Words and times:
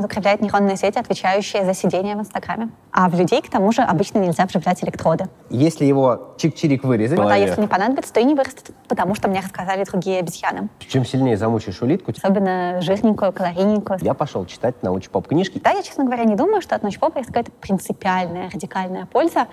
Закрепляет 0.00 0.40
нейронные 0.40 0.76
сети, 0.76 0.98
отвечающие 0.98 1.64
за 1.64 1.74
сидение 1.74 2.14
в 2.16 2.20
Инстаграме. 2.20 2.70
А 2.92 3.08
в 3.08 3.14
людей, 3.14 3.42
к 3.42 3.50
тому 3.50 3.72
же, 3.72 3.82
обычно 3.82 4.18
нельзя 4.18 4.46
вживлять 4.46 4.82
электроды. 4.84 5.26
Если 5.50 5.84
его 5.84 6.34
чик-чирик 6.38 6.86
вырезать... 6.86 7.18
Вот, 7.18 7.30
а 7.30 7.36
если 7.36 7.60
не 7.60 7.66
понадобится, 7.66 8.12
то 8.12 8.20
и 8.20 8.24
не 8.24 8.34
вырастет, 8.34 8.70
потому 8.88 9.14
что 9.14 9.28
мне 9.28 9.40
рассказали 9.40 9.84
другие 9.84 10.20
обезьяны. 10.20 10.68
Чем 10.88 11.04
сильнее 11.04 11.36
замучишь 11.36 11.82
улитку... 11.82 12.12
Особенно 12.16 12.80
жирненькую, 12.80 13.32
калорийненькую. 13.32 13.98
Я 14.02 14.14
пошел 14.14 14.46
читать 14.46 14.82
научпоп 14.82 15.26
книжки. 15.26 15.60
Да, 15.62 15.70
я, 15.70 15.82
честно 15.82 16.04
говоря, 16.04 16.24
не 16.24 16.36
думаю, 16.36 16.62
что 16.62 16.76
от 16.76 16.82
научпопа 16.82 17.18
есть 17.18 17.28
какая-то 17.28 17.50
принципиальная, 17.50 18.50
радикальная 18.50 19.06
польза. 19.06 19.46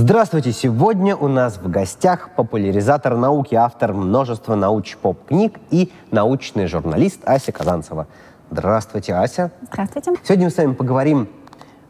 Здравствуйте! 0.00 0.52
Сегодня 0.52 1.16
у 1.16 1.26
нас 1.26 1.58
в 1.58 1.68
гостях 1.68 2.30
популяризатор 2.36 3.16
науки, 3.16 3.56
автор 3.56 3.92
множества 3.92 4.54
науч-поп-книг 4.54 5.58
и 5.72 5.90
научный 6.12 6.68
журналист 6.68 7.22
Ася 7.24 7.50
Казанцева. 7.50 8.06
Здравствуйте, 8.48 9.14
Ася. 9.14 9.50
Здравствуйте. 9.72 10.12
Сегодня 10.22 10.44
мы 10.44 10.50
с 10.52 10.56
вами 10.56 10.74
поговорим 10.74 11.28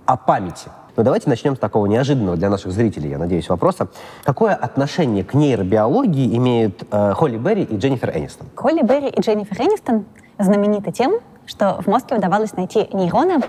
о 0.06 0.16
памяти. 0.16 0.70
Но 0.96 1.02
давайте 1.02 1.28
начнем 1.28 1.54
с 1.54 1.58
такого 1.58 1.84
неожиданного 1.84 2.38
для 2.38 2.48
наших 2.48 2.72
зрителей, 2.72 3.10
я 3.10 3.18
надеюсь, 3.18 3.46
вопроса. 3.50 3.88
Какое 4.24 4.54
отношение 4.54 5.22
к 5.22 5.34
нейробиологии 5.34 6.34
имеют 6.34 6.84
э, 6.90 7.12
Холли 7.12 7.36
Берри 7.36 7.64
и 7.64 7.76
Дженнифер 7.76 8.16
Энистон? 8.16 8.46
Холли 8.54 8.80
Берри 8.80 9.08
и 9.10 9.20
Дженнифер 9.20 9.60
Энистон 9.60 10.06
знамениты 10.38 10.92
тем, 10.92 11.20
что 11.44 11.82
в 11.82 11.86
мозге 11.86 12.16
удавалось 12.16 12.54
найти 12.54 12.88
нейроны, 12.90 13.42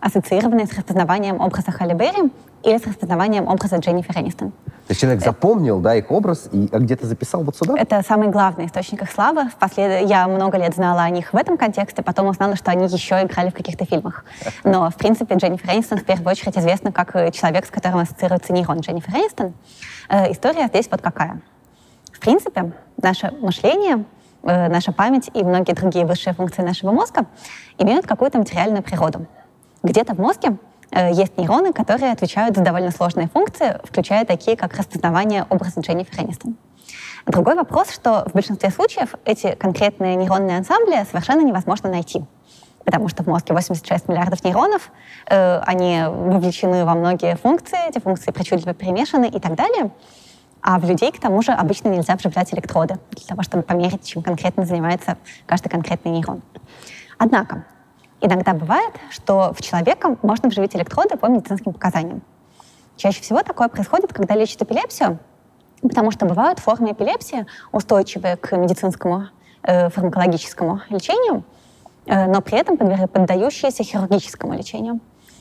ассоциированные 0.00 0.66
с 0.66 0.72
распознаванием 0.72 1.40
образа 1.40 1.72
Холли 1.72 1.94
Берри 1.94 2.30
или 2.62 2.78
с 2.78 2.86
распознаванием 2.86 3.46
образа 3.48 3.76
Дженнифер 3.76 4.18
Энистон. 4.18 4.50
То 4.50 4.92
есть 4.92 5.00
человек 5.00 5.22
запомнил, 5.22 5.80
да, 5.80 5.96
их 5.96 6.10
образ 6.10 6.48
и 6.52 6.68
а 6.72 6.78
где-то 6.78 7.06
записал 7.06 7.42
вот 7.42 7.56
сюда? 7.56 7.74
Это 7.76 8.02
самый 8.06 8.28
главный 8.28 8.66
источник 8.66 9.02
их 9.02 9.10
славы. 9.10 9.48
Впослед... 9.48 10.08
Я 10.08 10.28
много 10.28 10.58
лет 10.58 10.74
знала 10.74 11.02
о 11.02 11.10
них 11.10 11.32
в 11.32 11.36
этом 11.36 11.56
контексте, 11.56 12.02
потом 12.02 12.28
узнала, 12.28 12.56
что 12.56 12.70
они 12.70 12.86
еще 12.86 13.22
играли 13.22 13.50
в 13.50 13.54
каких-то 13.54 13.84
фильмах. 13.84 14.24
Но, 14.64 14.90
в 14.90 14.94
принципе, 14.94 15.34
Дженнифер 15.34 15.70
Энистон 15.70 15.98
в 15.98 16.04
первую 16.04 16.30
очередь 16.30 16.56
известна 16.56 16.92
как 16.92 17.12
человек, 17.32 17.66
с 17.66 17.70
которым 17.70 17.98
ассоциируется 17.98 18.52
нейрон 18.52 18.80
Дженнифер 18.80 19.14
Энистон. 19.14 19.54
Э, 20.08 20.30
история 20.30 20.66
здесь 20.68 20.88
вот 20.90 21.00
какая. 21.02 21.40
В 22.12 22.20
принципе, 22.20 22.72
наше 23.02 23.32
мышление, 23.40 24.04
э, 24.42 24.68
наша 24.68 24.92
память 24.92 25.30
и 25.34 25.42
многие 25.42 25.72
другие 25.72 26.06
высшие 26.06 26.32
функции 26.32 26.62
нашего 26.62 26.92
мозга 26.92 27.26
имеют 27.78 28.06
какую-то 28.06 28.38
материальную 28.38 28.82
природу. 28.82 29.26
Где-то 29.86 30.14
в 30.14 30.18
мозге 30.18 30.58
Э, 30.90 31.12
есть 31.12 31.36
нейроны, 31.36 31.72
которые 31.72 32.12
отвечают 32.12 32.56
за 32.56 32.62
довольно 32.62 32.90
сложные 32.90 33.28
функции, 33.28 33.78
включая 33.84 34.24
такие, 34.24 34.56
как 34.56 34.74
распознавание 34.76 35.46
образа 35.50 35.80
Дженнифер 35.80 36.24
Энистон. 36.24 36.56
Другой 37.26 37.54
вопрос, 37.54 37.90
что 37.90 38.24
в 38.26 38.32
большинстве 38.34 38.70
случаев 38.70 39.14
эти 39.24 39.54
конкретные 39.56 40.14
нейронные 40.14 40.58
ансамбли 40.58 41.04
совершенно 41.10 41.40
невозможно 41.40 41.90
найти. 41.90 42.24
Потому 42.84 43.08
что 43.08 43.24
в 43.24 43.26
мозге 43.26 43.52
86 43.52 44.08
миллиардов 44.08 44.44
нейронов, 44.44 44.92
э, 45.28 45.58
они 45.66 46.04
вовлечены 46.08 46.84
во 46.84 46.94
многие 46.94 47.36
функции, 47.36 47.78
эти 47.88 47.98
функции 47.98 48.30
причудливо 48.30 48.74
перемешаны 48.74 49.26
и 49.26 49.40
так 49.40 49.56
далее. 49.56 49.90
А 50.62 50.78
в 50.78 50.88
людей, 50.88 51.10
к 51.10 51.20
тому 51.20 51.42
же, 51.42 51.52
обычно 51.52 51.88
нельзя 51.88 52.14
вживлять 52.16 52.54
электроды 52.54 52.98
для 53.10 53.26
того, 53.26 53.42
чтобы 53.42 53.64
померить, 53.64 54.04
чем 54.04 54.22
конкретно 54.22 54.64
занимается 54.64 55.18
каждый 55.46 55.68
конкретный 55.68 56.12
нейрон. 56.12 56.42
Однако, 57.18 57.64
Иногда 58.20 58.54
бывает, 58.54 58.94
что 59.10 59.52
в 59.52 59.60
человека 59.62 60.16
можно 60.22 60.48
вживить 60.48 60.74
электроды 60.74 61.16
по 61.16 61.26
медицинским 61.26 61.72
показаниям. 61.72 62.22
Чаще 62.96 63.20
всего 63.22 63.42
такое 63.42 63.68
происходит, 63.68 64.12
когда 64.12 64.34
лечат 64.34 64.62
эпилепсию, 64.62 65.18
потому 65.82 66.10
что 66.10 66.24
бывают 66.24 66.58
формы 66.58 66.92
эпилепсии, 66.92 67.46
устойчивые 67.72 68.36
к 68.36 68.56
медицинскому 68.56 69.28
э, 69.62 69.90
фармакологическому 69.90 70.80
лечению, 70.88 71.44
э, 72.06 72.26
но 72.26 72.40
при 72.40 72.58
этом 72.58 72.78
поддающиеся 72.78 73.84
хирургическому 73.84 74.54
лечению. 74.54 75.00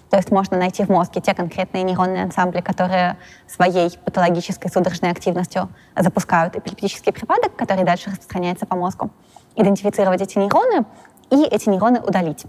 То 0.09 0.17
есть 0.17 0.31
можно 0.31 0.57
найти 0.57 0.83
в 0.83 0.89
мозге 0.89 1.21
те 1.21 1.33
конкретные 1.33 1.83
нейронные 1.83 2.23
ансамбли, 2.23 2.61
которые 2.61 3.17
своей 3.47 3.89
патологической 4.03 4.69
судорожной 4.69 5.11
активностью 5.11 5.69
запускают 5.95 6.55
эпилептический 6.55 7.11
припадок, 7.11 7.55
который 7.55 7.85
дальше 7.85 8.11
распространяется 8.11 8.65
по 8.65 8.75
мозгу, 8.75 9.09
идентифицировать 9.55 10.21
эти 10.21 10.37
нейроны 10.37 10.85
и 11.31 11.43
эти 11.45 11.69
нейроны 11.69 12.01
удалить. 12.01 12.45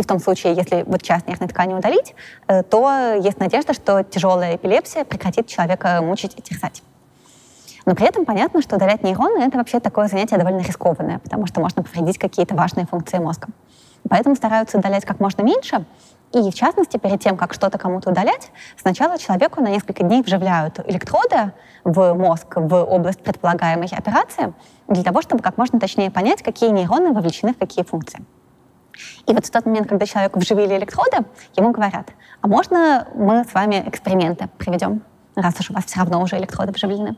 И 0.00 0.02
в 0.02 0.06
том 0.06 0.18
случае, 0.18 0.54
если 0.54 0.82
вот 0.86 1.02
часть 1.02 1.28
нервной 1.28 1.48
ткани 1.48 1.74
удалить, 1.74 2.14
э, 2.48 2.62
то 2.62 2.90
есть 3.22 3.38
надежда, 3.38 3.74
что 3.74 4.02
тяжелая 4.02 4.56
эпилепсия 4.56 5.04
прекратит 5.04 5.46
человека 5.46 6.00
мучить 6.00 6.32
и 6.38 6.40
терзать. 6.40 6.82
Но 7.84 7.94
при 7.94 8.06
этом 8.06 8.24
понятно, 8.24 8.62
что 8.62 8.76
удалять 8.76 9.02
нейроны— 9.02 9.42
это 9.44 9.58
вообще 9.58 9.78
такое 9.78 10.08
занятие 10.08 10.38
довольно 10.38 10.60
рискованное, 10.60 11.18
потому 11.18 11.46
что 11.46 11.60
можно 11.60 11.82
повредить 11.82 12.16
какие-то 12.16 12.54
важные 12.54 12.86
функции 12.86 13.18
мозга. 13.18 13.48
Поэтому 14.08 14.36
стараются 14.36 14.78
удалять 14.78 15.04
как 15.04 15.20
можно 15.20 15.42
меньше, 15.42 15.84
и, 16.32 16.50
в 16.50 16.54
частности, 16.54 16.96
перед 16.96 17.20
тем, 17.20 17.36
как 17.36 17.52
что-то 17.52 17.76
кому-то 17.76 18.08
удалять, 18.08 18.52
сначала 18.80 19.18
человеку 19.18 19.60
на 19.60 19.68
несколько 19.68 20.02
дней 20.02 20.22
вживляют 20.22 20.80
электроды 20.88 21.52
в 21.84 22.14
мозг, 22.14 22.46
в 22.56 22.74
область 22.84 23.20
предполагаемой 23.20 23.88
операции, 23.92 24.54
для 24.88 25.02
того, 25.02 25.20
чтобы 25.20 25.42
как 25.42 25.58
можно 25.58 25.78
точнее 25.78 26.10
понять, 26.10 26.42
какие 26.42 26.70
нейроны 26.70 27.12
вовлечены 27.12 27.52
в 27.52 27.58
какие 27.58 27.84
функции. 27.84 28.24
И 29.26 29.32
вот 29.32 29.46
в 29.46 29.50
тот 29.50 29.66
момент, 29.66 29.88
когда 29.88 30.06
человеку 30.06 30.40
вживили 30.40 30.76
электроды, 30.76 31.18
ему 31.56 31.72
говорят, 31.72 32.10
а 32.40 32.48
можно 32.48 33.06
мы 33.14 33.44
с 33.44 33.54
вами 33.54 33.82
эксперименты 33.86 34.48
проведем, 34.58 35.02
раз 35.36 35.54
уж 35.60 35.70
у 35.70 35.74
вас 35.74 35.84
все 35.86 36.00
равно 36.00 36.20
уже 36.22 36.36
электроды 36.38 36.72
вживлены. 36.72 37.16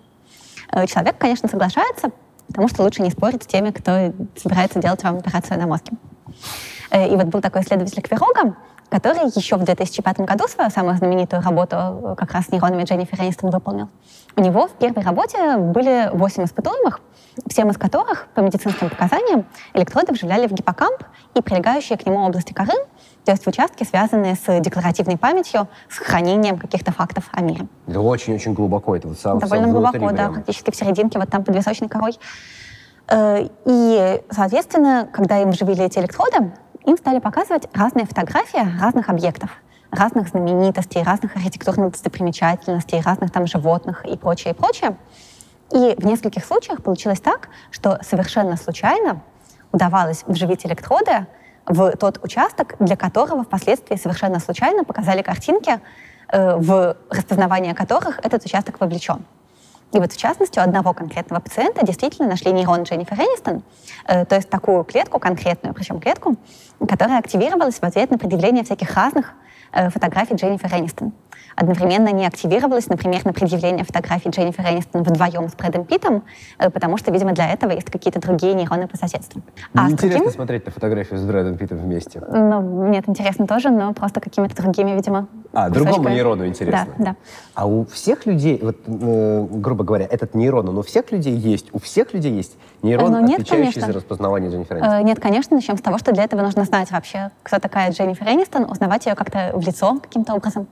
Э, 0.71 0.87
человек, 0.87 1.16
конечно, 1.19 1.48
соглашается, 1.48 2.10
потому 2.48 2.69
что 2.69 2.82
лучше 2.82 3.03
не 3.03 3.10
спорить 3.10 3.44
с 3.44 3.47
теми, 3.47 3.71
кто 3.71 4.12
собирается 4.37 4.78
делать 4.78 5.03
вам 5.03 5.16
операцию 5.19 5.59
на 5.59 5.66
мозге. 5.66 5.92
Э, 6.91 7.09
и 7.09 7.16
вот 7.16 7.26
был 7.26 7.41
такой 7.41 7.62
исследователь 7.62 8.03
Квирога, 8.03 8.56
который 8.91 9.25
еще 9.34 9.56
в 9.56 9.65
2005 9.65 10.21
году 10.21 10.47
свою 10.48 10.71
самую 10.71 10.97
знаменитую 10.97 11.42
работу 11.42 11.76
э, 11.76 12.15
как 12.16 12.32
раз 12.32 12.47
с 12.47 12.48
нейронами 12.53 12.84
Дженнифер 12.84 13.21
Энистон 13.21 13.50
выполнил. 13.50 13.88
У 14.37 14.41
него 14.42 14.69
в 14.69 14.72
первой 14.72 15.03
работе 15.03 15.56
были 15.56 16.10
8 16.12 16.44
испытуемых, 16.44 17.00
всем 17.48 17.70
из 17.70 17.78
которых, 17.78 18.28
по 18.34 18.41
медицинским 18.41 18.91
показаниям, 18.91 19.47
электроды 19.75 20.12
вживляли 20.12 20.47
в 20.47 20.53
гиппокамп 20.53 21.03
и 21.34 21.43
прилегающие 21.43 21.97
к 21.98 22.06
нему 22.06 22.25
области 22.26 22.53
коры, 22.53 22.75
то 23.25 23.32
есть 23.32 23.44
в 23.44 23.48
участки, 23.48 23.84
связанные 23.84 24.34
с 24.34 24.60
декларативной 24.60 25.16
памятью, 25.16 25.69
с 25.88 25.98
хранением 25.98 26.59
каких-то 26.59 26.92
фактов 26.92 27.28
о 27.32 27.41
мире. 27.41 27.66
Это 27.87 28.00
очень-очень 28.00 28.53
глубоко. 28.53 28.97
Это 28.97 29.09
вот 29.09 29.19
сам, 29.19 29.38
Довольно 29.38 29.65
сам 29.65 29.72
глубоко, 29.72 30.10
да, 30.10 30.16
прям. 30.16 30.34
практически 30.34 30.71
в 30.71 30.76
серединке, 30.76 31.19
вот 31.19 31.31
там 31.31 31.44
под 31.44 31.54
височной 31.54 31.88
корой. 31.88 32.19
Э, 33.09 33.47
и, 33.65 34.22
соответственно, 34.31 35.09
когда 35.12 35.41
им 35.41 35.50
вживили 35.50 35.84
эти 35.84 35.98
электроды, 35.98 36.53
им 36.84 36.97
стали 36.97 37.21
показывать 37.21 37.69
разные 37.72 38.06
фотографии 38.06 38.81
разных 38.81 39.09
объектов, 39.09 39.50
разных 39.91 40.28
знаменитостей, 40.28 41.03
разных 41.03 41.37
архитектурных 41.37 41.92
достопримечательностей, 41.92 43.00
разных 43.00 43.31
там 43.31 43.47
животных 43.47 44.04
и 44.04 44.16
прочее, 44.16 44.53
и 44.53 44.56
прочее. 44.56 44.97
И 45.72 45.94
в 45.97 46.05
нескольких 46.05 46.44
случаях 46.44 46.83
получилось 46.83 47.21
так, 47.21 47.49
что 47.71 47.99
совершенно 48.03 48.56
случайно 48.56 49.22
удавалось 49.72 50.22
вживить 50.27 50.66
электроды 50.66 51.27
в 51.66 51.97
тот 51.97 52.22
участок, 52.22 52.75
для 52.78 52.97
которого 52.97 53.44
впоследствии 53.44 53.97
совершенно 53.97 54.38
случайно 54.38 54.84
показали 54.84 55.22
картинки, 55.22 55.81
э, 56.28 56.56
в 56.56 56.97
распознавание 57.09 57.75
которых 57.75 58.19
этот 58.22 58.44
участок 58.44 58.81
вовлечен. 58.81 59.25
И 59.93 59.99
вот 59.99 60.12
в 60.12 60.16
частности 60.16 60.59
у 60.59 60.62
одного 60.62 60.93
конкретного 60.93 61.41
пациента 61.41 61.87
действительно 61.87 62.28
нашли 62.28 62.53
нейрон 62.53 62.83
Дженнифер 62.83 63.19
Энистон, 63.19 63.62
э, 64.06 64.27
то 64.27 64.37
есть 64.37 64.50
такую 64.50 64.84
клетку 64.84 65.19
конкретную, 65.19 65.75
причем 65.75 66.00
клетку, 66.00 66.37
которая 66.87 67.19
активировалась 67.19 67.78
в 67.78 67.83
ответ 67.83 68.10
на 68.10 68.19
предъявление 68.19 68.65
всяких 68.65 68.94
разных 68.94 69.33
э, 69.72 69.89
фотографий 69.89 70.34
Дженнифер 70.34 70.71
Энистон 70.75 71.12
одновременно 71.56 72.08
не 72.08 72.26
активировалась, 72.26 72.88
например, 72.88 73.24
на 73.24 73.32
предъявление 73.32 73.84
фотографий 73.84 74.30
Дженнифер 74.30 74.65
Энистон 74.65 75.03
вдвоем 75.03 75.48
с 75.48 75.54
Брэдом 75.54 75.84
Питтом, 75.84 76.22
э, 76.59 76.71
потому 76.71 76.97
что, 76.97 77.10
видимо, 77.10 77.32
для 77.32 77.50
этого 77.50 77.71
есть 77.72 77.91
какие-то 77.91 78.21
другие 78.21 78.54
нейроны 78.54 78.88
по 78.88 78.97
соседству. 78.97 79.42
А 79.74 79.91
интересно 79.91 80.18
другим... 80.18 80.32
смотреть 80.32 80.66
на 80.66 80.72
фотографию 80.72 81.18
с 81.18 81.24
Брэдом 81.24 81.56
Питтом 81.56 81.78
вместе. 81.78 82.21
Ну, 82.21 82.88
нет, 82.88 83.09
интересно 83.09 83.47
тоже, 83.47 83.71
но 83.71 83.92
просто 83.92 84.21
какими-то 84.21 84.56
другими, 84.56 84.92
видимо. 84.92 85.28
А, 85.53 85.68
другому 85.71 86.09
нейрону 86.09 86.47
интересно. 86.47 86.94
Да, 86.98 87.04
да. 87.04 87.16
А 87.54 87.66
у 87.66 87.84
всех 87.84 88.27
людей, 88.27 88.59
вот, 88.62 88.77
э, 88.86 89.47
грубо 89.50 89.84
говоря, 89.84 90.06
этот 90.10 90.34
нейрон, 90.34 90.68
он 90.68 90.78
у 90.78 90.82
всех 90.82 91.12
людей 91.12 91.34
есть? 91.34 91.66
У 91.72 91.78
всех 91.78 92.15
людей 92.15 92.32
есть 92.32 92.56
нейрон, 92.82 93.12
ну, 93.12 93.21
нет, 93.21 93.41
отвечающий 93.41 93.72
конечно. 93.72 93.86
за 93.86 93.92
распознавание 93.92 94.50
Дженнифер 94.50 94.78
Энистон? 94.78 94.94
Э, 94.94 95.03
нет, 95.03 95.21
конечно. 95.21 95.56
Начнем 95.56 95.77
с 95.77 95.82
того, 95.82 95.98
что 95.98 96.12
для 96.12 96.24
этого 96.24 96.41
нужно 96.42 96.65
знать 96.65 96.91
вообще, 96.91 97.30
кто 97.42 97.59
такая 97.59 97.91
Дженнифер 97.92 98.27
Энистон, 98.28 98.65
узнавать 98.71 99.06
ее 99.06 99.15
как-то 99.15 99.53
в 99.54 99.66
лицо 99.66 99.98
каким-то 100.00 100.34
образом. 100.34 100.66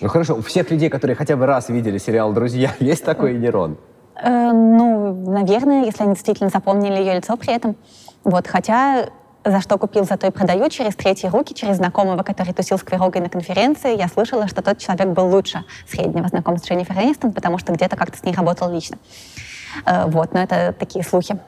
Ну 0.00 0.08
хорошо, 0.08 0.36
у 0.36 0.42
всех 0.42 0.70
людей, 0.70 0.88
которые 0.88 1.14
хотя 1.14 1.36
бы 1.36 1.46
раз 1.46 1.68
видели 1.68 1.98
сериал 1.98 2.32
«Друзья», 2.32 2.72
есть 2.80 3.04
такой 3.04 3.34
нейрон? 3.34 3.76
Э, 4.16 4.50
ну, 4.52 5.30
наверное, 5.30 5.84
если 5.84 6.04
они 6.04 6.14
действительно 6.14 6.48
запомнили 6.48 6.94
ее 6.94 7.14
лицо 7.14 7.36
при 7.36 7.54
этом. 7.54 7.76
Вот, 8.24 8.46
хотя 8.46 9.10
за 9.44 9.60
что 9.60 9.78
купил, 9.78 10.04
за 10.04 10.16
то 10.16 10.26
и 10.26 10.30
продаю, 10.30 10.68
через 10.68 10.94
третьи 10.94 11.26
руки, 11.28 11.54
через 11.54 11.76
знакомого, 11.76 12.22
который 12.22 12.52
тусил 12.52 12.78
с 12.78 12.82
Квирогой 12.82 13.22
на 13.22 13.28
конференции, 13.28 13.96
я 13.96 14.08
слышала, 14.08 14.48
что 14.48 14.62
тот 14.62 14.78
человек 14.78 15.08
был 15.08 15.28
лучше 15.28 15.64
среднего 15.88 16.28
знаком 16.28 16.58
с 16.58 16.64
Дженнифер 16.64 16.96
Энистон, 16.98 17.32
потому 17.32 17.58
что 17.58 17.72
где-то 17.72 17.96
как-то 17.96 18.18
с 18.18 18.22
ней 18.22 18.34
работал 18.34 18.70
лично. 18.70 18.98
Э, 19.84 20.06
вот, 20.06 20.32
но 20.32 20.40
это 20.40 20.74
такие 20.78 21.04
слухи 21.04 21.38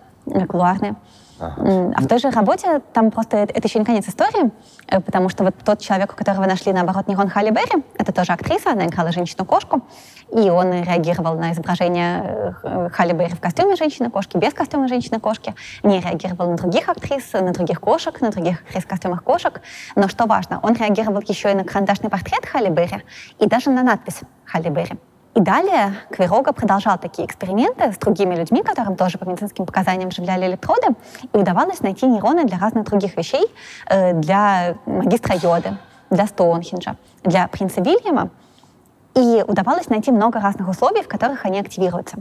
кулуарные. 0.49 0.97
А 1.43 2.01
в 2.01 2.07
той 2.07 2.19
же 2.19 2.31
работе 2.31 2.81
там 2.93 3.11
просто 3.11 3.37
это, 3.39 3.67
еще 3.67 3.79
не 3.79 3.85
конец 3.85 4.09
истории, 4.09 4.51
э, 4.89 5.01
потому 5.01 5.29
что 5.29 5.45
вот 5.45 5.55
тот 5.65 5.81
человек, 5.81 6.13
у 6.13 6.17
которого 6.17 6.47
нашли, 6.47 6.73
наоборот, 6.73 7.09
Нирон 7.09 7.29
Халли 7.29 7.51
Берри, 7.51 7.83
это 7.99 8.13
тоже 8.13 8.33
актриса, 8.33 8.73
она 8.73 8.87
играла 8.87 9.13
женщину-кошку, 9.13 9.83
и 10.33 10.51
он 10.51 10.73
реагировал 10.73 11.37
на 11.37 11.53
изображение 11.53 12.55
э, 12.63 12.89
Халли 12.93 13.13
Берри 13.13 13.35
в 13.35 13.41
костюме 13.41 13.77
женщины-кошки, 13.77 14.37
без 14.37 14.53
костюма 14.53 14.89
женщины-кошки, 14.89 15.55
не 15.83 16.01
реагировал 16.01 16.51
на 16.51 16.57
других 16.57 16.89
актрис, 16.89 17.33
на 17.33 17.53
других 17.53 17.81
кошек, 17.81 18.21
на 18.21 18.31
других 18.31 18.63
актрис 18.63 18.85
в 18.85 18.89
костюмах 18.89 19.23
кошек. 19.23 19.61
Но 19.97 20.09
что 20.09 20.27
важно, 20.27 20.61
он 20.63 20.75
реагировал 20.75 21.23
еще 21.27 21.51
и 21.51 21.55
на 21.55 21.65
карандашный 21.65 22.11
портрет 22.11 22.47
Халли 22.47 22.69
Берри 22.69 23.03
и 23.39 23.47
даже 23.47 23.71
на 23.71 23.83
надпись 23.83 24.21
Халли 24.45 24.69
Берри. 24.69 24.99
И 25.35 25.41
далее 25.41 25.95
Квирога 26.11 26.53
продолжал 26.53 26.99
такие 26.99 27.27
эксперименты 27.27 27.93
с 27.93 27.97
другими 27.97 28.35
людьми, 28.35 28.63
которым 28.63 28.97
тоже 28.97 29.17
по 29.19 29.25
медицинским 29.25 29.65
показаниям 29.65 30.11
вживляли 30.11 30.47
электроды, 30.47 30.89
и 31.33 31.37
удавалось 31.39 31.81
найти 31.81 32.07
нейроны 32.07 32.45
для 32.45 32.59
разных 32.59 32.85
других 32.85 33.17
вещей, 33.17 33.47
э, 33.89 34.13
для 34.13 34.75
магистра 34.85 35.35
Йоды, 35.37 35.79
для 36.11 36.27
Стоунхенджа, 36.27 36.97
для 37.25 37.49
принца 37.49 37.81
Вильяма, 37.81 38.31
и 39.15 39.45
удавалось 39.47 39.89
найти 39.89 40.11
много 40.11 40.41
разных 40.41 40.69
условий, 40.69 41.03
в 41.03 41.09
которых 41.09 41.45
они 41.47 41.61
активируются. 41.61 42.19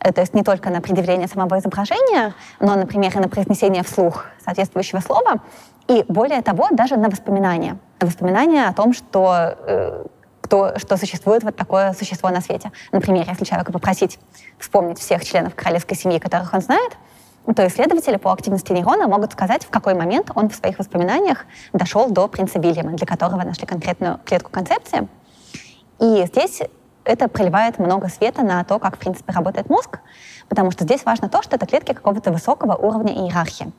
Э, 0.00 0.12
то 0.12 0.20
есть 0.20 0.34
не 0.34 0.44
только 0.44 0.70
на 0.70 0.80
предъявление 0.80 1.26
самого 1.26 1.58
изображения, 1.58 2.34
но, 2.60 2.76
например, 2.76 3.12
и 3.16 3.20
на 3.20 3.28
произнесение 3.28 3.82
вслух 3.82 4.26
соответствующего 4.44 5.00
слова, 5.00 5.40
и 5.88 6.04
более 6.08 6.42
того, 6.42 6.68
даже 6.70 6.96
на 6.96 7.08
воспоминания. 7.08 7.76
Воспоминания 8.00 8.68
о 8.68 8.72
том, 8.72 8.92
что 8.92 9.56
э, 9.66 10.04
кто, 10.42 10.78
что 10.78 10.98
существует 10.98 11.44
вот 11.44 11.56
такое 11.56 11.94
существо 11.94 12.28
на 12.28 12.42
свете. 12.42 12.70
Например, 12.90 13.24
если 13.26 13.44
человека 13.44 13.72
попросить 13.72 14.18
вспомнить 14.58 14.98
всех 14.98 15.24
членов 15.24 15.54
королевской 15.54 15.96
семьи, 15.96 16.18
которых 16.18 16.52
он 16.52 16.60
знает, 16.60 16.92
то 17.56 17.66
исследователи 17.66 18.16
по 18.16 18.32
активности 18.32 18.72
нейрона 18.72 19.08
могут 19.08 19.32
сказать, 19.32 19.64
в 19.64 19.70
какой 19.70 19.94
момент 19.94 20.30
он 20.34 20.48
в 20.48 20.54
своих 20.54 20.78
воспоминаниях 20.78 21.46
дошел 21.72 22.10
до 22.10 22.28
принца 22.28 22.58
Вильяма, 22.58 22.92
для 22.92 23.06
которого 23.06 23.42
нашли 23.42 23.66
конкретную 23.66 24.20
клетку 24.24 24.50
концепции. 24.50 25.08
И 25.98 26.24
здесь 26.26 26.62
это 27.04 27.28
проливает 27.28 27.78
много 27.78 28.08
света 28.08 28.42
на 28.42 28.62
то, 28.64 28.78
как, 28.78 28.96
в 28.96 28.98
принципе, 28.98 29.32
работает 29.32 29.68
мозг, 29.68 30.00
потому 30.48 30.70
что 30.70 30.84
здесь 30.84 31.04
важно 31.04 31.28
то, 31.28 31.42
что 31.42 31.56
это 31.56 31.66
клетки 31.66 31.92
какого-то 31.92 32.30
высокого 32.30 32.74
уровня 32.74 33.14
иерархии. 33.14 33.72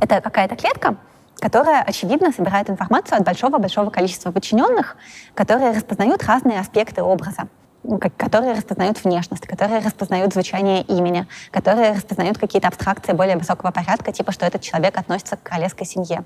Это 0.00 0.20
какая-то 0.20 0.56
клетка, 0.56 0.96
которая, 1.38 1.82
очевидно, 1.82 2.32
собирает 2.32 2.70
информацию 2.70 3.18
от 3.18 3.24
большого-большого 3.24 3.90
количества 3.90 4.32
подчиненных, 4.32 4.96
которые 5.34 5.72
распознают 5.72 6.22
разные 6.24 6.60
аспекты 6.60 7.02
образа 7.02 7.48
которые 8.16 8.54
распознают 8.54 9.04
внешность, 9.04 9.46
которые 9.46 9.80
распознают 9.80 10.32
звучание 10.32 10.82
имени, 10.82 11.26
которые 11.50 11.92
распознают 11.92 12.38
какие-то 12.38 12.68
абстракции 12.68 13.12
более 13.12 13.36
высокого 13.36 13.70
порядка, 13.72 14.10
типа, 14.10 14.32
что 14.32 14.46
этот 14.46 14.62
человек 14.62 14.96
относится 14.98 15.36
к 15.36 15.42
королевской 15.42 15.86
семье. 15.86 16.24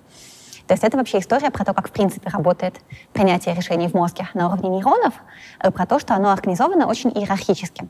То 0.69 0.75
есть 0.75 0.85
это 0.85 0.99
вообще 0.99 1.19
история 1.19 1.51
про 1.51 1.65
то, 1.65 1.73
как 1.73 1.89
в 1.89 1.91
принципе 1.91 2.29
работает 2.31 2.81
принятие 3.13 3.55
решений 3.55 3.89
в 3.89 3.95
мозге 3.95 4.29
на 4.35 4.49
уровне 4.49 4.69
нейронов, 4.69 5.15
э, 5.61 5.71
про 5.71 5.87
то, 5.87 5.99
что 5.99 6.15
оно 6.15 6.31
организовано 6.31 6.87
очень 6.87 7.11
иерархически 7.11 7.89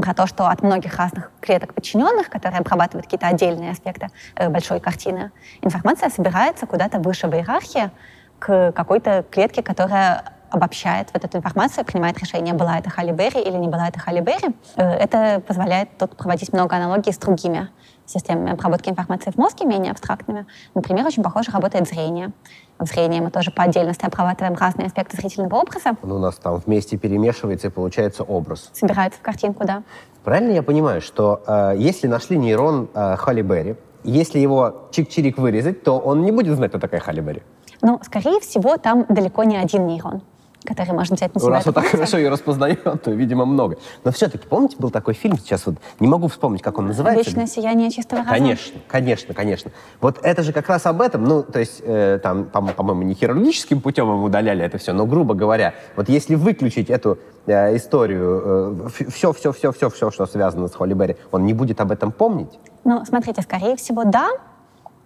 про 0.00 0.14
то, 0.14 0.26
что 0.26 0.48
от 0.48 0.62
многих 0.62 0.96
разных 0.96 1.30
клеток 1.40 1.74
подчиненных, 1.74 2.28
которые 2.28 2.60
обрабатывают 2.60 3.06
какие-то 3.06 3.26
отдельные 3.26 3.70
аспекты 3.70 4.08
э, 4.36 4.48
большой 4.48 4.80
картины, 4.80 5.30
информация 5.62 6.10
собирается 6.10 6.66
куда-то 6.66 6.98
выше 6.98 7.28
в 7.28 7.34
иерархии 7.34 7.90
к 8.38 8.72
какой-то 8.72 9.24
клетке, 9.30 9.62
которая 9.62 10.34
обобщает 10.50 11.08
вот 11.12 11.24
эту 11.24 11.38
информацию, 11.38 11.84
принимает 11.84 12.18
решение, 12.18 12.54
была 12.54 12.78
это 12.78 12.88
Халли 12.88 13.12
Берри 13.12 13.40
или 13.40 13.56
не 13.56 13.68
была 13.68 13.88
это 13.88 13.98
Халли 13.98 14.20
Берри. 14.20 14.54
Э, 14.76 14.90
это 14.90 15.40
позволяет 15.40 15.96
тут 15.98 16.16
проводить 16.16 16.52
много 16.52 16.76
аналогий 16.76 17.12
с 17.12 17.18
другими 17.18 17.68
системами 18.06 18.52
обработки 18.52 18.88
информации 18.88 19.30
в 19.30 19.36
мозге, 19.36 19.66
менее 19.66 19.92
абстрактными. 19.92 20.46
Например, 20.74 21.06
очень 21.06 21.22
похоже 21.22 21.50
работает 21.50 21.88
зрение. 21.88 22.32
В 22.78 22.86
зрении 22.86 23.20
мы 23.20 23.30
тоже 23.30 23.50
по 23.50 23.62
отдельности 23.62 24.04
обрабатываем 24.04 24.54
разные 24.56 24.86
аспекты 24.86 25.16
зрительного 25.16 25.56
образа. 25.56 25.96
Ну, 26.02 26.16
у 26.16 26.18
нас 26.18 26.36
там 26.36 26.56
вместе 26.56 26.96
перемешивается 26.96 27.68
и 27.68 27.70
получается 27.70 28.24
образ. 28.24 28.70
Собирается 28.72 29.18
в 29.18 29.22
картинку, 29.22 29.64
да. 29.64 29.82
Правильно 30.24 30.52
я 30.52 30.62
понимаю, 30.62 31.00
что 31.00 31.42
э, 31.46 31.74
если 31.76 32.08
нашли 32.08 32.36
нейрон 32.36 32.88
э, 32.94 33.42
Берри, 33.42 33.76
если 34.02 34.38
его 34.38 34.88
чик-чирик 34.90 35.40
вырезать, 35.40 35.82
то 35.82 35.98
он 35.98 36.22
не 36.22 36.32
будет 36.32 36.56
знать, 36.56 36.70
кто 36.70 36.78
такая 36.78 37.00
Берри? 37.22 37.42
Ну, 37.82 38.00
скорее 38.02 38.40
всего, 38.40 38.76
там 38.76 39.06
далеко 39.08 39.44
не 39.44 39.56
один 39.56 39.86
нейрон 39.86 40.22
который 40.64 40.92
можно 40.92 41.16
взять 41.16 41.34
на 41.34 41.40
себя. 41.40 41.50
Ну, 41.50 41.54
раз 41.56 41.66
он 41.66 41.74
так 41.74 41.84
хорошо 41.86 42.16
ее 42.18 42.28
распознает, 42.28 42.82
то, 42.82 43.10
видимо, 43.10 43.44
много. 43.44 43.76
Но 44.04 44.12
все-таки, 44.12 44.46
помните, 44.46 44.76
был 44.78 44.90
такой 44.90 45.14
фильм, 45.14 45.38
сейчас 45.38 45.66
вот 45.66 45.76
не 46.00 46.06
могу 46.08 46.28
вспомнить, 46.28 46.62
как 46.62 46.78
он 46.78 46.86
называется. 46.86 47.24
«Вечное 47.24 47.46
сияние 47.46 47.90
чистого 47.90 48.20
разума». 48.22 48.36
Конечно, 48.38 48.80
конечно, 48.88 49.34
конечно. 49.34 49.70
Вот 50.00 50.18
это 50.22 50.42
же 50.42 50.52
как 50.52 50.68
раз 50.68 50.86
об 50.86 51.00
этом, 51.02 51.24
ну, 51.24 51.42
то 51.42 51.58
есть, 51.60 51.82
э, 51.84 52.18
там, 52.22 52.44
по- 52.44 52.62
по-моему, 52.62 53.02
не 53.02 53.14
хирургическим 53.14 53.80
путем 53.80 54.06
ему 54.10 54.24
удаляли 54.24 54.64
это 54.64 54.78
все, 54.78 54.92
но, 54.92 55.06
грубо 55.06 55.34
говоря, 55.34 55.74
вот 55.96 56.08
если 56.08 56.34
выключить 56.34 56.90
эту 56.90 57.18
э, 57.46 57.76
историю, 57.76 58.80
э, 58.86 59.04
все, 59.10 59.32
все, 59.32 59.52
все, 59.52 59.72
все, 59.72 59.90
все, 59.90 60.10
что 60.10 60.26
связано 60.26 60.68
с 60.68 60.74
Холли 60.74 60.94
Берри, 60.94 61.16
он 61.30 61.44
не 61.44 61.52
будет 61.52 61.80
об 61.80 61.90
этом 61.92 62.10
помнить? 62.12 62.58
Ну, 62.84 63.04
смотрите, 63.04 63.42
скорее 63.42 63.76
всего, 63.76 64.04
да, 64.04 64.28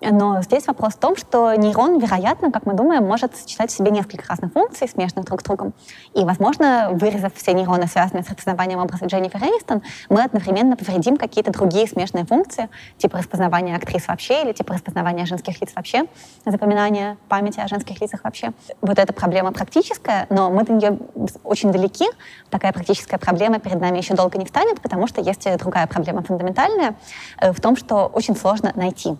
но 0.00 0.42
здесь 0.42 0.66
вопрос 0.66 0.94
в 0.94 0.98
том, 0.98 1.16
что 1.16 1.54
нейрон, 1.54 1.98
вероятно, 1.98 2.52
как 2.52 2.66
мы 2.66 2.74
думаем, 2.74 3.04
может 3.04 3.36
сочетать 3.36 3.70
в 3.70 3.76
себе 3.76 3.90
несколько 3.90 4.24
разных 4.28 4.52
функций, 4.52 4.88
смежных 4.88 5.24
друг 5.24 5.40
с 5.40 5.44
другом. 5.44 5.72
И, 6.14 6.24
возможно, 6.24 6.90
вырезав 6.92 7.34
все 7.34 7.52
нейроны, 7.52 7.86
связанные 7.88 8.22
с 8.22 8.28
распознаванием 8.28 8.78
образа 8.78 9.06
Дженнифер 9.06 9.42
Энистон, 9.42 9.82
мы 10.08 10.22
одновременно 10.22 10.76
повредим 10.76 11.16
какие-то 11.16 11.50
другие 11.50 11.86
смежные 11.88 12.24
функции, 12.24 12.68
типа 12.96 13.18
распознавания 13.18 13.76
актрис 13.76 14.06
вообще, 14.06 14.42
или 14.42 14.52
типа 14.52 14.74
распознавания 14.74 15.26
женских 15.26 15.60
лиц 15.60 15.72
вообще, 15.74 16.04
запоминания 16.46 17.16
памяти 17.28 17.60
о 17.60 17.68
женских 17.68 18.00
лицах 18.00 18.22
вообще. 18.24 18.52
Вот 18.80 18.98
эта 18.98 19.12
проблема 19.12 19.52
практическая, 19.52 20.26
но 20.30 20.50
мы 20.50 20.64
до 20.64 20.72
нее 20.72 20.98
очень 21.42 21.72
далеки. 21.72 22.06
Такая 22.50 22.72
практическая 22.72 23.18
проблема 23.18 23.58
перед 23.58 23.80
нами 23.80 23.98
еще 23.98 24.14
долго 24.14 24.38
не 24.38 24.44
встанет, 24.44 24.80
потому 24.80 25.06
что 25.06 25.20
есть 25.20 25.48
другая 25.58 25.86
проблема 25.86 26.22
фундаментальная 26.22 26.94
э, 27.40 27.52
в 27.52 27.60
том, 27.60 27.76
что 27.76 28.06
очень 28.06 28.36
сложно 28.36 28.72
найти 28.74 29.16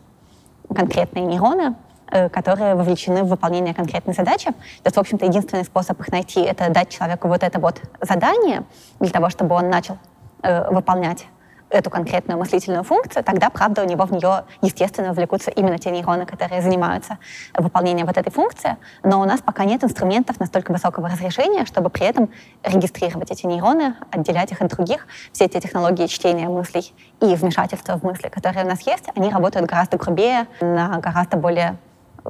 конкретные 0.74 1.24
нейроны, 1.24 1.74
э, 2.10 2.28
которые 2.28 2.74
вовлечены 2.74 3.22
в 3.24 3.28
выполнение 3.28 3.74
конкретной 3.74 4.14
задачи. 4.14 4.46
То 4.46 4.86
есть, 4.86 4.96
в 4.96 5.00
общем-то, 5.00 5.26
единственный 5.26 5.64
способ 5.64 6.00
их 6.00 6.08
найти— 6.08 6.40
это 6.42 6.70
дать 6.70 6.88
человеку 6.90 7.28
вот 7.28 7.42
это 7.42 7.58
вот 7.58 7.80
задание 8.00 8.64
для 9.00 9.10
того, 9.10 9.30
чтобы 9.30 9.54
он 9.54 9.70
начал 9.70 9.98
э, 10.42 10.70
выполнять 10.70 11.26
эту 11.70 11.90
конкретную 11.90 12.38
мыслительную 12.38 12.84
функцию, 12.84 13.24
тогда, 13.24 13.50
правда, 13.50 13.82
у 13.82 13.84
него 13.84 14.04
в 14.04 14.12
нее, 14.12 14.44
естественно, 14.62 15.08
вовлекутся 15.08 15.50
именно 15.50 15.78
те 15.78 15.90
нейроны, 15.90 16.26
которые 16.26 16.62
занимаются 16.62 17.18
выполнением 17.54 18.06
вот 18.06 18.16
этой 18.16 18.30
функции. 18.30 18.76
Но 19.02 19.20
у 19.20 19.24
нас 19.24 19.40
пока 19.40 19.64
нет 19.64 19.84
инструментов 19.84 20.40
настолько 20.40 20.72
высокого 20.72 21.08
разрешения, 21.08 21.64
чтобы 21.64 21.90
при 21.90 22.06
этом 22.06 22.30
регистрировать 22.62 23.30
эти 23.30 23.46
нейроны, 23.46 23.94
отделять 24.10 24.52
их 24.52 24.62
от 24.62 24.68
других. 24.68 25.06
Все 25.32 25.44
эти 25.44 25.60
технологии 25.60 26.06
чтения 26.06 26.48
мыслей 26.48 26.92
и 27.20 27.34
вмешательства 27.34 27.98
в 27.98 28.02
мысли, 28.02 28.28
которые 28.28 28.64
у 28.64 28.68
нас 28.68 28.82
есть, 28.82 29.04
они 29.14 29.30
работают 29.30 29.66
гораздо 29.66 29.96
грубее, 29.98 30.46
на 30.60 30.98
гораздо 30.98 31.36
более 31.36 31.78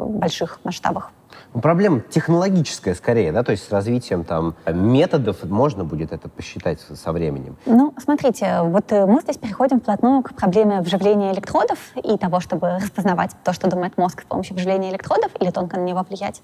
больших 0.06 0.60
масштабах. 0.64 1.10
Ну, 1.54 1.60
проблема 1.60 2.00
технологическая 2.00 2.94
скорее, 2.94 3.32
да, 3.32 3.42
то 3.42 3.52
есть 3.52 3.66
с 3.66 3.70
развитием 3.70 4.24
там 4.24 4.54
методов 4.66 5.44
можно 5.44 5.84
будет 5.84 6.12
это 6.12 6.28
посчитать 6.28 6.80
со 6.80 7.12
временем. 7.12 7.56
Ну, 7.64 7.94
смотрите, 7.98 8.60
вот 8.62 8.92
э, 8.92 9.06
мы 9.06 9.20
здесь 9.22 9.38
переходим 9.38 9.80
вплотную 9.80 10.22
к 10.22 10.34
проблеме 10.34 10.80
вживления 10.80 11.32
электродов 11.32 11.78
и 11.96 12.18
того, 12.18 12.40
чтобы 12.40 12.78
распознавать 12.82 13.32
то, 13.44 13.52
что 13.52 13.68
думает 13.68 13.96
мозг 13.96 14.22
с 14.22 14.24
помощью 14.24 14.56
вживления 14.56 14.90
электродов 14.90 15.30
или 15.40 15.50
тонко 15.50 15.78
на 15.78 15.84
него 15.84 16.04
влиять. 16.08 16.42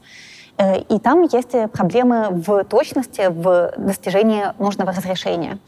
Э, 0.56 0.80
и 0.80 0.99
там 0.99 1.23
есть 1.23 1.52
проблемы 1.73 2.28
в 2.30 2.64
точности, 2.64 3.28
в 3.28 3.73
достижении 3.76 4.46
нужного 4.58 4.92
разрешения. 4.92 5.58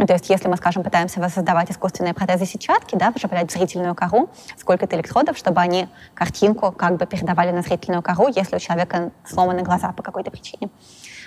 Ну, 0.00 0.06
то 0.06 0.14
есть 0.14 0.30
если 0.30 0.48
мы, 0.48 0.56
скажем, 0.56 0.82
пытаемся 0.82 1.20
воссоздавать 1.20 1.70
искусственные 1.70 2.14
протезы 2.14 2.46
сетчатки, 2.46 2.94
да, 2.94 3.12
вживлять 3.14 3.52
зрительную 3.52 3.94
кору 3.94 4.30
сколько-то 4.56 4.96
электродов, 4.96 5.36
чтобы 5.36 5.60
они 5.60 5.88
картинку 6.14 6.72
как 6.72 6.96
бы 6.96 7.04
передавали 7.04 7.50
на 7.50 7.60
зрительную 7.60 8.00
кору, 8.00 8.28
если 8.34 8.56
у 8.56 8.58
человека 8.58 9.10
сломаны 9.26 9.60
глаза 9.60 9.92
по 9.92 10.02
какой-то 10.02 10.30
причине. 10.30 10.70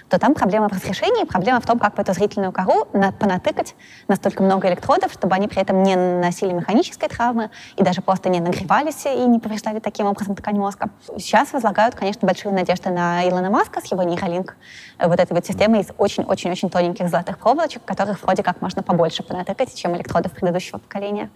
То 0.10 0.20
там 0.20 0.34
проблема 0.34 0.70
в 0.70 0.74
разрешении, 0.74 1.26
проблема 1.26 1.60
в 1.60 1.66
том, 1.66 1.80
как 1.80 1.98
в 1.98 2.00
эту 2.00 2.14
зрительную 2.14 2.52
кору 2.52 2.88
на, 2.94 3.12
понатыкать 3.12 3.76
настолько 4.08 4.44
много 4.44 4.68
электродов, 4.70 5.12
чтобы 5.14 5.36
они 5.36 5.48
при 5.48 5.62
этом 5.62 5.84
не 5.84 5.96
наносили 5.96 6.52
механической 6.54 7.10
травмы 7.10 7.50
и 7.76 7.84
даже 7.84 8.02
просто 8.02 8.30
не 8.30 8.40
нагревались 8.40 9.06
и 9.06 9.26
не 9.26 9.40
повреждали 9.40 9.80
таким 9.80 10.06
образом 10.06 10.36
ткань 10.36 10.58
мозга. 10.58 10.90
Сейчас 11.18 11.54
возлагают, 11.54 11.96
конечно, 11.96 12.26
большие 12.26 12.54
надежды 12.54 12.90
на 12.90 13.28
Илона 13.28 13.50
Маска 13.50 13.82
с 13.82 13.92
его 13.92 14.04
нейролинк, 14.04 14.56
э, 14.98 15.08
вот 15.08 15.20
этой 15.20 15.34
вот 15.34 15.46
системой 15.46 15.82
из 15.82 15.88
очень-очень-очень 15.98 16.70
тоненьких 16.70 17.10
золотых 17.10 17.38
проволочек, 17.38 17.84
которых 17.86 18.22
вроде 18.24 18.44
как 18.44 18.62
можно 18.62 18.84
побольше 18.84 19.24
понатыкать, 19.24 19.74
чем 19.76 19.96
электродов 19.96 20.32
предыдущего 20.32 20.78
поколения. 20.78 21.30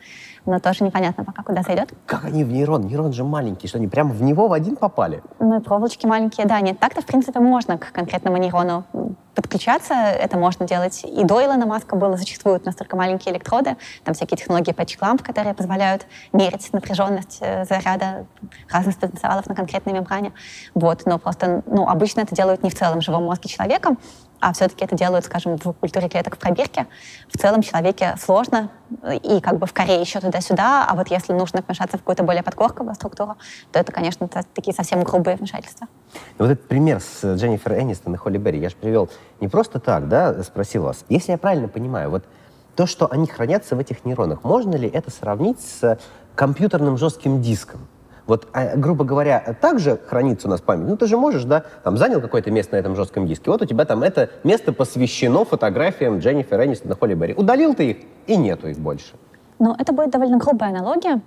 Но 0.48 0.60
тоже 0.60 0.86
непонятно 0.86 1.26
пока, 1.26 1.44
куда 1.44 1.62
зайдет. 1.62 1.90
Как 2.06 2.24
они 2.24 2.46
в 2.46 2.52
нейрон? 2.52 2.84
Нейрон 2.88 3.12
же 3.12 3.26
маленький, 3.26 3.68
что 3.68 3.80
они 3.80 3.88
прямо 3.88 4.14
в 4.14 4.22
него 4.22 4.48
в 4.48 4.54
один 4.54 4.78
попали? 4.78 5.22
Ну, 5.40 5.60
проволочки 5.60 6.06
маленькие, 6.06 6.48
да, 6.48 6.62
нет. 6.62 6.80
Так-то, 6.80 7.02
в 7.02 7.06
принципе, 7.06 7.42
можно 7.42 7.78
к 7.78 7.92
конкретному 7.92 8.38
нейрону 8.38 8.86
подключаться. 9.36 9.94
Это 9.94 10.38
можно 10.38 10.66
делать 10.66 11.04
и 11.04 11.24
до 11.26 11.44
Илона 11.44 11.66
Маска 11.66 11.98
было. 11.98 12.16
Существуют 12.16 12.66
настолько 12.66 12.96
маленькие 12.96 13.34
электроды, 13.34 13.76
там 14.06 14.16
всякие 14.16 14.38
технологии 14.38 14.74
patch 14.74 14.98
которые 15.22 15.54
позволяют 15.54 16.08
мерить 16.32 16.72
напряженность 16.72 17.40
э, 17.42 17.66
заряда 17.66 18.26
разных 18.72 18.98
потенциалов 18.98 19.48
на 19.48 19.54
конкретной 19.54 19.94
мембране. 19.94 20.32
Вот. 20.74 21.06
Но 21.06 21.20
просто 21.20 21.62
ну, 21.66 21.90
обычно 21.90 22.22
это 22.22 22.34
делают 22.34 22.64
не 22.64 22.70
в 22.70 22.76
целом 22.76 23.02
живом 23.02 23.26
мозге 23.26 23.50
человека, 23.50 23.98
а 24.40 24.54
все-таки 24.54 24.86
это 24.86 24.96
делают, 24.96 25.26
скажем, 25.26 25.58
в 25.58 25.74
культуре 25.74 26.10
клеток 26.10 26.36
в 26.36 26.40
пробирке. 26.40 26.88
В 27.32 27.38
целом 27.38 27.62
человеке 27.62 28.16
сложно 28.20 28.70
и 29.24 29.42
как 29.42 29.58
бы 29.58 29.66
в 29.66 29.74
коре 29.74 30.00
еще 30.00 30.20
туда-сюда, 30.20 30.86
а 30.88 30.96
вот 30.96 31.10
если 31.10 31.34
нужно 31.34 31.64
вмешаться 31.66 31.98
в 31.98 32.02
какую-то 32.02 32.24
более 32.24 32.44
подкорковую 32.44 32.96
структуру, 32.96 33.36
то 33.72 33.80
это, 33.80 33.92
конечно, 33.92 34.28
такие 34.28 34.74
совсем 34.74 35.04
грубые 35.04 35.38
вмешательства. 35.38 35.88
Ну, 36.38 36.46
вот 36.46 36.52
этот 36.52 36.68
пример 36.68 37.02
с 37.02 37.36
Дженнифер 37.36 37.80
Энистон 37.80 38.14
и 38.14 38.18
Холли 38.18 38.38
Берри 38.38 38.60
я 38.60 38.70
же 38.70 38.76
привел 38.76 39.10
не 39.40 39.48
просто 39.48 39.80
так, 39.80 40.08
да, 40.08 40.42
спросил 40.44 40.84
вас. 40.84 41.04
Если 41.10 41.32
я 41.32 41.38
правильно 41.38 41.68
понимаю, 41.68 42.10
вот 42.10 42.24
то, 42.76 42.86
что 42.86 43.12
они 43.12 43.28
хранятся 43.28 43.76
в 43.76 43.80
этих 43.80 44.06
нейронах, 44.06 44.44
можно 44.44 44.76
ли 44.76 44.88
это 44.88 45.12
сравнить 45.12 45.60
с 45.60 45.98
компьютерным 46.36 46.98
жестким 46.98 47.42
диском? 47.42 47.88
Вот, 48.28 48.48
а, 48.54 48.76
грубо 48.76 49.06
говоря, 49.06 49.56
также 49.62 49.98
хранится 50.06 50.48
у 50.48 50.52
нас 50.52 50.62
память. 50.62 50.88
Ну, 50.88 50.98
ты 50.98 51.08
же 51.08 51.18
можешь, 51.18 51.46
да, 51.46 51.64
там, 51.84 51.98
занял 51.98 52.22
какое-то 52.22 52.52
место 52.52 52.76
на 52.76 52.80
этом 52.80 52.96
жестком 52.96 53.26
диске. 53.26 53.50
Вот 53.50 53.62
у 53.62 53.66
тебя 53.66 53.86
там 53.86 54.04
это 54.04 54.30
место 54.44 54.74
посвящено 54.74 55.46
фотографиям 55.46 56.20
Дженнифер 56.20 56.64
Энистон 56.64 56.92
и 56.92 56.96
Холли 56.96 57.14
Берри. 57.14 57.34
Удалил 57.34 57.74
ты 57.74 57.92
их, 57.92 57.98
и 58.28 58.36
нету 58.36 58.68
их 58.68 58.78
больше. 58.78 59.16
Ну, 59.60 59.74
это 59.80 59.94
будет 59.94 60.12
довольно 60.12 60.38
грубая 60.38 60.70
аналогия. 60.70 61.22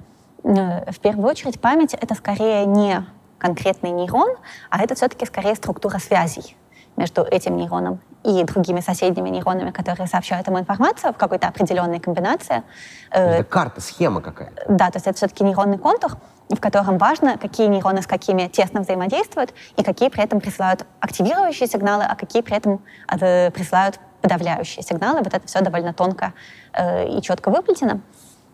Э, 0.45 0.91
в 0.93 1.01
первую 1.01 1.29
очередь, 1.29 1.59
память— 1.59 1.95
это 2.01 2.15
скорее 2.15 2.67
не 2.67 3.05
конкретный 3.39 3.91
нейрон, 3.91 4.37
а 4.69 4.83
это 4.83 4.95
все-таки 4.95 5.25
скорее 5.25 5.55
структура 5.55 5.99
связей 5.99 6.57
между 6.97 7.23
этим 7.23 7.57
нейроном 7.57 8.01
и 8.25 8.45
другими 8.45 8.81
соседними 8.81 9.31
нейронами, 9.31 9.71
которые 9.71 10.07
сообщают 10.07 10.47
ему 10.47 10.59
информацию 10.59 11.13
в 11.13 11.17
какой-то 11.17 11.49
определенной 11.49 12.01
комбинации. 12.01 12.63
Э, 13.11 13.39
это 13.39 13.45
карта, 13.45 13.81
схема 13.81 14.21
какая-то. 14.21 14.63
Да, 14.69 14.91
то 14.91 14.97
есть 14.97 15.07
это 15.07 15.17
все-таки 15.17 15.43
нейронный 15.45 15.79
контур, 15.79 16.17
в 16.49 16.61
котором 16.61 16.99
важно, 16.99 17.39
какие 17.39 17.69
нейроны 17.69 18.03
с 18.03 18.07
какими 18.07 18.49
тесно 18.49 18.81
взаимодействуют 18.81 19.55
и 19.77 19.83
какие 19.83 20.09
при 20.09 20.23
этом 20.23 20.41
присылают 20.41 20.85
активирующие 21.01 21.69
сигналы, 21.69 22.05
а 22.05 22.15
какие 22.17 22.43
при 22.43 22.57
этом 22.57 22.83
э, 23.09 23.51
присылают 23.51 24.01
подавляющие 24.21 24.83
сигналы. 24.83 25.19
Вот 25.19 25.33
это 25.33 25.47
все 25.47 25.61
довольно 25.61 25.95
тонко 25.95 26.33
э, 26.73 27.09
и 27.09 27.23
четко 27.23 27.51
выплетено. 27.51 28.01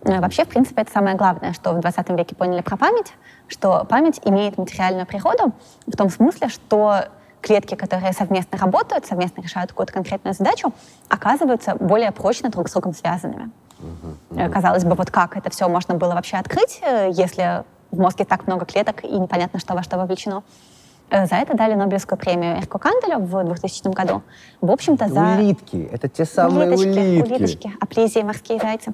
Э, 0.04 0.20
вообще, 0.20 0.44
в 0.44 0.48
принципе, 0.48 0.82
это 0.82 0.92
самое 0.92 1.16
главное, 1.16 1.52
что 1.52 1.72
в 1.72 1.80
20 1.80 2.10
веке 2.10 2.34
поняли 2.34 2.60
про 2.60 2.76
память, 2.76 3.12
что 3.48 3.84
память 3.88 4.20
имеет 4.24 4.58
материальную 4.58 5.06
природу 5.06 5.52
в 5.86 5.96
том 5.96 6.10
смысле, 6.10 6.48
что 6.48 7.06
клетки, 7.40 7.74
которые 7.74 8.12
совместно 8.12 8.58
работают, 8.58 9.06
совместно 9.06 9.40
решают 9.40 9.70
какую-то 9.70 9.92
конкретную 9.92 10.34
задачу, 10.34 10.72
оказываются 11.08 11.76
более 11.76 12.12
прочно 12.12 12.48
друг 12.50 12.68
с 12.68 12.72
другом 12.72 12.94
связанными. 12.94 13.50
Uh-huh, 13.78 14.50
Казалось 14.50 14.84
бы, 14.84 14.94
вот 14.94 15.10
как 15.10 15.36
это 15.36 15.50
все 15.50 15.68
можно 15.68 15.94
было 15.94 16.14
вообще 16.14 16.38
открыть, 16.38 16.80
если 17.10 17.64
в 17.90 17.98
мозге 17.98 18.24
так 18.24 18.46
много 18.46 18.64
клеток, 18.64 19.04
и 19.04 19.18
непонятно, 19.18 19.58
что 19.58 19.74
во 19.74 19.82
что 19.82 19.96
вовлечено. 19.96 20.42
Э, 21.10 21.26
за 21.26 21.36
это 21.36 21.56
дали 21.56 21.74
Нобелевскую 21.74 22.18
премию 22.18 22.56
Эрку 22.58 22.78
Канделю 22.78 23.18
в 23.18 23.44
2000 23.44 23.88
году. 23.94 24.22
В 24.60 24.70
общем-то, 24.70 25.08
за... 25.08 25.36
Улитки. 25.38 25.88
Это 25.92 26.08
те 26.08 26.24
самые 26.24 26.68
улиточки. 26.68 26.88
Улиточки, 26.88 27.32
улиточки 27.32 27.72
аплизии, 27.80 28.22
морские 28.22 28.58
зайцы. 28.58 28.92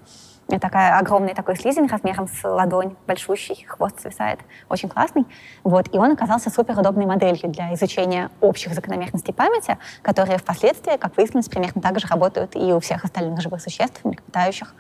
Такая 0.59 0.99
огромный 0.99 1.35
такой 1.35 1.57
слизень 1.57 1.87
размером 1.87 2.29
с 2.29 2.45
ладонь, 2.45 2.97
большущий, 3.07 3.65
хвост 3.67 4.01
свисает, 4.01 4.41
очень 4.69 4.89
классный. 4.89 5.27
Вот. 5.65 5.93
И 5.95 5.99
он 5.99 6.13
оказался 6.13 6.51
суперудобной 6.51 7.07
моделью 7.07 7.51
для 7.51 7.75
изучения 7.75 8.31
общих 8.41 8.75
закономерностей 8.75 9.35
памяти, 9.35 9.79
которые 10.03 10.39
впоследствии, 10.39 10.97
как 10.97 11.17
выяснилось, 11.17 11.49
примерно 11.49 11.81
так 11.81 11.99
же 11.99 12.07
работают 12.07 12.57
и 12.57 12.73
у 12.73 12.81
всех 12.81 13.05
остальных 13.05 13.41
живых 13.41 13.61
существ, 13.61 14.05
млекопитающих. 14.05 14.75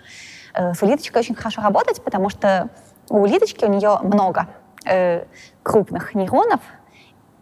Э, 0.54 0.74
с 0.74 0.82
улиточкой 0.82 1.20
очень 1.20 1.34
хорошо 1.34 1.62
работать, 1.62 2.02
потому 2.02 2.28
что 2.28 2.68
у 3.08 3.20
улиточки 3.20 3.64
у 3.64 3.68
нее 3.68 3.98
много 4.02 4.48
э, 4.84 5.24
крупных 5.62 6.14
нейронов, 6.14 6.60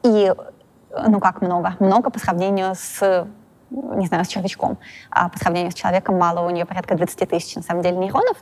и, 0.02 0.32
ну 1.06 1.20
как 1.20 1.42
много? 1.42 1.76
Много 1.78 2.10
по 2.10 2.18
сравнению 2.18 2.74
с, 2.74 3.26
не 3.70 4.06
знаю, 4.06 4.24
с 4.24 4.28
червячком. 4.28 4.78
А 5.10 5.28
по 5.28 5.38
сравнению 5.38 5.72
с 5.72 5.74
человеком 5.74 6.18
мало, 6.18 6.46
у 6.46 6.50
нее 6.50 6.64
порядка 6.64 6.96
20 6.96 7.28
тысяч, 7.28 7.56
на 7.56 7.62
самом 7.62 7.82
деле, 7.82 7.96
нейронов. 7.96 8.36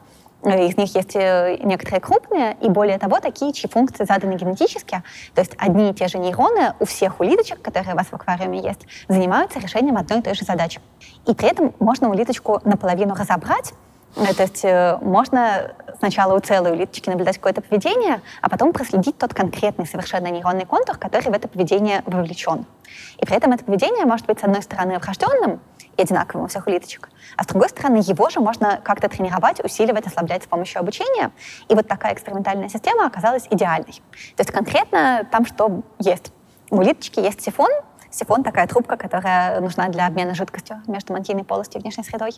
Из 0.44 0.76
них 0.76 0.94
есть 0.94 1.16
э, 1.16 1.58
некоторые 1.64 2.00
крупные, 2.00 2.56
и 2.60 2.68
более 2.68 2.96
того, 2.98 3.18
такие, 3.18 3.52
чьи 3.52 3.68
функции 3.68 4.04
заданы 4.04 4.34
генетически. 4.34 5.02
То 5.34 5.40
есть 5.40 5.52
одни 5.58 5.90
и 5.90 5.94
те 5.94 6.06
же 6.06 6.18
нейроны 6.18 6.74
у 6.78 6.84
всех 6.84 7.18
улиточек, 7.18 7.60
которые 7.60 7.94
у 7.94 7.96
вас 7.96 8.06
в 8.06 8.14
аквариуме 8.14 8.60
есть, 8.60 8.86
занимаются 9.08 9.58
решением 9.58 9.96
одной 9.96 10.20
и 10.20 10.22
той 10.22 10.34
же 10.34 10.44
задачи. 10.44 10.80
И 11.26 11.34
при 11.34 11.48
этом 11.48 11.74
можно 11.80 12.08
улиточку 12.08 12.60
наполовину 12.64 13.14
разобрать, 13.16 13.74
то 14.14 14.42
есть 14.42 14.64
э, 14.64 14.98
можно 15.00 15.72
сначала 15.98 16.36
у 16.36 16.40
целой 16.40 16.72
улиточки 16.72 17.08
наблюдать 17.08 17.36
какое-то 17.36 17.60
поведение, 17.60 18.20
а 18.40 18.48
потом 18.48 18.72
проследить 18.72 19.18
тот 19.18 19.34
конкретный 19.34 19.86
совершенно 19.86 20.28
нейронный 20.28 20.64
контур, 20.64 20.96
который 20.96 21.30
в 21.30 21.32
это 21.32 21.48
поведение 21.48 22.02
вовлечен. 22.06 22.66
И 23.18 23.26
при 23.26 23.36
этом 23.36 23.52
это 23.52 23.64
поведение 23.64 24.06
может 24.06 24.26
быть, 24.26 24.40
с 24.40 24.44
одной 24.44 24.62
стороны, 24.62 24.98
врожденным 24.98 25.60
и 25.96 26.02
одинаковым 26.02 26.44
у 26.44 26.48
всех 26.48 26.66
улиточек, 26.66 27.10
а 27.36 27.42
с 27.42 27.46
другой 27.46 27.68
стороны, 27.68 27.98
его 27.98 28.30
же 28.30 28.40
можно 28.40 28.80
как-то 28.82 29.08
тренировать, 29.08 29.62
усиливать, 29.64 30.06
ослаблять 30.06 30.44
с 30.44 30.46
помощью 30.46 30.80
обучения. 30.80 31.30
И 31.68 31.74
вот 31.74 31.86
такая 31.88 32.14
экспериментальная 32.14 32.68
система 32.68 33.06
оказалась 33.06 33.46
идеальной. 33.50 33.94
То 34.36 34.40
есть 34.40 34.50
конкретно 34.50 35.26
там 35.30 35.44
что 35.44 35.82
есть? 35.98 36.32
У 36.70 36.76
улиточки 36.76 37.20
есть 37.20 37.42
сифон, 37.42 37.70
Сифон— 38.10 38.42
такая 38.44 38.66
трубка, 38.66 38.96
которая 38.96 39.60
нужна 39.60 39.88
для 39.88 40.06
обмена 40.06 40.34
жидкостью 40.34 40.82
между 40.86 41.12
мантийной 41.12 41.44
полостью 41.44 41.80
и 41.80 41.82
внешней 41.82 42.04
средой. 42.04 42.32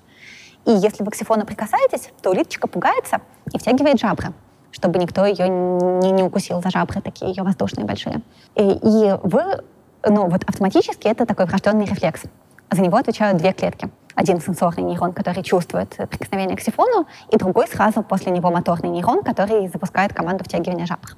И 0.67 0.73
если 0.73 1.03
вы 1.03 1.11
к 1.11 1.15
сифону 1.15 1.45
прикасаетесь, 1.47 2.11
то 2.23 2.31
улиточка 2.31 2.69
пугается 2.69 3.21
и 3.53 3.59
втягивает 3.59 3.99
жабры 3.99 4.33
чтобы 4.73 4.99
никто 4.99 5.27
ее 5.27 5.49
не, 5.49 6.11
не 6.13 6.23
укусил 6.23 6.63
за 6.63 6.71
жабры, 6.71 7.01
такие 7.01 7.31
ее 7.31 7.43
воздушные 7.43 7.85
большие. 7.85 8.23
И, 8.55 8.63
и 8.63 9.19
вы, 9.23 9.63
ну 10.05 10.29
вот 10.29 10.45
автоматически 10.47 11.09
это 11.09 11.27
такой 11.27 11.47
врожденный 11.47 11.85
рефлекс. 11.85 12.23
За 12.71 12.81
него 12.81 12.97
отвечают 12.97 13.39
две 13.39 13.53
клетки. 13.53 13.91
Один 14.15 14.41
сенсорный 14.41 14.85
нейрон, 14.85 15.13
который 15.13 15.43
чувствует 15.43 15.97
прикосновение 16.09 16.57
к 16.57 16.61
сифону, 16.61 17.07
и 17.31 17.37
другой 17.37 17.67
сразу 17.69 18.03
после 18.03 18.33
него 18.33 18.51
моторный 18.51 18.91
нейрон, 18.91 19.23
который 19.23 19.69
запускает 19.69 20.13
команду 20.13 20.45
втягивания 20.45 20.87
жабр. 20.87 21.17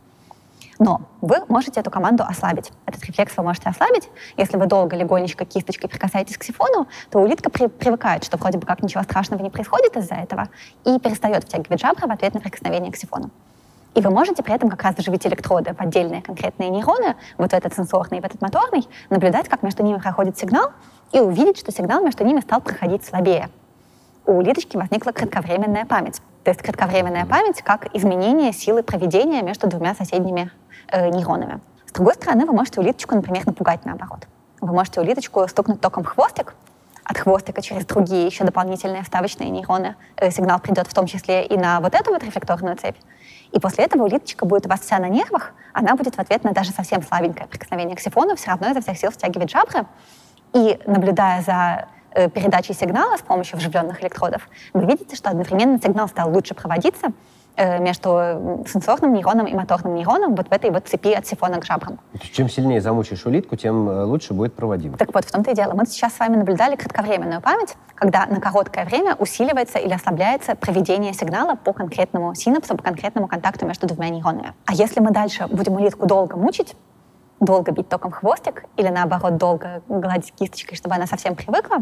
Но 0.84 1.00
вы 1.20 1.36
можете 1.46 1.78
эту 1.78 1.92
команду 1.92 2.24
ослабить. 2.28 2.72
Этот 2.86 3.04
рефлекс 3.04 3.36
вы 3.36 3.44
можете 3.44 3.68
ослабить. 3.68 4.08
Если 4.36 4.56
вы 4.56 4.66
долго 4.66 4.96
легонечко 4.96 5.44
кисточкой 5.44 5.88
прикасаетесь 5.88 6.36
к 6.36 6.42
сифону, 6.42 6.88
то 7.08 7.20
улитка 7.20 7.50
при 7.50 7.68
привыкает, 7.68 8.24
что 8.24 8.36
вроде 8.36 8.58
бы 8.58 8.66
как 8.66 8.82
ничего 8.82 9.04
страшного 9.04 9.40
не 9.44 9.50
происходит 9.50 9.96
из-за 9.96 10.16
этого, 10.16 10.48
и 10.84 10.98
перестает 10.98 11.44
втягивать 11.44 11.80
жабры 11.80 12.08
в 12.08 12.10
ответ 12.10 12.34
на 12.34 12.40
прикосновение 12.40 12.90
к 12.90 12.96
сифону. 12.96 13.30
И 13.94 14.00
вы 14.00 14.10
можете 14.10 14.42
при 14.42 14.54
этом 14.54 14.68
как 14.70 14.82
раз 14.82 14.96
вживить 14.96 15.24
электроды 15.24 15.72
в 15.72 15.80
отдельные 15.80 16.20
конкретные 16.20 16.68
нейроны, 16.68 17.14
вот 17.38 17.52
в 17.52 17.54
этот 17.54 17.72
сенсорный 17.74 18.18
и 18.18 18.20
в 18.20 18.24
этот 18.24 18.42
моторный, 18.42 18.88
наблюдать, 19.08 19.48
как 19.48 19.62
между 19.62 19.84
ними 19.84 19.98
проходит 19.98 20.36
сигнал, 20.36 20.72
и 21.12 21.20
увидеть, 21.20 21.58
что 21.58 21.70
сигнал 21.70 22.02
между 22.02 22.24
ними 22.24 22.40
стал 22.40 22.60
проходить 22.60 23.04
слабее. 23.04 23.50
У 24.26 24.32
улиточки 24.32 24.76
возникла 24.76 25.12
кратковременная 25.12 25.86
память. 25.86 26.20
То 26.42 26.50
есть 26.50 26.60
кратковременная 26.60 27.24
память 27.24 27.62
как 27.62 27.94
изменение 27.94 28.52
силы 28.52 28.82
проведения 28.82 29.42
между 29.42 29.68
двумя 29.68 29.94
соседними 29.94 30.50
э, 30.92 31.08
нейронами. 31.08 31.60
С 31.86 31.92
другой 31.92 32.14
стороны, 32.14 32.46
вы 32.46 32.52
можете 32.52 32.80
улиточку, 32.80 33.14
например, 33.14 33.46
напугать 33.46 33.84
наоборот. 33.84 34.28
Вы 34.60 34.72
можете 34.72 35.00
улиточку 35.00 35.46
стукнуть 35.48 35.80
током 35.80 36.04
хвостик, 36.04 36.54
от 37.04 37.18
хвостика 37.18 37.60
через 37.62 37.84
другие 37.84 38.26
еще 38.26 38.44
дополнительные 38.44 39.02
вставочные 39.02 39.50
нейроны 39.50 39.96
э, 40.16 40.30
сигнал 40.30 40.60
придет 40.60 40.86
в 40.86 40.94
том 40.94 41.06
числе 41.06 41.44
и 41.44 41.56
на 41.56 41.80
вот 41.80 41.94
эту 41.94 42.10
вот 42.12 42.22
рефлекторную 42.22 42.76
цепь. 42.76 42.96
И 43.50 43.60
после 43.60 43.84
этого 43.84 44.04
улиточка 44.04 44.46
будет 44.46 44.66
у 44.66 44.68
вас 44.68 44.80
вся 44.80 44.98
на 44.98 45.08
нервах, 45.08 45.52
она 45.72 45.94
будет 45.94 46.14
в 46.14 46.18
ответ 46.18 46.44
на 46.44 46.52
даже 46.52 46.70
совсем 46.70 47.02
слабенькое 47.02 47.46
прикосновение 47.48 47.96
к 47.96 48.00
сифону 48.00 48.36
все 48.36 48.50
равно 48.50 48.70
изо 48.70 48.80
всех 48.80 48.96
сил 48.96 49.10
втягивать 49.10 49.50
жабры. 49.50 49.84
И 50.54 50.78
наблюдая 50.86 51.42
за 51.42 51.88
э, 52.12 52.28
передачей 52.30 52.72
сигнала 52.72 53.16
с 53.16 53.22
помощью 53.22 53.58
вживленных 53.58 54.02
электродов, 54.02 54.48
вы 54.72 54.86
видите, 54.86 55.16
что 55.16 55.30
одновременно 55.30 55.78
сигнал 55.78 56.08
стал 56.08 56.30
лучше 56.32 56.54
проводиться, 56.54 57.12
между 57.56 58.64
сенсорным 58.66 59.12
нейроном 59.12 59.46
и 59.46 59.54
моторным 59.54 59.94
нейроном 59.94 60.34
вот 60.34 60.48
в 60.48 60.52
этой 60.52 60.70
вот 60.70 60.88
цепи 60.88 61.12
от 61.12 61.26
сифона 61.26 61.58
к 61.60 61.64
жабрам. 61.64 61.98
Чем 62.32 62.48
сильнее 62.48 62.80
замучаешь 62.80 63.24
улитку, 63.26 63.56
тем 63.56 63.88
э, 63.88 64.04
лучше 64.04 64.34
будет 64.34 64.54
проводим. 64.54 64.94
Так 64.94 65.12
вот, 65.14 65.24
в 65.24 65.30
том-то 65.30 65.50
и 65.50 65.54
дело. 65.54 65.72
Мы 65.74 65.86
сейчас 65.86 66.14
с 66.14 66.18
вами 66.18 66.36
наблюдали 66.36 66.76
кратковременную 66.76 67.40
память, 67.40 67.76
когда 67.94 68.26
на 68.26 68.40
короткое 68.40 68.84
время 68.84 69.14
усиливается 69.14 69.78
или 69.78 69.92
ослабляется 69.92 70.54
проведение 70.54 71.12
сигнала 71.12 71.56
по 71.56 71.72
конкретному 71.72 72.34
синапсу, 72.34 72.76
по 72.76 72.82
конкретному 72.82 73.28
контакту 73.28 73.66
между 73.66 73.86
двумя 73.86 74.08
нейронами. 74.08 74.54
А 74.66 74.74
если 74.74 75.00
мы 75.00 75.10
дальше 75.10 75.46
будем 75.48 75.74
улитку 75.74 76.06
долго 76.06 76.36
мучить, 76.36 76.74
долго 77.42 77.72
бить 77.72 77.88
током 77.88 78.12
хвостик 78.12 78.64
или, 78.76 78.88
наоборот, 78.88 79.36
долго 79.36 79.82
гладить 79.88 80.32
кисточкой, 80.32 80.76
чтобы 80.76 80.94
она 80.94 81.06
совсем 81.06 81.34
привыкла, 81.34 81.78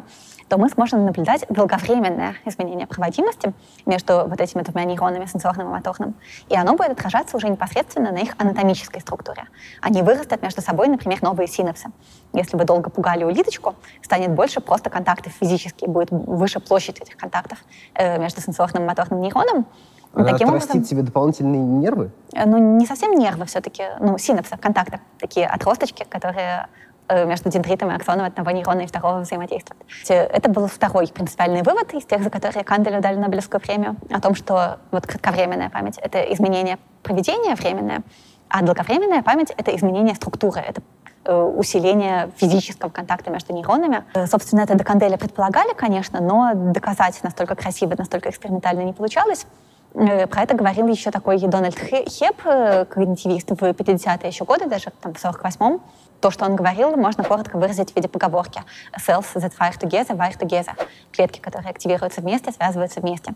то 0.48 0.56
мы 0.56 0.70
сможем 0.70 1.04
наблюдать 1.04 1.44
долговременное 1.50 2.34
изменение 2.46 2.86
проводимости 2.86 3.52
между 3.84 4.26
вот 4.26 4.40
этими 4.40 4.62
двумя 4.62 4.86
нейронами, 4.86 5.26
сенсорным 5.26 5.68
и 5.68 5.70
моторным. 5.70 6.14
И 6.48 6.56
оно 6.56 6.76
будет 6.76 6.92
отражаться 6.92 7.36
уже 7.36 7.48
непосредственно 7.48 8.10
на 8.10 8.18
их 8.18 8.34
анатомической 8.38 9.02
структуре. 9.02 9.44
Они 9.82 10.02
вырастут 10.02 10.42
между 10.42 10.62
собой, 10.62 10.88
например, 10.88 11.22
новые 11.22 11.46
синапсы. 11.46 11.90
Если 12.32 12.56
вы 12.56 12.64
долго 12.64 12.88
пугали 12.88 13.24
улиточку, 13.24 13.74
станет 14.02 14.30
больше 14.30 14.60
просто 14.60 14.88
контактов 14.88 15.32
физически, 15.38 15.84
будет 15.84 16.08
выше 16.10 16.60
площадь 16.60 17.00
этих 17.00 17.16
контактов 17.16 17.58
э, 17.94 18.18
между 18.18 18.40
сенсорным 18.40 18.84
и 18.84 18.86
моторным 18.86 19.20
нейроном, 19.20 19.66
она 20.12 20.32
Таким 20.32 20.48
отрастит 20.48 20.70
образом, 20.70 20.84
себе 20.84 21.02
дополнительные 21.02 21.60
нервы? 21.60 22.10
Э, 22.32 22.44
ну, 22.44 22.58
не 22.78 22.86
совсем 22.86 23.12
нервы 23.12 23.46
все-таки, 23.46 23.84
ну, 24.00 24.18
синапсы, 24.18 24.56
контакты, 24.56 25.00
такие 25.18 25.46
отросточки, 25.46 26.04
которые 26.08 26.66
э, 27.08 27.24
между 27.26 27.48
дендритами 27.48 27.94
аксонов 27.94 28.26
одного 28.26 28.50
нейрона 28.50 28.80
и 28.80 28.86
второго 28.86 29.20
взаимодействуют. 29.20 29.80
Это 30.08 30.50
был 30.50 30.66
второй 30.66 31.06
принципиальный 31.08 31.62
вывод 31.62 31.94
из 31.94 32.04
тех, 32.04 32.22
за 32.24 32.30
которые 32.30 32.64
Канделю 32.64 33.00
дали 33.00 33.16
Нобелевскую 33.16 33.60
премию, 33.60 33.96
о 34.10 34.20
том, 34.20 34.34
что 34.34 34.78
вот 34.90 35.06
кратковременная 35.06 35.70
память— 35.70 35.98
это 36.02 36.20
изменение 36.34 36.78
поведения 37.04 37.54
временное, 37.54 38.02
а 38.48 38.62
долговременная 38.62 39.22
память— 39.22 39.52
это 39.56 39.74
изменение 39.76 40.16
структуры, 40.16 40.60
это 40.60 40.82
э, 41.24 41.40
усиление 41.40 42.32
физического 42.36 42.90
контакта 42.90 43.30
между 43.30 43.52
нейронами. 43.52 44.02
Собственно, 44.26 44.62
это 44.62 44.74
до 44.74 44.82
Канделя 44.82 45.16
предполагали, 45.16 45.72
конечно, 45.72 46.20
но 46.20 46.50
доказать 46.54 47.22
настолько 47.22 47.54
красиво, 47.54 47.94
настолько 47.96 48.28
экспериментально 48.30 48.82
не 48.82 48.92
получалось. 48.92 49.46
Э, 49.94 50.26
про 50.26 50.42
это 50.42 50.54
говорил 50.54 50.86
еще 50.86 51.10
такой 51.10 51.38
Дональд 51.38 51.78
Хеп, 51.78 52.40
э, 52.44 52.84
когнитивист, 52.84 53.50
в 53.50 53.54
50-е 53.54 54.28
еще 54.28 54.44
годы, 54.44 54.66
даже 54.66 54.92
там, 55.00 55.14
в 55.14 55.24
48-м. 55.24 55.80
То, 56.20 56.30
что 56.30 56.44
он 56.44 56.54
говорил, 56.54 56.96
можно 56.96 57.24
коротко 57.24 57.56
выразить 57.56 57.92
в 57.92 57.96
виде 57.96 58.08
поговорки. 58.08 58.62
Cells 58.98 59.26
that 59.34 59.52
fire 59.58 59.76
together, 59.78 60.16
wire 60.16 60.38
together. 60.38 60.72
Клетки, 61.12 61.40
которые 61.40 61.70
активируются 61.70 62.20
вместе, 62.20 62.52
связываются 62.52 63.00
вместе. 63.00 63.34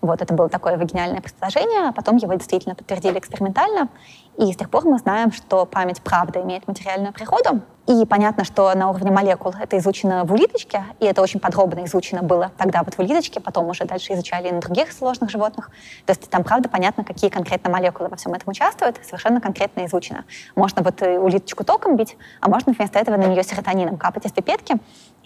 Вот, 0.00 0.22
это 0.22 0.34
было 0.34 0.48
такое 0.48 0.76
гениальное 0.76 1.20
предположение, 1.20 1.88
а 1.88 1.92
потом 1.92 2.16
его 2.16 2.34
действительно 2.34 2.74
подтвердили 2.74 3.18
экспериментально. 3.18 3.88
И 4.36 4.52
с 4.52 4.56
тех 4.56 4.68
пор 4.68 4.84
мы 4.84 4.98
знаем, 4.98 5.32
что 5.32 5.64
память 5.64 6.00
правда 6.02 6.42
имеет 6.42 6.66
материальную 6.66 7.12
природу. 7.12 7.62
И 7.86 8.06
понятно, 8.06 8.44
что 8.44 8.74
на 8.74 8.88
уровне 8.88 9.10
молекул 9.10 9.52
это 9.60 9.76
изучено 9.76 10.24
в 10.24 10.32
улиточке, 10.32 10.84
и 11.00 11.04
это 11.04 11.20
очень 11.20 11.38
подробно 11.38 11.84
изучено 11.84 12.22
было 12.22 12.50
тогда 12.56 12.82
вот 12.82 12.94
в 12.94 12.98
улиточке, 12.98 13.40
потом 13.40 13.68
уже 13.68 13.84
дальше 13.84 14.14
изучали 14.14 14.48
и 14.48 14.52
на 14.52 14.60
других 14.60 14.90
сложных 14.90 15.30
животных. 15.30 15.70
То 16.06 16.12
есть 16.12 16.30
там 16.30 16.44
правда 16.44 16.70
понятно, 16.70 17.04
какие 17.04 17.28
конкретно 17.28 17.70
молекулы 17.70 18.08
во 18.08 18.16
всем 18.16 18.32
этом 18.32 18.48
участвуют, 18.48 18.98
совершенно 19.04 19.40
конкретно 19.40 19.84
изучено. 19.84 20.24
Можно 20.56 20.82
вот 20.82 21.02
улиточку 21.02 21.62
током 21.62 21.96
бить, 21.96 22.16
а 22.40 22.48
можно 22.48 22.72
вместо 22.72 22.98
этого 22.98 23.18
на 23.18 23.26
нее 23.26 23.42
серотонином 23.42 23.98
капать 23.98 24.24
из 24.24 24.32
пипетки, 24.32 24.76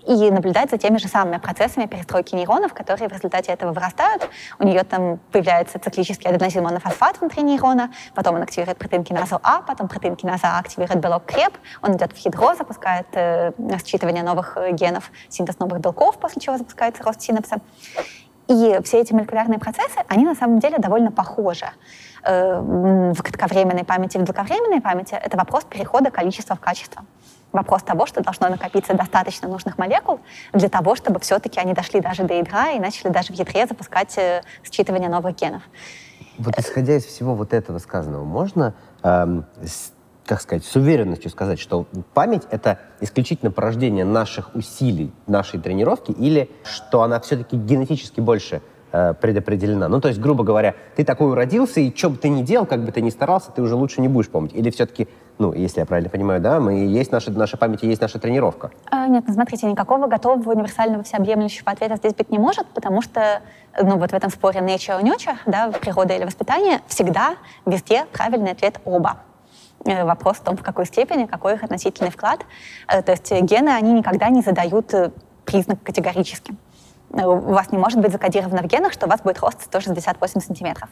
и 0.09 0.31
наблюдать 0.31 0.71
за 0.71 0.79
теми 0.79 0.97
же 0.97 1.07
самыми 1.07 1.37
процессами 1.37 1.85
перестройки 1.85 2.35
нейронов, 2.35 2.73
которые 2.73 3.09
в 3.09 3.13
результате 3.13 3.53
этого 3.53 3.73
вырастают. 3.73 4.29
У 4.59 4.65
нее 4.65 4.83
там 4.83 5.19
появляется 5.31 5.79
циклический 5.79 6.31
аденозин-монофосфат 6.31 7.21
внутри 7.21 7.43
нейрона, 7.43 7.91
потом 8.15 8.37
он 8.37 8.43
активирует 8.43 8.79
протеин 8.79 9.05
киназу 9.05 9.39
А, 9.43 9.61
потом 9.61 9.87
протеин 9.87 10.17
киназа 10.17 10.49
А 10.49 10.61
активирует 10.61 11.01
белок 11.01 11.27
КРЕП, 11.27 11.53
он 11.83 11.95
идет 11.97 12.13
в 12.13 12.17
ядро, 12.17 12.55
запускает 12.55 13.07
э, 13.13 13.53
считывание 13.85 14.23
новых 14.23 14.57
э, 14.57 14.73
генов, 14.73 15.11
синтез 15.29 15.59
новых 15.59 15.81
белков, 15.81 16.17
после 16.19 16.41
чего 16.41 16.57
запускается 16.57 17.03
рост 17.05 17.21
синапса. 17.21 17.59
И 18.49 18.81
все 18.85 19.01
эти 19.01 19.13
молекулярные 19.13 19.59
процессы, 19.59 19.99
они 20.09 20.25
на 20.25 20.35
самом 20.35 20.59
деле 20.59 20.79
довольно 20.79 21.13
похожи. 21.13 21.67
Э, 22.25 22.61
в 22.61 23.23
кратковременной 23.23 23.85
памяти 23.85 24.17
в 24.17 24.25
долговременной 24.25 24.81
памяти 24.81 25.15
это 25.15 25.37
вопрос 25.37 25.65
перехода 25.65 26.11
количества 26.11 26.57
в 26.57 26.61
качество 26.61 27.05
вопрос 27.53 27.83
того, 27.83 28.07
что 28.07 28.23
должно 28.23 28.49
накопиться 28.49 28.95
достаточно 28.95 29.49
нужных 29.49 29.79
молекул 29.79 30.21
для 30.53 30.69
того, 30.69 30.95
чтобы 30.95 31.21
все-таки 31.21 31.59
они 31.61 31.75
дошли 31.75 32.01
даже 32.01 32.25
до 32.25 32.35
ядра 32.35 32.71
и 32.71 32.79
начали 32.79 33.11
даже 33.11 33.33
в 33.33 33.37
ядре 33.37 33.67
запускать 33.67 34.17
э, 34.19 34.43
считывание 34.65 35.09
новых 35.09 35.35
генов. 35.37 35.63
Вот 36.39 36.59
исходя 36.59 36.97
из 36.97 37.05
всего 37.05 37.35
вот 37.35 37.53
этого 37.53 37.79
сказанного, 37.79 38.25
можно, 38.25 38.75
эм, 39.03 39.45
с, 39.61 39.93
как 40.25 40.41
сказать, 40.41 40.65
с 40.65 40.77
уверенностью 40.77 41.31
сказать, 41.31 41.59
что 41.59 41.87
память— 42.15 42.43
это 42.51 42.79
исключительно 43.01 43.51
порождение 43.51 44.05
наших 44.05 44.55
усилий, 44.55 45.13
нашей 45.27 45.59
тренировки, 45.59 46.13
или 46.13 46.51
что 46.63 47.03
она 47.03 47.19
все-таки 47.19 47.57
генетически 47.57 48.21
больше 48.21 48.63
э, 48.93 49.15
предопределена. 49.15 49.89
Ну, 49.89 50.01
то 50.01 50.09
есть, 50.09 50.21
грубо 50.21 50.45
говоря, 50.45 50.77
ты 50.95 51.05
такой 51.05 51.33
уродился, 51.33 51.81
и 51.81 51.95
что 51.95 52.11
бы 52.11 52.17
ты 52.19 52.29
ни 52.29 52.43
делал, 52.43 52.67
как 52.67 52.85
бы 52.85 52.93
ты 52.93 53.01
ни 53.01 53.11
старался, 53.11 53.51
ты 53.51 53.61
уже 53.61 53.75
лучше 53.75 54.01
не 54.01 54.09
будешь 54.09 54.29
помнить. 54.29 54.55
Или 54.55 54.71
все-таки, 54.71 55.09
ну, 55.39 55.53
если 55.53 55.81
я 55.81 55.87
правильно 55.87 56.11
понимаю, 56.11 56.41
да, 56.41 56.59
мы 56.61 56.75
есть 56.75 57.13
наша, 57.13 57.31
наша 57.31 57.57
память 57.57 57.83
есть 57.83 58.01
наша 58.01 58.19
тренировка? 58.19 58.71
А, 58.91 59.07
нет, 59.07 59.25
ну, 59.27 59.35
смотрите, 59.35 59.67
никакого 59.67 60.07
готового 60.07 60.51
универсального 60.51 61.05
всеобъемлющего 61.05 61.71
ответа 61.71 61.97
здесь 61.97 62.15
быть 62.15 62.31
не 62.31 62.39
может, 62.39 62.67
потому 62.69 63.03
что, 63.03 63.41
ну, 63.81 63.99
вот 63.99 64.11
в 64.11 64.15
этом 64.15 64.31
споре 64.31 64.61
nature 64.61 65.01
nurture, 65.03 65.37
да, 65.47 65.71
природа 65.71 66.15
или 66.15 66.25
воспитание, 66.25 66.81
всегда, 66.89 67.37
везде 67.67 68.07
правильный 68.13 68.51
ответ 68.51 68.81
оба 68.85 69.19
э, 69.85 70.05
вопрос 70.05 70.39
в 70.39 70.43
том, 70.43 70.57
в 70.57 70.63
какой 70.63 70.87
степени, 70.87 71.27
какой 71.27 71.55
их 71.55 71.63
относительный 71.63 72.11
вклад. 72.11 72.45
Э, 72.89 73.03
то 73.03 73.13
есть 73.13 73.31
гены, 73.31 73.71
они 73.71 73.93
никогда 73.93 74.29
не 74.31 74.43
задают 74.43 74.93
э, 74.93 75.13
признак 75.45 75.83
категорическим. 75.83 76.59
Э, 77.13 77.25
у 77.25 77.53
вас 77.53 77.71
не 77.71 77.79
может 77.79 78.01
быть 78.01 78.11
закодировано 78.11 78.63
в 78.63 78.67
генах, 78.67 78.93
что 78.93 79.07
у 79.07 79.09
вас 79.09 79.21
будет 79.21 79.39
рост 79.39 79.63
168 79.63 80.41
сантиметров 80.41 80.89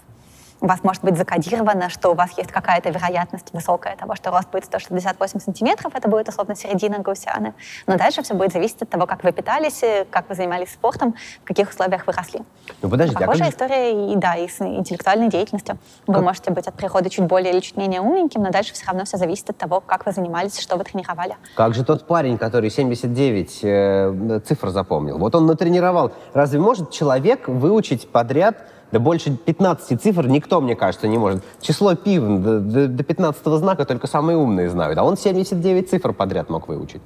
у 0.61 0.67
вас 0.67 0.83
может 0.83 1.03
быть 1.03 1.17
закодировано, 1.17 1.89
что 1.89 2.11
у 2.11 2.15
вас 2.15 2.37
есть 2.39 2.51
какая-то 2.51 2.91
вероятность 2.91 3.53
высокая 3.53 3.97
того, 3.97 4.15
что 4.15 4.31
рост 4.31 4.51
будет 4.51 4.65
168 4.65 5.41
сантиметров, 5.41 5.93
это 5.95 6.09
будет 6.09 6.29
условно 6.29 6.55
середина 6.55 6.99
гаусианы. 6.99 7.55
Но 7.87 7.97
дальше 7.97 8.23
все 8.23 8.35
будет 8.35 8.53
зависеть 8.53 8.83
от 8.83 8.91
того, 8.91 9.07
как 9.07 9.25
вы 9.25 9.33
питались, 9.33 9.83
как 10.11 10.29
вы 10.29 10.35
занимались 10.35 10.73
спортом, 10.73 11.15
в 11.43 11.47
каких 11.47 11.71
условиях 11.71 12.07
вы 12.07 12.13
росли. 12.13 12.41
Ну, 12.83 12.89
подождите, 12.89 13.19
а 13.19 13.27
Похожая 13.27 13.49
а 13.49 13.51
история 13.51 14.13
и, 14.13 14.17
да, 14.17 14.37
и 14.37 14.49
с 14.49 14.61
интеллектуальной 14.61 15.29
деятельностью. 15.29 15.79
Вы 16.07 16.21
можете 16.21 16.51
быть 16.51 16.67
от 16.67 16.75
природы 16.75 17.11
чуть 17.11 17.25
более 17.25 17.53
или 17.53 17.61
чуть 17.61 17.77
менее 17.77 18.01
умненьким, 18.01 18.43
но 18.43 18.51
дальше 18.51 18.73
все 18.75 18.87
равно 18.87 19.05
все 19.05 19.17
зависит 19.17 19.51
от 19.51 19.57
того, 19.57 19.81
как 19.81 20.07
вы 20.07 20.13
занимались, 20.13 20.59
что 20.59 20.77
вы 20.77 20.85
тренировали. 20.85 21.37
Как 21.55 21.75
же 21.75 21.85
тот 21.85 22.07
парень, 22.07 22.39
который 22.39 22.71
79 22.71 23.61
э, 23.63 24.41
цифр 24.45 24.71
запомнил? 24.71 25.19
Вот 25.19 25.35
он 25.35 25.47
натренировал. 25.47 26.13
Разве 26.33 26.59
может 26.61 26.91
человек 26.91 27.49
выучить 27.49 28.11
подряд 28.11 28.57
да 28.93 28.99
больше 28.99 29.37
15 29.37 30.01
цифр 30.01 30.27
никто, 30.27 30.61
мне 30.61 30.77
кажется, 30.77 31.09
не 31.09 31.19
может. 31.19 31.43
Число 31.61 31.95
пи 31.95 32.19
до, 32.19 32.61
до, 32.61 32.89
до 32.89 33.03
15 33.03 33.45
знака 33.45 33.85
только 33.85 34.07
самые 34.07 34.39
умные 34.39 34.71
знают. 34.71 34.99
А 34.99 35.05
он 35.05 35.17
79 35.17 35.91
цифр 35.91 36.13
подряд 36.13 36.51
мог 36.51 36.69
выучить. 36.69 37.03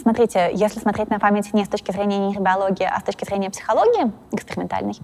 Смотрите, 0.00 0.50
если 0.54 0.80
смотреть 0.80 1.10
на 1.10 1.18
память 1.18 1.52
не 1.52 1.64
с 1.64 1.68
точки 1.68 1.92
зрения 1.92 2.18
нейробиологии, 2.18 2.88
а 2.90 2.98
с 2.98 3.02
точки 3.02 3.24
зрения 3.24 3.50
психологии 3.50 4.10
экспериментальной, 4.32 4.96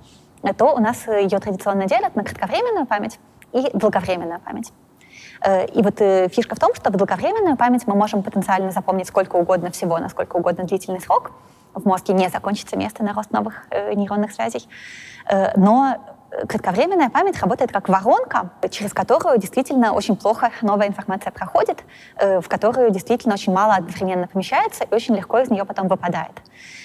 то 0.56 0.74
у 0.74 0.78
нас 0.78 1.06
ее 1.06 1.38
традиционно 1.38 1.86
делят 1.86 2.16
на 2.16 2.24
кратковременную 2.24 2.86
память 2.86 3.18
и 3.52 3.68
долговременную 3.74 4.40
память. 4.40 4.72
Э, 5.44 5.66
и 5.66 5.82
вот 5.82 6.00
э, 6.00 6.28
фишка 6.28 6.54
в 6.54 6.58
том, 6.58 6.74
что 6.74 6.90
в 6.90 6.96
долговременную 6.96 7.56
память 7.56 7.86
мы 7.86 7.94
можем 7.94 8.22
потенциально 8.22 8.70
запомнить 8.70 9.08
сколько 9.08 9.36
угодно 9.36 9.70
всего 9.70 9.98
на 9.98 10.08
сколько 10.08 10.36
угодно 10.36 10.64
длительный 10.64 11.00
срок. 11.00 11.32
В 11.74 11.84
мозге 11.86 12.14
не 12.14 12.28
закончится 12.28 12.76
место 12.76 13.04
на 13.04 13.12
рост 13.12 13.30
новых 13.30 13.66
э, 13.70 13.92
нейронных 13.94 14.32
связей. 14.32 14.66
Но 15.56 15.98
кратковременная 16.30 17.08
память 17.08 17.40
работает 17.40 17.72
как 17.72 17.88
воронка, 17.88 18.50
через 18.70 18.92
которую 18.92 19.38
действительно 19.38 19.92
очень 19.92 20.16
плохо 20.16 20.50
новая 20.62 20.88
информация 20.88 21.32
проходит, 21.32 21.84
э, 22.16 22.40
в 22.40 22.48
которую 22.48 22.90
действительно 22.90 23.34
очень 23.34 23.52
мало 23.52 23.76
одновременно 23.76 24.26
помещается 24.26 24.84
и 24.84 24.94
очень 24.94 25.16
легко 25.16 25.38
из 25.38 25.50
нее 25.50 25.64
потом 25.64 25.88
выпадает. 25.88 26.32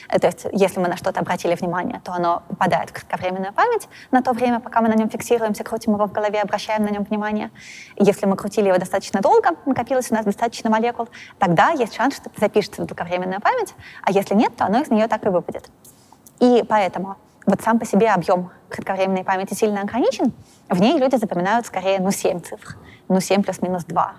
Э, 0.10 0.20
то 0.20 0.28
есть, 0.28 0.46
если 0.52 0.80
мы 0.80 0.88
на 0.88 0.96
что-то 0.96 1.20
обратили 1.20 1.56
внимание, 1.56 2.02
то 2.04 2.14
оно 2.14 2.44
попадает 2.48 2.90
в 2.90 2.94
кратковременную 2.94 3.54
память 3.54 3.90
на 4.12 4.22
то 4.22 4.32
время, 4.32 4.60
пока 4.60 4.82
мы 4.82 4.88
на 4.88 4.94
нем 4.94 5.10
фиксируемся, 5.10 5.64
крутим 5.64 5.94
его 5.94 6.08
в 6.08 6.12
голове, 6.12 6.42
обращаем 6.42 6.84
на 6.86 6.90
нем 6.90 7.04
внимание. 7.04 7.52
Если 7.98 8.26
мы 8.26 8.38
крутили 8.38 8.70
его 8.70 8.78
достаточно 8.78 9.20
долго, 9.20 9.52
накопилось 9.66 10.10
у 10.12 10.16
нас 10.16 10.26
достаточно 10.26 10.70
молекул, 10.70 11.10
тогда 11.38 11.72
есть 11.72 11.96
шанс, 11.96 12.16
что 12.16 12.30
это 12.30 12.40
запишется 12.40 12.84
в 12.84 12.86
долговременную 12.86 13.42
память, 13.42 13.74
а 14.04 14.12
если 14.12 14.36
нет, 14.36 14.56
то 14.56 14.66
оно 14.66 14.80
из 14.80 14.90
нее 14.90 15.08
так 15.08 15.26
и 15.26 15.30
выпадет. 15.30 15.70
И 16.40 16.64
поэтому 16.68 17.18
вот 17.46 17.62
сам 17.62 17.80
по 17.80 17.86
себе 17.86 18.10
объем 18.10 18.52
кратковременной 18.70 19.24
памяти 19.24 19.54
сильно 19.54 19.82
ограничен, 19.82 20.32
в 20.70 20.80
ней 20.80 20.98
люди 20.98 21.16
запоминают 21.16 21.66
скорее, 21.66 22.00
ну, 22.00 22.12
7 22.12 22.40
цифр, 22.42 22.78
ну, 23.10 23.20
7 23.20 23.44
плюс-минус 23.44 23.86
2. 23.86 24.14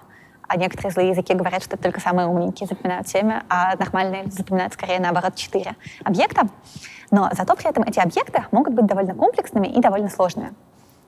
А 0.46 0.56
некоторые 0.56 0.92
злые 0.92 1.08
языки 1.10 1.34
говорят, 1.34 1.62
что 1.62 1.76
только 1.76 2.00
самые 2.00 2.28
умненькие 2.28 2.66
запоминают 2.66 3.08
7, 3.08 3.32
а 3.48 3.76
нормальные 3.76 4.30
запоминают 4.30 4.74
скорее, 4.74 5.00
наоборот, 5.00 5.34
4 5.34 5.74
объекта. 6.04 6.48
Но 7.10 7.30
зато 7.32 7.54
при 7.56 7.68
этом 7.68 7.84
эти 7.84 7.98
объекты 7.98 8.44
могут 8.50 8.74
быть 8.74 8.86
довольно 8.86 9.14
комплексными 9.14 9.68
и 9.68 9.80
довольно 9.80 10.10
сложными. 10.10 10.52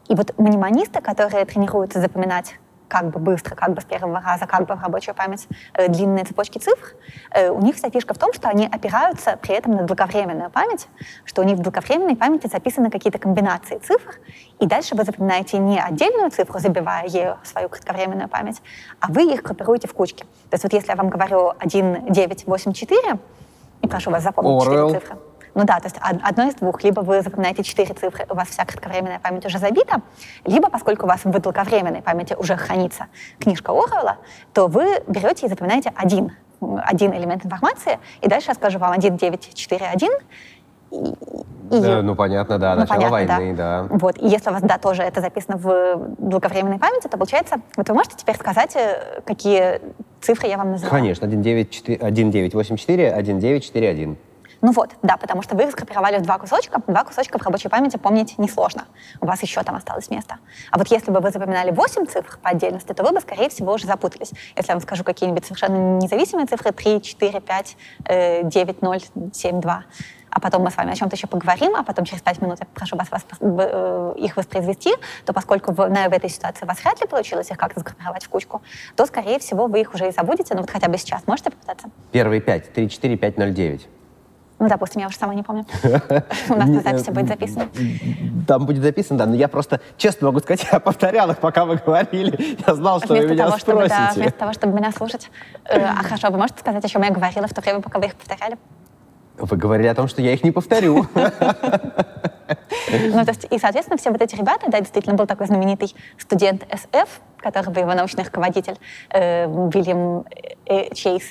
И 0.09 0.15
вот 0.15 0.39
мнемонисты, 0.39 1.01
которые 1.01 1.45
тренируются 1.45 2.01
запоминать 2.01 2.55
как 2.89 3.11
бы 3.11 3.19
быстро, 3.19 3.55
как 3.55 3.75
бы 3.75 3.81
с 3.81 3.85
первого 3.85 4.21
раза, 4.21 4.47
как 4.47 4.67
бы 4.67 4.75
в 4.75 4.83
рабочую 4.83 5.15
память 5.15 5.47
э, 5.75 5.89
длинные 5.89 6.25
цепочки 6.25 6.59
цифр, 6.59 6.95
э, 7.31 7.51
у 7.51 7.61
них 7.61 7.77
вся 7.77 7.91
фишка 7.91 8.15
в 8.15 8.19
том, 8.19 8.33
что 8.33 8.49
они 8.49 8.67
опираются 8.67 9.39
при 9.41 9.55
этом 9.55 9.73
на 9.73 9.83
долговременную 9.83 10.51
память, 10.51 10.89
что 11.25 11.43
у 11.43 11.45
них 11.45 11.59
в 11.59 11.63
долговременной 11.63 12.17
памяти 12.17 12.47
записаны 12.47 12.91
какие-то 12.91 13.19
комбинации 13.19 13.79
цифр, 13.79 14.19
и 14.59 14.67
дальше 14.67 14.95
вы 14.95 15.05
запоминаете 15.05 15.59
не 15.59 15.81
отдельную 15.81 16.31
цифру, 16.31 16.59
забивая 16.59 17.07
ею 17.07 17.39
свою 17.45 17.69
кратковременную 17.69 18.29
память, 18.29 18.63
а 19.01 19.09
вы 19.09 19.33
их 19.33 19.43
группируете 19.43 19.89
в 19.89 19.95
кучки. 19.95 20.25
То 20.51 20.55
есть 20.55 20.65
вот 20.65 20.73
если 20.73 20.91
я 20.91 20.97
вам 20.97 21.09
говорю 21.09 21.53
1, 21.59 22.13
9, 22.13 22.47
8, 22.47 22.73
4, 22.73 23.19
и 23.83 23.89
прошу 23.89 24.11
вас 24.11 24.23
запомнить 24.23 24.67
Орел. 24.67 24.89
4 24.89 25.01
цифры, 25.01 25.19
ну 25.57 25.65
да, 25.65 25.81
то 25.81 25.87
есть 25.87 25.97
одно 26.01 26.49
из 26.49 26.55
двух. 26.55 26.85
Либо 26.85 27.01
вы 27.01 27.23
запоминаете 27.23 27.63
четыре 27.63 27.95
цифры, 27.95 28.27
у 28.29 28.35
вас 28.35 28.49
вся 28.49 28.67
кратковременная 28.67 29.19
память 29.19 29.47
уже 29.47 29.59
забита, 29.59 30.03
либо, 30.45 30.69
поскольку 30.69 31.07
у 31.07 31.09
вас 31.09 31.25
в 31.25 31.39
долговременной 31.41 32.03
памяти 32.03 32.35
уже 32.35 32.57
хранится 32.57 33.07
книжка 33.39 33.71
Оруэлла, 33.71 34.19
то 34.53 34.67
вы 34.67 35.03
берете 35.07 35.47
и 35.47 35.49
запоминаете 35.49 35.93
один, 35.97 36.33
один 36.61 37.15
элемент 37.15 37.47
информации, 37.47 37.99
и 38.21 38.29
дальше 38.29 38.49
я 38.51 38.55
скажу 38.55 38.79
вам 38.79 38.93
1, 38.93 39.17
9, 39.17 39.55
4, 39.55 39.87
1, 39.87 40.11
и, 40.91 40.97
и, 41.71 41.81
ну 42.03 42.15
понятно, 42.15 42.59
да, 42.59 42.75
ну, 42.75 42.81
начало 42.83 42.97
понятно, 42.97 43.37
войны, 43.37 43.57
да. 43.57 43.83
да. 43.83 43.97
Вот, 43.97 44.19
и 44.19 44.29
если 44.29 44.51
у 44.51 44.53
вас, 44.53 44.63
да, 44.63 44.77
тоже 44.77 45.03
это 45.03 45.23
записано 45.23 45.57
в 45.57 46.17
долговременной 46.19 46.79
памяти, 46.79 47.09
то 47.09 47.17
получается, 47.17 47.57
вот 47.79 47.89
вы 47.89 47.95
можете 47.95 48.17
теперь 48.17 48.37
сказать, 48.37 48.77
э, 48.77 49.23
какие 49.25 49.81
цифры 50.21 50.49
я 50.49 50.59
вам 50.59 50.73
называю? 50.73 50.91
Конечно, 50.91 51.27
1984, 51.27 53.09
1941. 53.09 54.19
Ну 54.67 54.73
вот, 54.73 54.91
да, 55.01 55.17
потому 55.17 55.43
что 55.43 55.55
вы 55.55 55.63
их 55.63 55.71
сгруппировали 55.71 56.19
в 56.19 56.23
два 56.23 56.39
кусочка. 56.39 56.83
Два 56.89 57.05
кусочка 57.05 57.39
в 57.39 57.43
рабочей 57.43 57.69
памяти 57.69 57.99
помнить 57.99 58.37
несложно. 58.37 58.87
У 59.21 59.27
вас 59.27 59.41
еще 59.41 59.63
там 59.63 59.77
осталось 59.77 60.11
место. 60.11 60.39
А 60.73 60.79
вот 60.79 60.89
если 60.89 61.13
бы 61.13 61.21
вы 61.21 61.31
запоминали 61.31 61.71
8 61.71 62.07
цифр 62.07 62.37
по 62.43 62.51
отдельности, 62.51 62.93
то 62.93 63.05
вы 63.05 63.13
бы, 63.13 63.21
скорее 63.21 63.49
всего, 63.49 63.75
уже 63.75 63.87
запутались. 63.87 64.33
Если 64.57 64.69
я 64.69 64.75
вам 64.75 64.83
скажу 64.83 65.05
какие-нибудь 65.05 65.45
совершенно 65.45 65.99
независимые 65.99 66.49
цифры 66.49 66.73
3, 66.73 67.01
4, 67.01 67.41
5, 67.41 67.77
9, 68.43 68.83
0, 68.83 68.99
7, 69.33 69.61
2, 69.61 69.85
а 70.31 70.41
потом 70.41 70.63
мы 70.65 70.73
с 70.73 70.77
вами 70.77 70.91
о 70.91 70.97
чем-то 70.97 71.15
еще 71.15 71.29
поговорим, 71.29 71.77
а 71.77 71.85
потом 71.85 72.05
через 72.05 72.23
пять 72.23 72.43
минут 72.43 72.59
я 72.59 72.67
прошу 72.75 72.97
вас, 72.97 73.09
вас 73.13 73.25
э, 73.41 74.15
их 74.19 74.37
воспроизвести, 74.37 74.95
то 75.25 75.33
поскольку 75.33 75.73
в, 75.73 75.89
на, 75.89 76.09
в 76.09 76.13
этой 76.13 76.29
ситуации 76.29 76.65
у 76.65 76.67
вас 76.69 76.81
вряд 76.83 77.01
ли 77.01 77.07
получилось 77.07 77.53
их 77.53 77.57
как-то 77.57 77.79
сгруппировать 77.79 78.25
в 78.25 78.29
кучку, 78.29 78.63
то, 78.97 79.07
скорее 79.07 79.39
всего, 79.39 79.69
вы 79.69 79.83
их 79.83 79.95
уже 79.95 80.09
и 80.09 80.11
забудете, 80.11 80.55
ну 80.55 80.63
вот 80.63 80.71
хотя 80.71 80.89
бы 80.89 80.99
сейчас. 80.99 81.25
Можете 81.29 81.51
попытаться? 81.51 81.89
Первые 82.11 82.41
пять. 82.41 82.73
3, 82.73 82.91
4, 82.91 83.17
5, 83.17 83.39
0, 83.39 83.55
9. 83.55 83.89
Ну, 84.59 84.69
допустим, 84.69 85.03
я 85.03 85.09
уже 85.09 85.17
сама 85.17 85.35
не 85.35 85.43
помню. 85.43 85.67
У 85.83 86.55
нас 86.55 86.69
на 86.69 86.81
записи 86.81 87.11
будет 87.11 87.29
записано. 87.29 87.69
Там 88.47 88.65
будет 88.65 88.83
записано, 88.83 89.19
да. 89.19 89.27
Но 89.27 89.35
я 89.35 89.49
просто, 89.49 89.81
честно 89.99 90.29
могу 90.29 90.41
сказать, 90.41 90.67
я 90.73 90.81
повторял 90.81 91.31
их, 91.31 91.39
пока 91.39 91.65
вы 91.67 91.77
говорили. 91.77 92.57
Я 92.67 92.75
знал, 92.75 93.01
что 93.01 93.15
вы 93.15 93.27
меня 93.27 93.51
спросите. 93.51 94.13
Вместо 94.15 94.39
того, 94.39 94.53
чтобы 94.55 94.75
меня 94.75 94.93
слушать. 94.93 95.31
Э, 95.67 95.85
а 95.85 96.03
хорошо, 96.03 96.31
вы 96.31 96.39
можете 96.39 96.61
сказать, 96.61 96.85
о 96.85 96.89
чем 96.89 97.03
я 97.03 97.11
говорила 97.11 97.47
в 97.47 97.53
то 97.53 97.61
время, 97.61 97.81
пока 97.81 97.99
вы 97.99 98.07
их 98.07 98.15
повторяли? 98.15 98.57
Вы 99.37 99.57
говорили 99.59 99.89
о 99.89 99.95
том, 99.95 100.09
что 100.09 100.23
я 100.23 100.33
их 100.33 100.43
не 100.43 100.51
повторю. 100.51 101.07
Ну, 102.91 103.25
то 103.25 103.31
есть, 103.31 103.47
и, 103.51 103.59
соответственно, 103.59 103.99
все 103.99 104.11
вот 104.11 104.23
эти 104.23 104.35
ребята, 104.37 104.71
да, 104.71 104.81
действительно, 104.81 105.15
был 105.17 105.27
такой 105.27 105.47
знаменитый 105.47 105.95
студент 106.19 106.67
СФ, 106.73 107.21
который 107.39 107.71
был 107.73 107.83
его 107.83 107.95
научный 107.95 108.25
руководитель, 108.25 108.77
э, 109.11 109.47
Вильям 109.47 110.25
э, 110.67 110.95
Чейз, 110.95 111.25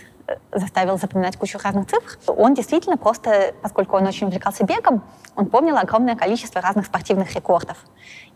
заставил 0.52 0.98
запоминать 0.98 1.38
кучу 1.38 1.60
разных 1.64 1.88
цифр. 1.88 2.18
Он 2.28 2.54
действительно 2.54 2.98
просто, 2.98 3.54
поскольку 3.62 3.98
он 3.98 4.08
очень 4.08 4.28
увлекался 4.28 4.66
бегом, 4.66 5.04
он 5.36 5.48
помнил 5.48 5.78
огромное 5.78 6.16
количество 6.16 6.62
разных 6.62 6.88
спортивных 6.88 7.34
рекордов. 7.36 7.78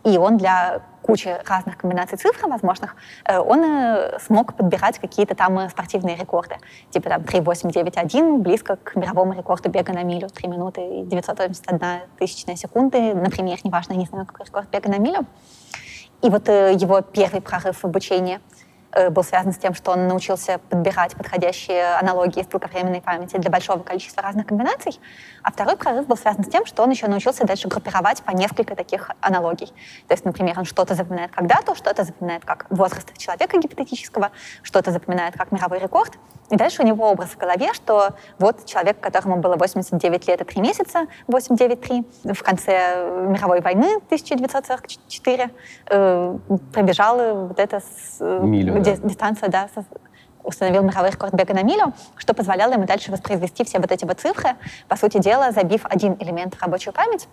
И 0.03 0.17
он 0.17 0.37
для 0.37 0.81
кучи 1.01 1.35
разных 1.45 1.77
комбинаций 1.77 2.17
цифр 2.17 2.47
возможных, 2.47 2.95
э, 3.25 3.37
он 3.39 3.63
э, 3.63 4.19
смог 4.19 4.55
подбирать 4.55 4.99
какие-то 4.99 5.35
там 5.35 5.57
э, 5.59 5.69
спортивные 5.69 6.15
рекорды. 6.15 6.57
Типа 6.91 7.09
там 7.09 7.21
3.891, 7.21 8.37
близко 8.37 8.75
к 8.77 8.95
мировому 8.95 9.33
рекорду 9.33 9.69
бега 9.69 9.91
на 9.91 10.03
милю. 10.03 10.29
3 10.29 10.47
минуты 10.47 10.81
и 10.81 11.03
981 11.03 12.01
тысячная 12.17 12.55
секунды, 12.55 13.13
например, 13.13 13.57
неважно, 13.63 13.93
не 13.93 14.05
знаю, 14.05 14.25
какой 14.25 14.45
рекорд 14.45 14.69
бега 14.69 14.89
на 14.89 14.99
милю. 14.99 15.25
И 16.21 16.29
вот 16.29 16.47
его 16.47 17.01
первый 17.01 17.41
прорыв 17.41 17.77
в 17.81 17.85
обучении— 17.85 18.39
был 19.11 19.23
связан 19.23 19.53
с 19.53 19.57
тем, 19.57 19.73
что 19.73 19.91
он 19.91 20.07
научился 20.07 20.59
подбирать 20.69 21.15
подходящие 21.15 21.95
аналогии 21.95 22.41
из 22.41 22.47
долговременной 22.47 23.01
памяти 23.01 23.37
для 23.37 23.49
большого 23.49 23.83
количества 23.83 24.23
разных 24.23 24.47
комбинаций. 24.47 24.99
А 25.43 25.51
второй 25.51 25.77
прорыв 25.77 26.07
был 26.07 26.17
связан 26.17 26.43
с 26.43 26.47
тем, 26.47 26.65
что 26.65 26.83
он 26.83 26.89
еще 26.89 27.07
научился 27.07 27.45
дальше 27.45 27.67
группировать 27.67 28.23
по 28.23 28.31
несколько 28.31 28.75
таких 28.75 29.11
аналогий. 29.21 29.67
То 30.07 30.13
есть, 30.13 30.25
например, 30.25 30.57
он 30.59 30.65
что-то 30.65 30.95
запоминает 30.95 31.31
как 31.31 31.47
дату, 31.47 31.75
что-то 31.75 32.03
запоминает 32.03 32.45
как 32.45 32.65
возраст 32.69 33.15
человека 33.17 33.57
гипотетического, 33.57 34.31
что-то 34.63 34.91
запоминает 34.91 35.35
как 35.37 35.51
мировой 35.51 35.79
рекорд. 35.79 36.17
И 36.49 36.55
дальше 36.55 36.81
у 36.81 36.85
него 36.85 37.09
образ 37.09 37.29
в 37.29 37.37
голове, 37.37 37.73
что 37.73 38.09
вот 38.39 38.65
человек, 38.65 38.99
которому 38.99 39.37
было 39.37 39.55
89 39.55 40.27
лет 40.27 40.41
и 40.41 40.43
3 40.43 40.61
месяца, 40.61 41.05
893, 41.27 42.33
в 42.33 42.43
конце 42.43 43.27
мировой 43.27 43.61
войны 43.61 43.97
1944 44.07 45.49
э, 45.89 46.37
пробежал 46.73 47.47
вот 47.47 47.59
это 47.59 47.79
с, 47.79 48.19
Милю, 48.19 48.78
да. 48.83 48.95
дистанцию, 48.95 49.49
да, 49.49 49.67
установил 50.43 50.83
мировой 50.83 51.11
рекорд 51.11 51.33
бега 51.33 51.53
на 51.53 51.63
милю, 51.63 51.93
что 52.17 52.33
позволяло 52.33 52.73
ему 52.73 52.85
дальше 52.85 53.11
воспроизвести 53.11 53.63
все 53.63 53.79
вот 53.79 53.91
эти 53.91 54.05
вот 54.05 54.19
цифры, 54.19 54.51
по 54.87 54.95
сути 54.95 55.19
дела, 55.19 55.51
забив 55.51 55.85
один 55.85 56.15
элемент 56.19 56.55
в 56.55 56.61
рабочую 56.61 56.93
память. 56.93 57.27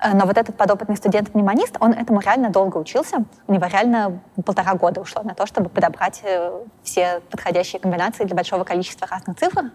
Э, 0.00 0.14
но 0.14 0.26
вот 0.26 0.36
этот 0.36 0.56
подопытный 0.56 0.96
студент-мнемонист, 0.96 1.76
он 1.80 1.92
этому 1.92 2.20
реально 2.20 2.50
долго 2.50 2.78
учился. 2.78 3.24
У 3.46 3.52
него 3.52 3.66
реально 3.66 4.20
полтора 4.44 4.74
года 4.74 5.00
ушло 5.00 5.22
на 5.22 5.34
то, 5.34 5.46
чтобы 5.46 5.68
подобрать 5.68 6.20
э, 6.24 6.50
все 6.82 7.20
подходящие 7.30 7.80
комбинации 7.80 8.24
для 8.24 8.34
большого 8.34 8.64
количества 8.64 9.06
разных 9.10 9.38
цифр. 9.38 9.70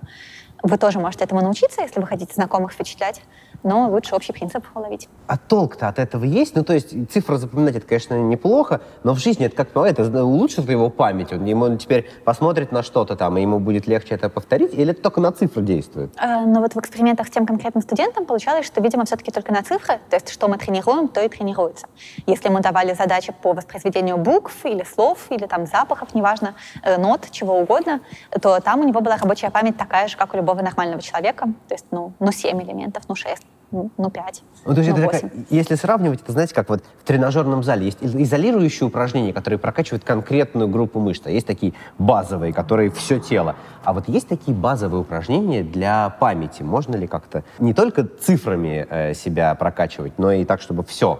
Вы 0.62 0.78
тоже 0.78 0.99
можете 0.99 1.23
этому 1.23 1.41
научиться, 1.41 1.82
если 1.82 2.02
вы 2.02 2.08
хотите 2.08 2.34
знакомых 2.34 2.73
впечатлять 2.73 3.21
но 3.63 3.89
лучше 3.89 4.15
общий 4.15 4.34
принцип 4.34 4.65
уловить. 4.76 5.10
А 5.28 5.38
толк-то 5.38 5.88
от 5.88 6.00
этого 6.00 6.24
есть? 6.24 6.56
Ну, 6.56 6.63
то 6.63 6.74
есть 6.74 7.12
цифры 7.12 7.38
запоминать, 7.38 7.76
это, 7.76 7.86
конечно, 7.86 8.13
неплохо, 8.15 8.82
но 9.04 9.13
в 9.13 9.19
жизни 9.19 9.45
это 9.45 9.56
как 9.56 9.69
ну, 9.76 9.84
это 9.84 10.24
улучшит 10.24 10.69
его 10.69 10.89
память. 10.89 11.32
Он, 11.34 11.45
ему 11.45 11.76
теперь 11.78 12.10
посмотрит 12.24 12.72
на 12.72 12.84
что-то 12.84 13.15
там, 13.15 13.38
и 13.38 13.41
ему 13.41 13.60
будет 13.60 13.88
легче 13.88 14.15
это 14.15 14.30
повторить, 14.30 14.74
или 14.74 14.91
это 14.91 15.02
только 15.02 15.22
на 15.22 15.32
цифры 15.32 15.62
действует? 15.62 16.12
Э, 16.19 16.45
ну, 16.45 16.62
вот 16.62 16.74
в 16.74 16.78
экспериментах 16.78 17.28
с 17.28 17.30
тем 17.30 17.45
конкретным 17.45 17.84
студентом 17.84 18.26
получалось, 18.26 18.65
что, 18.65 18.82
видимо, 18.82 19.06
все-таки 19.06 19.32
только 19.32 19.52
на 19.52 19.63
цифры, 19.63 20.00
то 20.10 20.15
есть 20.15 20.30
что 20.30 20.48
мы 20.48 20.58
тренируем, 20.58 21.08
то 21.08 21.22
и 21.22 21.30
тренируется. 21.30 21.88
Если 22.26 22.48
ему 22.48 22.60
давали 22.60 22.93
задачи 22.93 23.34
по 23.41 23.54
воспроизведению 23.54 24.17
букв 24.17 24.65
или 24.65 24.84
слов, 24.84 25.28
или 25.30 25.45
там 25.45 25.65
запахов, 25.65 26.13
неважно, 26.15 26.56
э, 26.84 26.98
нот, 26.98 27.28
чего 27.32 27.60
угодно, 27.60 28.02
то 28.41 28.60
там 28.60 28.82
у 28.82 28.84
него 28.84 29.02
была 29.02 29.17
рабочая 29.17 29.50
память 29.50 29.78
такая 29.78 30.08
же, 30.08 30.17
как 30.17 30.34
у 30.34 30.38
любого 30.38 30.62
нормального 30.62 31.02
человека, 31.02 31.45
то 31.67 31.74
есть, 31.74 31.86
ну, 31.91 32.13
ну 32.19 32.32
7 32.32 32.62
элементов, 32.62 33.04
ну 33.08 33.15
6 33.15 33.49
ну, 33.72 34.10
5. 34.10 34.44
Ну, 34.66 34.74
то 34.74 34.82
есть 34.82 34.92
ну, 34.92 34.98
это 34.98 35.12
такая, 35.12 35.32
если 35.50 35.76
сравнивать, 35.76 36.22
это, 36.22 36.32
знаете, 36.32 36.56
как 36.56 36.70
вот 36.70 36.84
в 37.02 37.04
тренажерном 37.06 37.64
зале 37.64 37.86
есть 37.86 38.00
изолирующие 38.02 38.88
упражнения, 38.88 39.32
которые 39.32 39.60
прокачивают 39.60 40.04
конкретную 40.04 40.68
группу 40.68 41.00
мышц. 41.00 41.22
А 41.26 41.30
есть 41.30 41.46
такие 41.46 41.74
базовые, 41.98 42.52
которые 42.52 42.90
все 42.90 43.20
тело. 43.20 43.56
А 43.84 43.94
вот 43.94 44.08
есть 44.10 44.28
такие 44.28 44.56
базовые 44.56 45.02
упражнения 45.02 45.64
для 45.64 46.10
памяти. 46.10 46.64
Можно 46.64 46.96
ли 46.96 47.08
как-то 47.08 47.44
не 47.60 47.74
только 47.74 48.06
цифрами 48.06 48.88
э, 48.90 49.14
себя 49.14 49.54
прокачивать, 49.56 50.14
но 50.18 50.32
и 50.32 50.46
так, 50.46 50.62
чтобы 50.62 50.84
все 50.84 51.20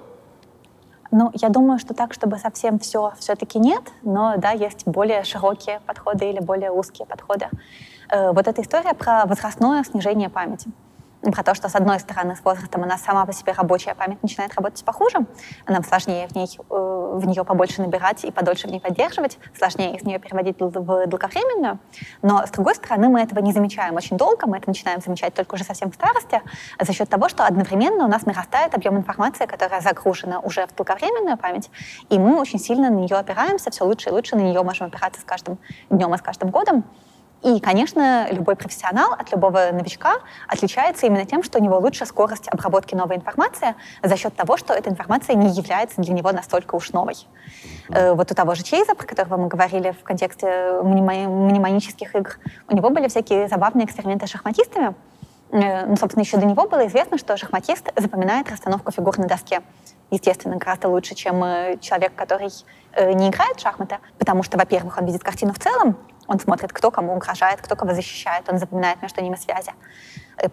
ну, 1.12 1.32
я 1.34 1.50
думаю, 1.50 1.80
что 1.80 1.96
так, 1.96 2.13
чтобы 2.13 2.38
совсем 2.38 2.78
все 2.78 3.13
все-таки 3.18 3.58
нет, 3.58 3.82
но 4.04 4.36
да, 4.38 4.52
есть 4.52 4.86
более 4.86 5.24
широкие 5.24 5.80
подходы 5.88 6.30
или 6.30 6.39
более 6.39 6.70
узкие 6.70 7.08
подходы. 7.08 7.48
Э, 8.12 8.32
вот 8.32 8.48
эта 8.48 8.62
история 8.62 8.94
про 8.94 9.26
возрастное 9.26 9.84
снижение 9.84 10.30
памяти 10.30 10.70
про 11.21 11.43
то, 11.43 11.53
что, 11.53 11.67
с 11.69 11.75
одной 11.75 11.99
стороны, 11.99 12.36
с 12.36 12.43
возрастом 12.43 12.82
у 12.82 12.86
нас 12.86 13.01
сама 13.01 13.25
по 13.25 13.34
себе 13.34 13.51
рабочая 13.51 13.93
память 13.93 14.21
начинает 14.23 14.53
работать 14.55 14.84
похуже, 14.86 15.19
нам 15.67 15.84
сложнее 15.84 16.27
в, 16.27 16.36
ней, 16.36 16.47
э, 16.58 17.12
в 17.15 17.25
нее 17.27 17.43
побольше 17.43 17.82
набирать 17.82 18.23
и 18.23 18.32
подольше 18.32 18.67
в 18.67 18.71
ней 18.71 18.79
поддерживать, 18.79 19.38
сложнее 19.58 19.97
из 19.97 20.03
нее 20.03 20.19
переводить 20.19 20.60
в 20.60 20.71
долговременную. 21.08 21.79
Но, 22.21 22.45
с 22.45 22.51
другой 22.51 22.75
стороны, 22.75 23.10
мы 23.10 23.21
этого 23.21 23.39
не 23.39 23.51
замечаем 23.51 23.95
очень 23.95 24.17
долго, 24.17 24.47
мы 24.47 24.58
это 24.58 24.69
начинаем 24.69 25.01
замечать 25.01 25.34
только 25.34 25.55
уже 25.55 25.63
совсем 25.63 25.91
в 25.91 25.95
старости, 25.95 26.41
за 26.79 26.93
счет 26.93 27.10
того, 27.10 27.27
что 27.27 27.45
одновременно 27.45 28.05
у 28.05 28.08
нас 28.08 28.25
нарастает 28.25 28.73
объем 28.73 28.97
информации, 28.97 29.45
которая 29.45 29.82
загружена 29.82 30.39
уже 30.39 30.67
в 30.67 30.75
долговременную 30.75 31.38
память, 31.38 31.69
и 32.10 32.17
мы 32.17 32.39
очень 32.39 32.60
сильно 32.60 32.89
на 32.89 32.95
нее 32.95 33.17
опираемся, 33.17 33.71
все 33.71 33.84
лучше 33.84 34.10
и 34.10 34.12
лучше 34.12 34.36
на 34.36 34.41
нее 34.41 34.63
можем 34.63 34.88
опираться 34.88 35.19
с 35.19 35.23
каждым 35.23 35.58
днем 35.89 36.13
и 36.13 36.17
с 36.17 36.21
каждым 36.21 36.49
годом. 36.49 36.86
И, 37.41 37.60
конечно, 37.62 38.28
любой 38.32 38.56
профессионал 38.56 39.13
от 39.13 39.32
любого 39.32 39.69
новичка 39.71 40.15
отличается 40.47 41.06
именно 41.06 41.25
тем, 41.25 41.41
что 41.41 41.60
у 41.60 41.62
него 41.62 41.78
лучше 41.80 42.06
скорость 42.06 42.49
обработки 42.49 42.95
новой 42.95 43.15
информации 43.15 43.75
за 44.04 44.17
счет 44.17 44.36
того, 44.36 44.58
что 44.58 44.73
эта 44.73 44.89
информация 44.89 45.36
не 45.36 45.49
является 45.49 46.02
для 46.02 46.13
него 46.13 46.32
настолько 46.32 46.75
уж 46.75 46.91
новой. 46.91 47.15
Э, 47.89 48.13
вот 48.13 48.32
у 48.32 48.36
того 48.36 48.56
же 48.56 48.63
Чейза, 48.63 48.93
про 48.93 49.08
которого 49.08 49.38
мы 49.38 49.47
говорили 49.47 49.91
в 49.91 50.04
контексте 50.04 50.82
мнемонических 50.84 52.13
игр, 52.13 52.38
у 52.67 52.75
него 52.75 52.89
были 52.89 53.08
всякие 53.08 53.47
забавные 53.47 53.86
эксперименты 53.86 54.28
с 54.28 54.30
шахматистами, 54.30 54.93
Э, 55.52 55.86
ну, 55.86 55.95
собственно, 55.95 56.23
еще 56.23 56.38
до 56.38 56.45
него 56.45 56.67
было 56.67 56.86
известно, 56.88 57.17
что 57.17 57.36
шахматист 57.36 57.91
запоминает 57.95 58.49
расстановку 58.52 58.91
фигур 58.91 59.17
на 59.17 59.28
доске. 59.28 59.62
Естественно, 60.12 60.58
гораздо 60.58 60.89
лучше, 60.89 61.15
чем 61.15 61.43
э, 61.43 61.78
человек, 61.82 62.13
который 62.15 62.49
не 63.13 63.30
играет 63.30 63.58
в 63.58 63.62
шахматы, 63.62 63.99
потому 64.17 64.41
что, 64.43 64.58
во-первых, 64.58 64.97
он 64.97 65.06
видит 65.06 65.23
картину 65.23 65.54
в 65.54 65.60
целом, 65.60 65.95
он 66.30 66.39
смотрит, 66.39 66.72
кто 66.72 66.92
кому 66.92 67.15
угрожает, 67.15 67.60
кто 67.60 67.76
кого 67.76 67.94
защищает, 67.94 68.48
он 68.48 68.60
запоминает 68.60 69.02
между 69.02 69.22
ними 69.22 69.36
связи, 69.36 69.72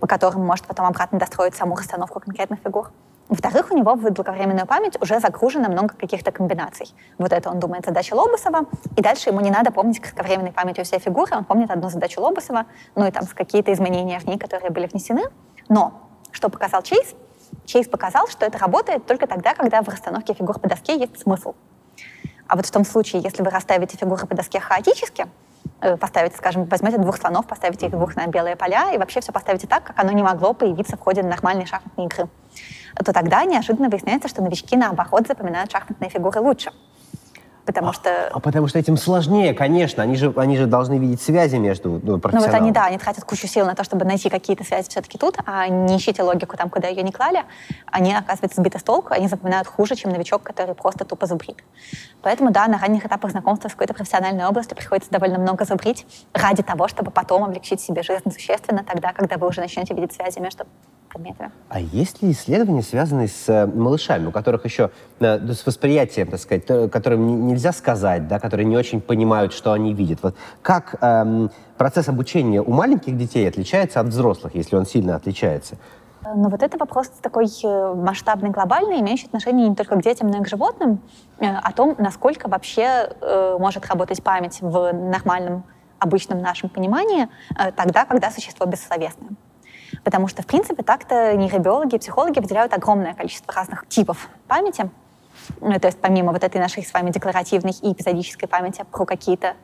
по 0.00 0.06
которым 0.06 0.44
может 0.44 0.66
потом 0.66 0.86
обратно 0.86 1.18
достроить 1.18 1.54
саму 1.54 1.76
расстановку 1.76 2.18
конкретных 2.18 2.60
фигур. 2.60 2.90
Во-вторых, 3.28 3.70
у 3.70 3.76
него 3.76 3.94
в 3.94 4.10
долговременную 4.10 4.66
память 4.66 4.96
уже 5.02 5.20
загружено 5.20 5.68
много 5.68 5.94
каких-то 5.94 6.32
комбинаций. 6.32 6.94
Вот 7.18 7.32
это 7.32 7.50
он 7.50 7.58
думает 7.60 7.84
задача 7.84 8.14
Лобусова, 8.14 8.66
и 8.96 9.02
дальше 9.02 9.30
ему 9.30 9.40
не 9.40 9.50
надо 9.50 9.70
помнить 9.70 10.00
кратковременной 10.00 10.52
памятью 10.52 10.84
все 10.84 10.98
фигуры, 10.98 11.36
он 11.36 11.44
помнит 11.44 11.70
одну 11.70 11.90
задачу 11.90 12.22
Лобусова, 12.22 12.66
ну 12.94 13.06
и 13.06 13.10
там 13.10 13.26
какие-то 13.26 13.72
изменения 13.72 14.18
в 14.18 14.26
ней, 14.26 14.38
которые 14.38 14.70
были 14.70 14.86
внесены. 14.86 15.24
Но 15.68 16.08
что 16.30 16.48
показал 16.48 16.82
Чейз? 16.82 17.14
Чейз 17.66 17.88
показал, 17.88 18.28
что 18.28 18.46
это 18.46 18.58
работает 18.58 19.04
только 19.04 19.26
тогда, 19.26 19.54
когда 19.54 19.82
в 19.82 19.88
расстановке 19.88 20.32
фигур 20.32 20.58
по 20.58 20.68
доске 20.68 20.96
есть 20.98 21.20
смысл. 21.20 21.54
А 22.48 22.56
вот 22.56 22.64
в 22.64 22.70
том 22.70 22.84
случае, 22.84 23.22
если 23.22 23.42
вы 23.42 23.50
расставите 23.50 23.96
фигуры 23.98 24.26
по 24.26 24.36
доске 24.36 24.60
хаотически, 24.60 25.22
э, 25.22 25.26
поставите, 26.00 26.36
скажем, 26.36 26.64
возьмете 26.64 26.98
двух 26.98 27.18
слонов, 27.18 27.46
поставите 27.46 27.86
их 27.86 27.92
двух 27.92 28.16
на 28.16 28.26
белые 28.26 28.56
поля 28.56 28.92
и 28.92 28.98
вообще 28.98 29.20
все 29.20 29.32
поставите 29.32 29.66
так, 29.66 29.84
как 29.84 29.98
оно 29.98 30.12
не 30.12 30.22
могло 30.22 30.52
появиться 30.52 30.96
в 30.96 31.00
ходе 31.00 31.22
нормальной 31.22 31.66
шахматной 31.66 32.06
игры 32.06 32.28
то 33.04 33.12
тогда 33.12 33.44
неожиданно 33.44 33.88
выясняется, 33.88 34.28
что 34.28 34.42
новички, 34.42 34.76
наоборот, 34.76 35.26
запоминают 35.26 35.70
шахматные 35.70 36.10
фигуры 36.10 36.40
лучше. 36.40 36.72
Потому 37.66 37.88
а, 37.88 37.92
что... 37.92 38.28
А 38.32 38.38
потому 38.38 38.68
что 38.68 38.78
этим 38.78 38.96
сложнее, 38.96 39.52
конечно. 39.52 40.02
Они 40.02 40.14
же, 40.14 40.32
они 40.36 40.56
же 40.56 40.66
должны 40.66 40.98
видеть 40.98 41.20
связи 41.20 41.56
между 41.56 42.00
ну, 42.02 42.20
Ну 42.22 42.40
вот 42.40 42.54
они, 42.54 42.70
да, 42.70 42.84
они 42.84 42.96
тратят 42.96 43.24
кучу 43.24 43.48
сил 43.48 43.66
на 43.66 43.74
то, 43.74 43.82
чтобы 43.82 44.04
найти 44.04 44.30
какие-то 44.30 44.62
связи 44.62 44.88
все-таки 44.88 45.18
тут, 45.18 45.36
а 45.44 45.66
не 45.66 45.96
ищите 45.96 46.22
логику 46.22 46.56
там, 46.56 46.70
куда 46.70 46.86
ее 46.86 47.02
не 47.02 47.10
клали. 47.10 47.44
Они, 47.86 48.14
оказывается, 48.14 48.60
сбиты 48.60 48.78
с 48.78 48.84
толку, 48.84 49.12
они 49.12 49.26
запоминают 49.26 49.66
хуже, 49.66 49.96
чем 49.96 50.12
новичок, 50.12 50.44
который 50.44 50.76
просто 50.76 51.04
тупо 51.04 51.26
зубрит. 51.26 51.64
Поэтому, 52.22 52.52
да, 52.52 52.68
на 52.68 52.78
ранних 52.78 53.04
этапах 53.04 53.32
знакомства 53.32 53.68
с 53.68 53.72
какой-то 53.72 53.94
профессиональной 53.94 54.46
областью 54.46 54.76
приходится 54.76 55.10
довольно 55.10 55.38
много 55.38 55.64
зубрить 55.64 56.06
ради 56.32 56.62
того, 56.62 56.86
чтобы 56.86 57.10
потом 57.10 57.42
облегчить 57.42 57.80
себе 57.80 58.04
жизнь 58.04 58.30
существенно 58.30 58.84
тогда, 58.84 59.12
когда 59.12 59.38
вы 59.38 59.48
уже 59.48 59.60
начнете 59.60 59.92
видеть 59.92 60.12
связи 60.12 60.38
между 60.38 60.66
предметами. 61.16 61.50
А 61.68 61.80
есть 61.80 62.22
ли 62.22 62.30
исследования, 62.30 62.82
связанные 62.82 63.28
с 63.28 63.48
э, 63.48 63.66
малышами, 63.66 64.26
у 64.26 64.30
которых 64.30 64.64
еще 64.64 64.90
э, 65.20 65.52
с 65.52 65.66
восприятием, 65.66 66.28
так 66.28 66.40
сказать, 66.40 66.66
которым 66.90 67.46
нельзя 67.46 67.72
сказать, 67.72 68.28
да, 68.28 68.38
которые 68.38 68.66
не 68.66 68.76
очень 68.76 69.00
понимают, 69.00 69.52
что 69.52 69.72
они 69.72 69.92
видят? 69.94 70.20
Вот 70.22 70.36
как 70.62 70.96
эм, 71.00 71.50
процесс 71.76 72.08
обучения 72.08 72.60
у 72.62 72.70
маленьких 72.70 73.16
детей 73.16 73.48
отличается 73.48 74.00
от 74.00 74.06
взрослых, 74.06 74.54
если 74.54 74.76
он 74.76 74.86
сильно 74.86 75.16
отличается? 75.16 75.76
Ну 76.34 76.48
вот 76.48 76.62
это 76.62 76.76
вопрос 76.78 77.08
такой 77.20 77.46
э, 77.46 77.94
масштабный, 77.94 78.50
глобальный, 78.50 79.00
имеющий 79.00 79.26
отношение 79.26 79.68
не 79.68 79.74
только 79.74 79.96
к 79.96 80.02
детям, 80.02 80.28
но 80.28 80.38
и 80.38 80.42
к 80.42 80.48
животным, 80.48 81.00
о 81.38 81.72
том, 81.72 81.94
насколько 81.98 82.48
вообще 82.48 83.10
может 83.58 83.86
работать 83.86 84.22
память 84.22 84.58
в 84.62 84.92
нормальном, 84.92 85.64
обычном 85.98 86.40
нашем 86.40 86.68
понимании 86.68 87.28
тогда, 87.76 88.04
когда 88.04 88.30
существо 88.30 88.66
бессловесное. 88.66 89.30
Потому 90.04 90.28
что, 90.28 90.42
в 90.42 90.46
принципе, 90.46 90.82
так-то 90.82 91.34
нейробиологи 91.34 91.96
и 91.96 91.98
психологи 91.98 92.38
выделяют 92.38 92.72
огромное 92.72 93.14
количество 93.14 93.52
разных 93.52 93.86
типов 93.88 94.28
памяти. 94.48 94.90
Ну, 95.60 95.78
то 95.78 95.88
есть 95.88 96.00
помимо 96.00 96.32
вот 96.32 96.42
этой 96.42 96.60
нашей 96.60 96.84
с 96.84 96.92
вами 96.92 97.10
декларативной 97.10 97.72
и 97.82 97.92
эпизодической 97.92 98.48
памяти 98.48 98.84
про 98.90 99.04
какие-то 99.04 99.54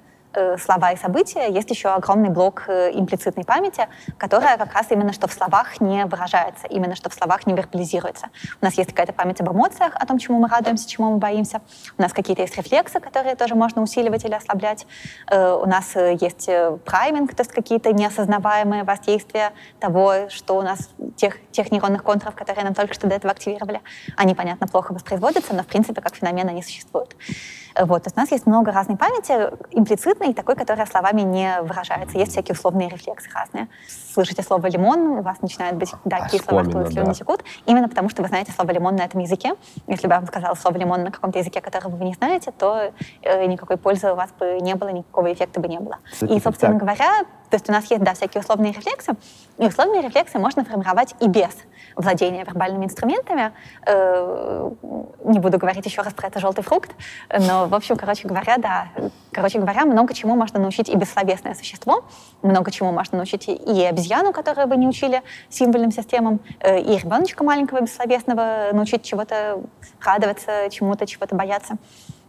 слова 0.59 0.93
и 0.93 0.97
события, 0.97 1.49
есть 1.51 1.71
еще 1.71 1.89
огромный 1.89 2.31
блок 2.31 2.65
э, 2.69 2.91
имплицитной 2.93 3.45
памяти, 3.45 3.89
которая 4.19 4.57
как 4.57 4.73
раз 4.75 4.87
именно 4.91 5.13
что 5.13 5.27
в 5.29 5.33
словах 5.33 5.81
не 5.81 6.05
выражается, 6.07 6.67
именно 6.67 6.95
что 6.95 7.11
в 7.11 7.15
словах 7.15 7.47
не 7.47 7.55
вербализируется. 7.55 8.29
У 8.61 8.65
нас 8.65 8.75
есть 8.75 8.91
какая-то 8.91 9.13
память 9.13 9.41
об 9.41 9.53
эмоциях, 9.53 9.95
о 9.95 10.07
том, 10.07 10.19
чему 10.19 10.39
мы 10.39 10.49
радуемся, 10.49 10.89
чему 10.89 11.11
мы 11.13 11.17
боимся. 11.19 11.61
У 11.99 12.03
нас 12.03 12.13
какие-то 12.13 12.43
есть 12.43 12.57
рефлексы, 12.57 13.01
которые 13.01 13.37
тоже 13.37 13.55
можно 13.55 13.83
усиливать 13.83 14.25
или 14.25 14.35
ослаблять. 14.35 14.87
Э, 15.31 15.53
у 15.55 15.67
нас 15.67 15.97
э, 15.97 16.17
есть 16.21 16.49
э, 16.49 16.77
прайминг, 16.85 17.35
то 17.35 17.43
есть 17.43 17.53
какие-то 17.53 17.93
неосознаваемые 17.93 18.85
воздействия 18.85 19.53
того, 19.81 20.29
что 20.29 20.57
у 20.57 20.63
нас, 20.63 20.91
тех, 21.17 21.37
тех 21.51 21.71
нейронных 21.71 22.03
контуров, 22.03 22.35
которые 22.35 22.65
нам 22.65 22.75
только 22.75 22.95
что 22.95 23.07
до 23.07 23.17
этого 23.17 23.33
активировали. 23.33 23.81
Они, 24.17 24.35
понятно, 24.35 24.67
плохо 24.67 24.93
воспроизводятся, 24.93 25.55
но 25.55 25.63
в 25.63 25.67
принципе 25.67 26.01
как 26.01 26.15
феномен 26.15 26.49
они 26.49 26.63
существуют. 26.63 27.15
Вот. 27.79 28.03
То 28.03 28.09
есть 28.09 28.17
у 28.17 28.21
нас 28.21 28.31
есть 28.31 28.47
много 28.47 28.73
разной 28.73 28.97
памяти, 28.97 29.51
имплицитной 29.71 30.31
и 30.31 30.35
такой, 30.35 30.57
которая 30.57 30.87
словами 30.87 31.23
не 31.23 31.61
выражается. 31.63 32.19
Есть 32.19 32.33
всякие 32.33 32.55
условные 32.55 32.89
рефлексы 32.89 33.29
разные. 33.35 33.69
Слышите 34.13 34.43
слово 34.43 34.67
«лимон», 34.67 35.19
у 35.19 35.23
вас 35.23 35.41
начинает 35.41 35.77
быть 35.77 35.93
да, 36.05 36.19
а, 36.19 36.29
кисло 36.29 36.57
во 36.57 36.63
рту, 36.63 36.85
слюни 36.87 37.07
да. 37.07 37.15
текут, 37.15 37.45
именно 37.67 37.89
потому 37.89 38.11
что 38.11 38.23
вы 38.23 38.29
знаете 38.29 38.53
слово 38.53 38.71
«лимон» 38.73 38.97
на 38.97 39.03
этом 39.03 39.21
языке. 39.21 39.55
Если 39.87 40.07
бы 40.07 40.13
я 40.13 40.21
вам 40.21 40.29
сказала 40.29 40.55
слово 40.55 40.77
«лимон» 40.77 41.05
на 41.05 41.11
каком-то 41.11 41.39
языке, 41.39 41.61
которого 41.61 41.97
вы 41.97 42.05
не 42.05 42.15
знаете, 42.15 42.53
то 42.53 42.93
э, 43.23 43.47
никакой 43.47 43.79
пользы 43.79 44.13
у 44.13 44.15
вас 44.15 44.31
бы 44.39 44.59
не 44.61 44.75
было, 44.75 44.89
никакого 44.89 45.33
эффекта 45.33 45.61
бы 45.61 45.69
не 45.69 45.79
было. 45.79 45.99
И, 46.21 46.41
собственно 46.41 46.73
так. 46.73 46.81
говоря, 46.81 47.25
то 47.53 47.57
есть 47.57 47.69
у 47.69 47.73
нас 47.73 47.91
есть, 47.91 48.03
да, 48.03 48.15
всякие 48.15 48.41
условные 48.41 48.73
рефлексы, 48.73 49.13
и 49.59 49.67
условные 49.67 50.01
рефлексы 50.01 50.39
можно 50.39 50.65
формировать 50.65 51.15
и 51.21 51.29
без 51.29 51.51
владения 51.97 52.45
вербальными 52.45 52.87
инструментами. 52.87 53.53
Э, 53.85 54.71
не 55.25 55.39
буду 55.39 55.59
говорить 55.59 55.85
еще 55.85 56.01
раз 56.01 56.15
про 56.15 56.29
это 56.29 56.41
желтый 56.41 56.65
фрукт, 56.65 56.93
но, 57.29 57.67
в 57.67 57.75
общем, 57.75 57.99
короче 57.99 58.27
говоря, 58.27 58.57
да, 58.57 58.87
короче 59.33 59.59
говоря, 59.59 59.85
много 59.85 60.15
чему 60.15 60.35
можно 60.35 60.59
научить 60.61 60.89
и 60.89 60.97
бессловесное 60.97 61.53
существо, 61.53 62.07
много 62.41 62.71
чему 62.71 62.91
можно 62.91 63.19
научить 63.19 63.47
и 63.49 63.85
обезьяну, 63.85 64.33
которую 64.33 64.67
вы 64.67 64.79
не 64.79 64.89
учили 64.89 65.21
символьным 65.51 65.93
системам, 65.93 66.41
э, 66.61 66.81
и 66.81 66.97
ребеночка 66.97 67.45
маленького 67.45 67.83
бессловесного 67.83 68.71
научить 68.73 69.03
чего-то 69.03 69.61
радоваться, 70.01 70.71
чему-то, 70.71 71.07
чего-то 71.07 71.37
бояться. 71.37 71.77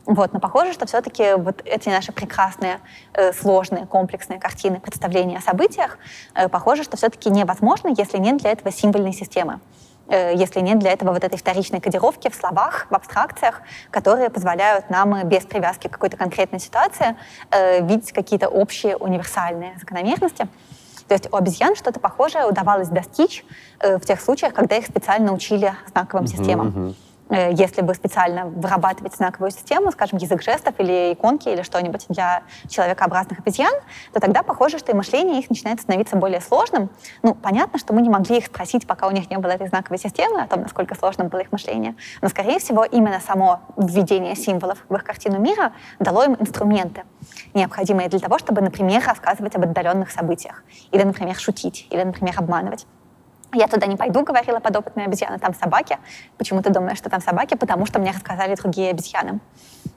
Вот, 0.05 0.33
но 0.33 0.39
похоже, 0.39 0.73
что 0.73 0.85
все-таки 0.85 1.33
вот 1.35 1.61
эти 1.63 1.87
наши 1.87 2.11
прекрасные, 2.11 2.79
э, 3.13 3.31
сложные, 3.31 3.85
комплексные 3.85 4.37
картины, 4.39 4.79
представления 4.81 5.37
о 5.37 5.41
событиях, 5.41 5.97
э, 6.35 6.49
похоже, 6.49 6.83
что 6.83 6.97
все-таки 6.97 7.29
невозможно, 7.29 7.93
если 7.97 8.17
нет 8.17 8.37
для 8.37 8.51
этого 8.51 8.71
символьной 8.71 9.13
системы 9.13 9.59
э, 10.09 10.33
если 10.35 10.59
нет 10.59 10.79
для 10.79 10.91
этого 10.91 11.13
вот 11.13 11.23
этой 11.23 11.37
вторичной 11.37 11.79
кодировки 11.79 12.29
в 12.29 12.35
словах, 12.35 12.87
в 12.89 12.95
абстракциях, 12.95 13.61
которые 13.91 14.29
позволяют 14.29 14.89
нам 14.89 15.25
без 15.29 15.45
привязки 15.45 15.87
к 15.87 15.91
какой-то 15.91 16.17
конкретной 16.17 16.59
ситуации 16.59 17.15
э, 17.51 17.81
видеть 17.85 18.11
какие-то 18.11 18.49
общие 18.49 18.97
универсальные 18.97 19.77
закономерности. 19.79 20.49
То 21.07 21.13
есть 21.13 21.31
у 21.31 21.35
обезьян 21.37 21.75
что-то 21.75 22.01
похожее 22.01 22.45
удавалось 22.45 22.89
достичь 22.89 23.45
э, 23.79 23.97
в 23.97 24.01
тех 24.01 24.19
случаях, 24.19 24.53
когда 24.53 24.75
их 24.75 24.85
специально 24.85 25.31
учили 25.33 25.73
знаковым 25.91 26.25
uh-huh, 26.25 26.29
системам. 26.29 26.67
Uh-huh. 26.67 26.95
Э, 27.29 27.51
если 27.53 27.81
бы 27.81 27.93
специально 27.93 28.45
вырабатывать 28.45 29.15
знаковую 29.15 29.51
систему, 29.51 29.91
скажем, 29.91 30.19
язык 30.19 30.41
жестов 30.41 30.75
или 30.77 31.13
иконки 31.13 31.49
или 31.49 31.61
что-нибудь 31.61 32.05
для 32.09 32.43
человекообразных 32.67 33.39
обезьян, 33.39 33.73
то 34.13 34.19
тогда 34.19 34.43
похоже, 34.43 34.77
что 34.77 34.91
и 34.91 34.95
мышление 34.95 35.39
их 35.39 35.49
начинает 35.49 35.79
становиться 35.79 36.15
более 36.15 36.41
сложным. 36.41 36.89
Ну, 37.21 37.33
понятно, 37.33 37.79
что 37.79 37.93
мы 37.93 38.01
не 38.01 38.09
могли 38.09 38.37
их 38.37 38.47
спросить, 38.47 38.85
пока 38.85 39.07
у 39.07 39.11
них 39.11 39.29
не 39.29 39.37
было 39.37 39.51
этой 39.51 39.67
знаковой 39.67 39.99
системы, 39.99 40.41
о 40.41 40.47
том, 40.47 40.61
насколько 40.61 40.95
сложным 40.95 41.29
было 41.29 41.39
их 41.39 41.51
мышление. 41.51 41.95
Но, 42.21 42.29
скорее 42.29 42.59
всего, 42.59 42.83
именно 42.83 43.19
само 43.19 43.61
введение 43.77 44.35
символов 44.35 44.83
в 44.89 44.95
их 44.95 45.03
картину 45.03 45.39
мира 45.39 45.73
дало 45.99 46.25
им 46.25 46.35
инструменты, 46.39 47.03
необходимые 47.53 48.09
для 48.09 48.19
того, 48.19 48.37
чтобы, 48.37 48.61
например, 48.61 49.03
рассказывать 49.05 49.55
об 49.55 49.63
отдаленных 49.63 50.11
событиях, 50.11 50.63
или, 50.91 51.03
например, 51.03 51.35
шутить, 51.35 51.87
или, 51.89 52.03
например, 52.03 52.35
обманывать. 52.37 52.85
Я 53.53 53.67
туда 53.67 53.85
не 53.85 53.95
пойду, 53.95 54.23
говорила 54.23 54.59
подопытная 54.59 55.05
обезьяна, 55.05 55.37
там 55.37 55.53
собаки. 55.53 55.97
Почему 56.37 56.61
ты 56.61 56.71
думаешь, 56.71 56.97
что 56.97 57.09
там 57.09 57.21
собаки? 57.21 57.55
Потому 57.55 57.85
что 57.85 57.99
мне 57.99 58.11
рассказали 58.11 58.55
другие 58.55 58.89
обезьяны. 58.89 59.39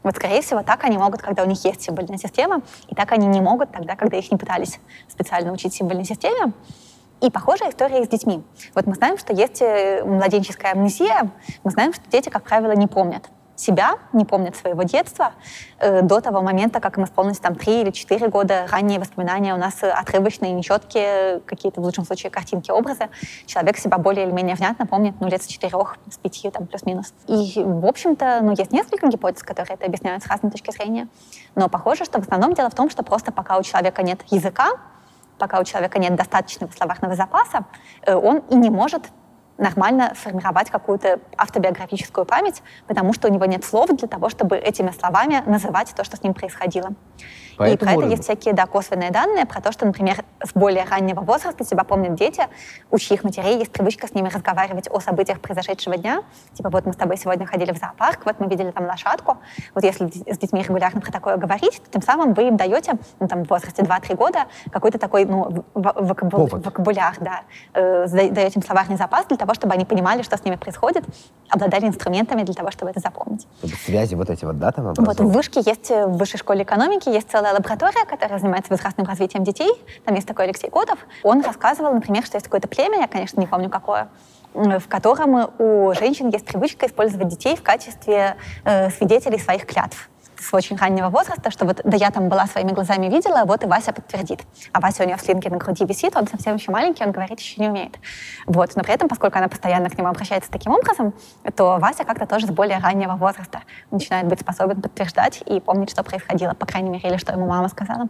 Вот, 0.02 0.14
скорее 0.16 0.42
всего, 0.42 0.62
так 0.62 0.84
они 0.84 0.98
могут, 0.98 1.22
когда 1.22 1.42
у 1.42 1.46
них 1.46 1.64
есть 1.64 1.82
символьная 1.82 2.18
система, 2.18 2.60
и 2.88 2.94
так 2.94 3.12
они 3.12 3.26
не 3.26 3.40
могут 3.40 3.72
тогда, 3.72 3.96
когда 3.96 4.18
их 4.18 4.30
не 4.30 4.36
пытались 4.36 4.78
специально 5.08 5.52
учить 5.52 5.74
символьной 5.74 6.04
системе. 6.04 6.52
И 7.22 7.30
похожая 7.30 7.70
история 7.70 8.04
с 8.04 8.08
детьми. 8.08 8.44
Вот 8.74 8.86
мы 8.86 8.94
знаем, 8.94 9.16
что 9.16 9.32
есть 9.32 9.62
э, 9.62 10.04
младенческая 10.04 10.72
амнезия, 10.72 11.30
мы 11.64 11.70
знаем, 11.70 11.94
что 11.94 12.02
дети, 12.10 12.28
как 12.28 12.42
правило, 12.42 12.72
не 12.72 12.86
помнят 12.86 13.30
себя, 13.56 13.94
не 14.12 14.24
помнят 14.24 14.54
своего 14.56 14.82
детства 14.82 15.32
э, 15.78 16.02
до 16.02 16.20
того 16.20 16.42
момента, 16.42 16.80
как 16.80 16.98
им 16.98 17.04
исполнилось 17.04 17.38
там 17.38 17.54
три 17.54 17.82
или 17.82 17.90
четыре 17.90 18.28
года. 18.28 18.66
Ранние 18.70 19.00
воспоминания 19.00 19.54
у 19.54 19.58
нас 19.58 19.82
отрывочные, 19.82 20.52
нечеткие, 20.52 21.40
какие-то 21.40 21.80
в 21.80 21.84
лучшем 21.84 22.04
случае 22.04 22.30
картинки, 22.30 22.70
образы. 22.70 23.08
Человек 23.46 23.78
себя 23.78 23.98
более 23.98 24.26
или 24.26 24.32
менее 24.32 24.54
внятно 24.54 24.86
помнит, 24.86 25.14
ну, 25.20 25.28
лет 25.28 25.42
с 25.42 25.46
четырех, 25.46 25.96
с 26.10 26.18
пяти, 26.18 26.50
там, 26.50 26.66
плюс-минус. 26.66 27.14
И, 27.26 27.54
в 27.56 27.86
общем-то, 27.86 28.40
ну, 28.42 28.50
есть 28.52 28.72
несколько 28.72 29.08
гипотез, 29.08 29.42
которые 29.42 29.74
это 29.74 29.86
объясняют 29.86 30.22
с 30.22 30.26
разной 30.26 30.52
точки 30.52 30.70
зрения. 30.70 31.08
Но 31.54 31.68
похоже, 31.68 32.04
что 32.04 32.20
в 32.20 32.22
основном 32.22 32.54
дело 32.54 32.70
в 32.70 32.74
том, 32.74 32.90
что 32.90 33.02
просто 33.02 33.32
пока 33.32 33.58
у 33.58 33.62
человека 33.62 34.02
нет 34.02 34.20
языка, 34.30 34.70
пока 35.38 35.60
у 35.60 35.64
человека 35.64 35.98
нет 35.98 36.14
достаточного 36.14 36.70
словарного 36.72 37.14
запаса, 37.14 37.66
э, 38.02 38.14
он 38.14 38.38
и 38.50 38.56
не 38.56 38.70
может 38.70 39.04
нормально 39.58 40.12
сформировать 40.16 40.70
какую-то 40.70 41.20
автобиографическую 41.36 42.26
память, 42.26 42.62
потому 42.86 43.12
что 43.12 43.28
у 43.28 43.32
него 43.32 43.44
нет 43.46 43.64
слов 43.64 43.90
для 43.90 44.08
того, 44.08 44.28
чтобы 44.28 44.56
этими 44.56 44.90
словами 44.90 45.42
называть 45.46 45.94
то, 45.94 46.04
что 46.04 46.16
с 46.16 46.22
ним 46.22 46.34
происходило. 46.34 46.90
Поэтому 47.56 47.90
и 47.90 47.94
про 47.94 48.02
это 48.02 48.10
есть 48.10 48.24
всякие 48.24 48.54
да, 48.54 48.66
косвенные 48.66 49.10
данные 49.10 49.46
про 49.46 49.60
то, 49.60 49.72
что, 49.72 49.86
например, 49.86 50.24
с 50.44 50.52
более 50.54 50.84
раннего 50.84 51.20
возраста 51.20 51.64
себя 51.64 51.84
помнят 51.84 52.14
дети, 52.14 52.42
у 52.90 52.98
чьих 52.98 53.24
матерей 53.24 53.58
есть 53.58 53.72
привычка 53.72 54.06
с 54.06 54.14
ними 54.14 54.28
разговаривать 54.28 54.88
о 54.90 55.00
событиях 55.00 55.40
произошедшего 55.40 55.96
дня. 55.96 56.22
Типа 56.54 56.70
вот 56.70 56.86
мы 56.86 56.92
с 56.92 56.96
тобой 56.96 57.16
сегодня 57.16 57.46
ходили 57.46 57.72
в 57.72 57.78
зоопарк, 57.78 58.24
вот 58.24 58.40
мы 58.40 58.48
видели 58.48 58.70
там 58.70 58.86
лошадку. 58.86 59.38
Вот 59.74 59.84
если 59.84 60.06
с 60.06 60.38
детьми 60.38 60.62
регулярно 60.62 61.00
про 61.00 61.10
такое 61.10 61.36
говорить, 61.36 61.82
то 61.84 61.90
тем 61.90 62.02
самым 62.02 62.34
вы 62.34 62.48
им 62.48 62.56
даете 62.56 62.94
ну, 63.20 63.28
там, 63.28 63.44
в 63.44 63.50
возрасте 63.50 63.82
2-3 63.82 64.16
года 64.16 64.46
какой-то 64.70 64.98
такой 64.98 65.24
ну, 65.24 65.64
вокабу... 65.74 66.46
вокабуляр, 66.46 67.16
да, 67.20 67.42
э, 67.74 68.06
даете 68.08 68.60
им 68.60 68.62
словарный 68.62 68.96
запас 68.96 69.26
для 69.26 69.36
того, 69.36 69.54
чтобы 69.54 69.74
они 69.74 69.84
понимали, 69.84 70.22
что 70.22 70.36
с 70.36 70.44
ними 70.44 70.56
происходит, 70.56 71.04
обладали 71.48 71.86
инструментами 71.86 72.42
для 72.42 72.54
того, 72.54 72.70
чтобы 72.70 72.90
это 72.90 73.00
запомнить. 73.00 73.46
Чтобы 73.58 73.74
связи 73.76 74.14
вот 74.14 74.30
эти 74.30 74.44
вот, 74.44 74.58
да, 74.58 74.72
там 74.72 74.92
Вот 74.94 75.20
в 75.20 75.28
вышке 75.28 75.60
есть, 75.64 75.90
э, 75.90 76.06
в 76.06 76.16
высшей 76.16 76.38
школе 76.38 76.62
экономики 76.62 77.08
есть 77.08 77.30
целая 77.30 77.45
лаборатория, 77.52 78.04
которая 78.06 78.38
занимается 78.38 78.70
возрастным 78.70 79.06
развитием 79.06 79.44
детей. 79.44 79.72
Там 80.04 80.14
есть 80.14 80.26
такой 80.26 80.46
Алексей 80.46 80.70
Котов. 80.70 80.98
Он 81.22 81.42
рассказывал, 81.42 81.92
например, 81.92 82.24
что 82.24 82.36
есть 82.36 82.46
какое-то 82.46 82.68
племя, 82.68 83.00
я, 83.00 83.08
конечно, 83.08 83.40
не 83.40 83.46
помню 83.46 83.70
какое, 83.70 84.08
в 84.54 84.88
котором 84.88 85.50
у 85.58 85.92
женщин 85.94 86.28
есть 86.30 86.46
привычка 86.46 86.86
использовать 86.86 87.28
детей 87.28 87.56
в 87.56 87.62
качестве 87.62 88.36
э, 88.64 88.90
свидетелей 88.90 89.38
своих 89.38 89.66
клятв 89.66 90.08
с 90.40 90.52
очень 90.54 90.76
раннего 90.76 91.08
возраста, 91.08 91.50
что 91.50 91.64
вот 91.64 91.80
да 91.84 91.96
я 91.96 92.10
там 92.10 92.28
была 92.28 92.46
своими 92.46 92.72
глазами 92.72 93.06
видела, 93.06 93.44
вот 93.44 93.64
и 93.64 93.66
Вася 93.66 93.92
подтвердит. 93.92 94.40
А 94.72 94.80
Вася 94.80 95.02
у 95.02 95.06
нее 95.06 95.16
в 95.16 95.20
слинге 95.20 95.50
на 95.50 95.56
груди 95.56 95.84
висит, 95.84 96.16
он 96.16 96.26
совсем 96.26 96.56
еще 96.56 96.70
маленький, 96.70 97.04
он 97.04 97.12
говорить 97.12 97.40
еще 97.40 97.60
не 97.60 97.68
умеет. 97.68 97.98
Вот. 98.46 98.76
Но 98.76 98.82
при 98.82 98.94
этом, 98.94 99.08
поскольку 99.08 99.38
она 99.38 99.48
постоянно 99.48 99.90
к 99.90 99.98
нему 99.98 100.08
обращается 100.08 100.50
таким 100.50 100.72
образом, 100.72 101.14
то 101.54 101.78
Вася 101.78 102.04
как-то 102.04 102.26
тоже 102.26 102.46
с 102.46 102.50
более 102.50 102.78
раннего 102.78 103.14
возраста 103.16 103.60
начинает 103.90 104.26
быть 104.26 104.40
способен 104.40 104.82
подтверждать 104.82 105.42
и 105.46 105.60
помнить, 105.60 105.90
что 105.90 106.02
происходило, 106.02 106.54
по 106.54 106.66
крайней 106.66 106.90
мере, 106.90 107.08
или 107.08 107.16
что 107.16 107.32
ему 107.32 107.46
мама 107.46 107.68
сказала. 107.68 108.08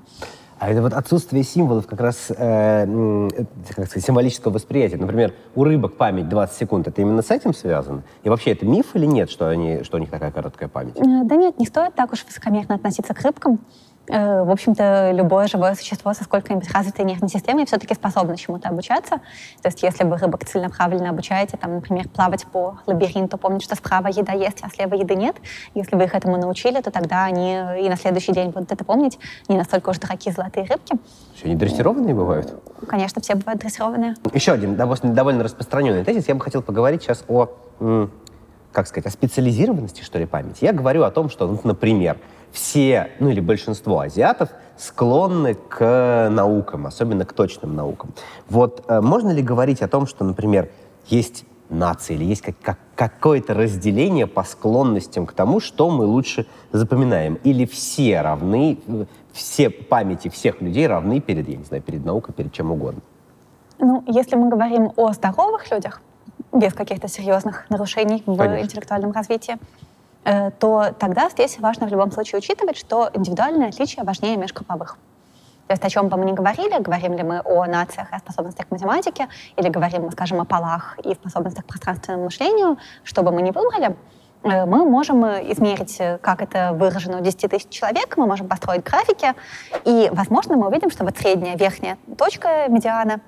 А 0.58 0.70
это 0.70 0.80
вот 0.80 0.94
отсутствие 0.94 1.42
символов 1.42 1.86
как 1.86 2.00
раз 2.00 2.32
э, 2.34 3.28
как 3.74 3.86
сказать, 3.86 4.04
символического 4.04 4.52
восприятия. 4.54 4.96
Например, 4.96 5.34
у 5.54 5.64
рыбок 5.64 5.96
память 5.96 6.28
20 6.28 6.56
секунд, 6.56 6.88
это 6.88 7.02
именно 7.02 7.20
с 7.20 7.30
этим 7.30 7.52
связано? 7.52 8.02
И 8.22 8.30
вообще 8.30 8.52
это 8.52 8.64
миф 8.64 8.94
или 8.94 9.04
нет, 9.04 9.30
что, 9.30 9.48
они, 9.48 9.82
что 9.82 9.98
у 9.98 10.00
них 10.00 10.10
такая 10.10 10.30
короткая 10.30 10.68
память? 10.70 10.96
Э, 10.96 11.24
да 11.24 11.36
нет, 11.36 11.58
не 11.58 11.66
стоит 11.66 11.94
так 11.94 12.12
уж 12.12 12.24
высокомерно 12.24 12.76
относиться 12.76 13.12
к 13.12 13.20
рыбкам. 13.20 13.60
Э, 14.08 14.44
в 14.44 14.50
общем-то, 14.50 15.12
любое 15.12 15.48
живое 15.48 15.74
существо 15.74 16.14
со 16.14 16.24
сколько-нибудь 16.24 16.70
развитой 16.70 17.04
нервной 17.04 17.28
системой 17.28 17.66
все-таки 17.66 17.94
способно 17.94 18.36
чему-то 18.36 18.68
обучаться. 18.68 19.16
То 19.62 19.68
есть 19.68 19.82
если 19.82 20.04
вы 20.04 20.16
рыбок 20.16 20.44
целенаправленно 20.44 21.10
обучаете, 21.10 21.56
там, 21.56 21.76
например, 21.76 22.08
плавать 22.08 22.46
по 22.46 22.78
лабиринту, 22.86 23.36
помнить, 23.38 23.64
что 23.64 23.74
справа 23.74 24.08
еда 24.08 24.32
есть, 24.32 24.58
а 24.62 24.68
слева 24.68 24.94
еды 24.94 25.14
нет, 25.14 25.36
если 25.74 25.96
вы 25.96 26.04
их 26.04 26.14
этому 26.14 26.36
научили, 26.36 26.80
то 26.80 26.90
тогда 26.90 27.24
они 27.24 27.58
и 27.80 27.88
на 27.88 27.96
следующий 27.96 28.32
день 28.32 28.50
будут 28.50 28.70
это 28.72 28.84
помнить. 28.84 29.18
Не 29.48 29.56
настолько 29.56 29.90
уж 29.90 29.98
дураки 29.98 30.30
золотые 30.30 30.66
рыбки. 30.66 30.96
Что, 31.36 31.46
они 31.46 31.56
дрессированные 31.56 32.14
бывают? 32.14 32.54
Конечно, 32.86 33.20
все 33.20 33.34
бывают 33.34 33.60
дрессированные. 33.60 34.14
Еще 34.32 34.52
один 34.52 34.76
довольно 34.76 35.42
распространенный 35.42 36.04
тезис. 36.04 36.28
Я 36.28 36.34
бы 36.34 36.40
хотел 36.40 36.62
поговорить 36.62 37.02
сейчас 37.02 37.24
о 37.28 37.48
как 38.72 38.86
сказать, 38.86 39.06
о 39.06 39.10
специализированности, 39.10 40.02
что 40.02 40.18
ли, 40.18 40.26
памяти. 40.26 40.64
Я 40.64 40.74
говорю 40.74 41.04
о 41.04 41.10
том, 41.10 41.30
что, 41.30 41.46
ну, 41.46 41.58
например, 41.64 42.18
все, 42.56 43.10
ну 43.20 43.28
или 43.28 43.40
большинство 43.40 44.00
азиатов 44.00 44.48
склонны 44.78 45.54
к 45.54 46.28
наукам, 46.30 46.86
особенно 46.86 47.26
к 47.26 47.34
точным 47.34 47.76
наукам. 47.76 48.14
Вот 48.48 48.82
э, 48.88 49.02
можно 49.02 49.30
ли 49.30 49.42
говорить 49.42 49.82
о 49.82 49.88
том, 49.88 50.06
что, 50.06 50.24
например, 50.24 50.70
есть 51.06 51.44
нации 51.68 52.14
или 52.14 52.24
есть 52.24 52.40
как, 52.40 52.54
как, 52.62 52.78
какое-то 52.94 53.52
разделение 53.52 54.26
по 54.26 54.42
склонностям 54.42 55.26
к 55.26 55.32
тому, 55.32 55.60
что 55.60 55.90
мы 55.90 56.06
лучше 56.06 56.46
запоминаем? 56.72 57.34
Или 57.44 57.66
все 57.66 58.22
равны, 58.22 58.78
все 59.32 59.68
памяти 59.68 60.28
всех 60.28 60.62
людей 60.62 60.86
равны 60.86 61.20
перед, 61.20 61.46
я 61.50 61.56
не 61.56 61.64
знаю, 61.64 61.82
перед 61.82 62.06
наукой, 62.06 62.32
перед 62.32 62.54
чем 62.54 62.70
угодно? 62.72 63.02
Ну, 63.78 64.02
если 64.06 64.34
мы 64.36 64.48
говорим 64.48 64.92
о 64.96 65.12
здоровых 65.12 65.70
людях, 65.70 66.00
без 66.54 66.72
каких-то 66.72 67.06
серьезных 67.08 67.68
нарушений 67.68 68.22
в 68.24 68.34
Конечно. 68.38 68.64
интеллектуальном 68.64 69.12
развитии, 69.12 69.58
то 70.58 70.92
тогда 70.98 71.30
здесь 71.30 71.58
важно 71.60 71.86
в 71.86 71.90
любом 71.90 72.10
случае 72.10 72.38
учитывать, 72.38 72.76
что 72.76 73.10
индивидуальные 73.14 73.68
отличия 73.68 74.02
важнее 74.02 74.36
межгрупповых. 74.36 74.98
То 75.66 75.72
есть 75.72 75.84
о 75.84 75.90
чем 75.90 76.08
бы 76.08 76.16
мы 76.16 76.24
ни 76.24 76.32
говорили, 76.32 76.80
говорим 76.80 77.14
ли 77.14 77.22
мы 77.22 77.40
о 77.44 77.66
нациях 77.66 78.12
и 78.12 78.14
о 78.14 78.18
способностях 78.18 78.68
к 78.68 78.70
математике, 78.70 79.28
или 79.56 79.68
говорим 79.68 80.02
мы, 80.02 80.12
скажем, 80.12 80.40
о 80.40 80.44
полах 80.44 80.96
и 81.04 81.14
способностях 81.14 81.64
к 81.64 81.68
пространственному 81.68 82.24
мышлению, 82.24 82.78
что 83.02 83.22
бы 83.22 83.32
мы 83.32 83.42
ни 83.42 83.50
выбрали, 83.50 83.96
э, 84.44 84.64
мы 84.64 84.88
можем 84.88 85.24
измерить, 85.24 86.00
как 86.20 86.40
это 86.40 86.72
выражено 86.72 87.18
у 87.18 87.20
10 87.20 87.50
тысяч 87.50 87.68
человек, 87.68 88.16
мы 88.16 88.26
можем 88.26 88.46
построить 88.46 88.84
графики, 88.84 89.34
и, 89.84 90.08
возможно, 90.12 90.56
мы 90.56 90.68
увидим, 90.68 90.90
что 90.90 91.04
вот 91.04 91.16
средняя 91.18 91.56
верхняя 91.56 91.98
точка 92.16 92.66
медиана 92.68 93.20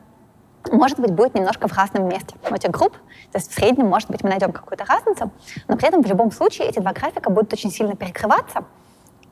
может 0.72 0.98
быть, 0.98 1.12
будет 1.12 1.34
немножко 1.34 1.68
в 1.68 1.72
разном 1.76 2.08
месте 2.08 2.34
у 2.50 2.54
этих 2.54 2.70
групп. 2.70 2.92
То 3.32 3.38
есть 3.38 3.50
в 3.50 3.54
среднем, 3.54 3.86
может 3.86 4.10
быть, 4.10 4.22
мы 4.22 4.30
найдем 4.30 4.52
какую-то 4.52 4.84
разницу, 4.84 5.30
но 5.68 5.76
при 5.76 5.88
этом 5.88 6.02
в 6.02 6.06
любом 6.06 6.32
случае 6.32 6.68
эти 6.68 6.78
два 6.78 6.92
графика 6.92 7.30
будут 7.30 7.52
очень 7.52 7.70
сильно 7.70 7.94
перекрываться. 7.94 8.64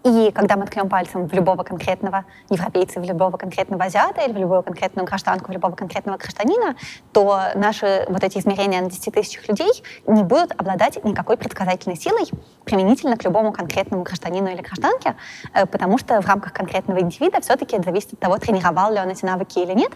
И 0.07 0.31
когда 0.31 0.55
мы 0.55 0.67
ткнем 0.67 0.89
пальцем 0.89 1.27
в 1.27 1.33
любого 1.33 1.65
конкретного 1.65 2.27
европейца, 2.49 3.01
в 3.01 3.05
любого 3.05 3.37
конкретного 3.37 3.87
азиата 3.87 4.23
или 4.23 4.33
в 4.33 4.37
любую 4.37 4.63
конкретную 4.63 5.05
гражданку, 5.05 5.51
в 5.51 5.53
любого 5.53 5.75
конкретного 5.75 6.17
гражданина, 6.17 6.77
то 7.13 7.41
наши 7.57 8.07
вот 8.09 8.23
эти 8.23 8.39
измерения 8.39 8.81
на 8.83 8.89
10 8.89 9.13
тысячах 9.13 9.49
людей 9.49 9.83
не 10.07 10.23
будут 10.23 10.53
обладать 10.57 11.03
никакой 11.05 11.37
предсказательной 11.37 11.97
силой 11.97 12.31
применительно 12.65 13.17
к 13.17 13.25
любому 13.25 13.53
конкретному 13.53 14.05
гражданину 14.05 14.47
или 14.49 14.63
гражданке, 14.63 15.17
э, 15.53 15.67
потому 15.67 15.99
что 15.99 16.23
в 16.23 16.27
рамках 16.29 16.53
конкретного 16.53 17.01
индивида 17.01 17.41
все-таки 17.41 17.83
зависит 17.83 18.13
от 18.13 18.21
того, 18.21 18.39
тренировал 18.39 18.93
ли 18.93 19.01
он 19.01 19.09
эти 19.09 19.25
навыки 19.25 19.59
или 19.59 19.73
нет. 19.73 19.91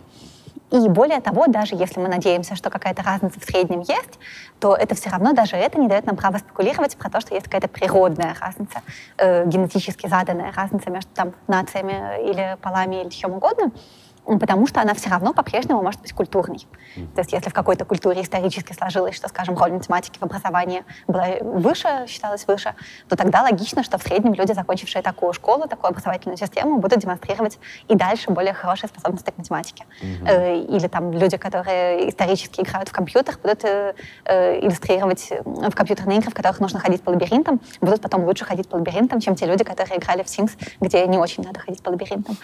И 0.70 0.88
более 0.88 1.20
того, 1.20 1.46
даже 1.48 1.74
если 1.74 1.98
мы 2.00 2.08
надеемся, 2.08 2.54
что 2.54 2.70
какая-то 2.70 3.02
разница 3.02 3.40
в 3.40 3.44
среднем 3.44 3.80
есть, 3.80 4.18
то 4.60 4.74
это 4.76 4.94
все 4.94 5.10
равно, 5.10 5.32
даже 5.32 5.56
это 5.56 5.80
не 5.80 5.88
дает 5.88 6.06
нам 6.06 6.16
права 6.16 6.38
спекулировать 6.38 6.96
про 6.96 7.10
то, 7.10 7.20
что 7.20 7.34
есть 7.34 7.46
какая-то 7.46 7.68
природная 7.68 8.36
разница, 8.40 8.82
э, 9.18 9.46
генетически 9.46 10.06
заданная 10.06 10.52
разница 10.52 10.90
между 10.90 11.10
там, 11.14 11.32
нациями 11.48 12.30
или 12.30 12.56
полами 12.62 13.02
или 13.02 13.08
чем 13.08 13.32
угодно 13.32 13.72
потому 14.26 14.66
что 14.66 14.80
она 14.80 14.94
все 14.94 15.10
равно 15.10 15.32
по-прежнему 15.32 15.82
может 15.82 16.00
быть 16.00 16.12
культурной. 16.12 16.66
То 17.14 17.20
есть 17.20 17.32
если 17.32 17.50
в 17.50 17.54
какой-то 17.54 17.84
культуре 17.84 18.22
исторически 18.22 18.72
сложилось, 18.72 19.16
что, 19.16 19.28
скажем, 19.28 19.56
роль 19.56 19.72
математики 19.72 20.18
в 20.18 20.22
образовании 20.22 20.84
была 21.06 21.26
выше, 21.40 22.04
считалась 22.06 22.46
выше, 22.46 22.74
то 23.08 23.16
тогда 23.16 23.42
логично, 23.42 23.82
что 23.82 23.98
в 23.98 24.02
среднем 24.02 24.34
люди, 24.34 24.52
закончившие 24.52 25.02
такую 25.02 25.32
школу, 25.32 25.66
такую 25.66 25.90
образовательную 25.90 26.36
систему, 26.36 26.78
будут 26.78 26.98
демонстрировать 27.00 27.58
и 27.88 27.94
дальше 27.94 28.30
более 28.30 28.52
хорошие 28.52 28.88
способности 28.88 29.30
к 29.30 29.38
математике. 29.38 29.84
Mm-hmm. 30.02 30.66
Или 30.66 30.88
там 30.88 31.12
люди, 31.12 31.36
которые 31.36 32.08
исторически 32.08 32.60
играют 32.60 32.88
в 32.88 32.92
компьютер, 32.92 33.38
будут 33.42 33.64
э, 33.64 33.94
э, 34.24 34.60
иллюстрировать 34.60 35.32
в 35.44 35.70
компьютерные 35.74 36.18
игры, 36.18 36.30
в 36.30 36.34
которых 36.34 36.60
нужно 36.60 36.78
ходить 36.80 37.02
по 37.02 37.10
лабиринтам, 37.10 37.60
будут 37.80 38.00
потом 38.00 38.24
лучше 38.24 38.44
ходить 38.44 38.68
по 38.68 38.76
лабиринтам, 38.76 39.20
чем 39.20 39.34
те 39.34 39.46
люди, 39.46 39.64
которые 39.64 39.98
играли 39.98 40.22
в 40.22 40.26
Sims, 40.26 40.52
где 40.80 41.06
не 41.06 41.18
очень 41.18 41.42
надо 41.42 41.60
ходить 41.60 41.82
по 41.82 41.90
лабиринтам. 41.90 42.36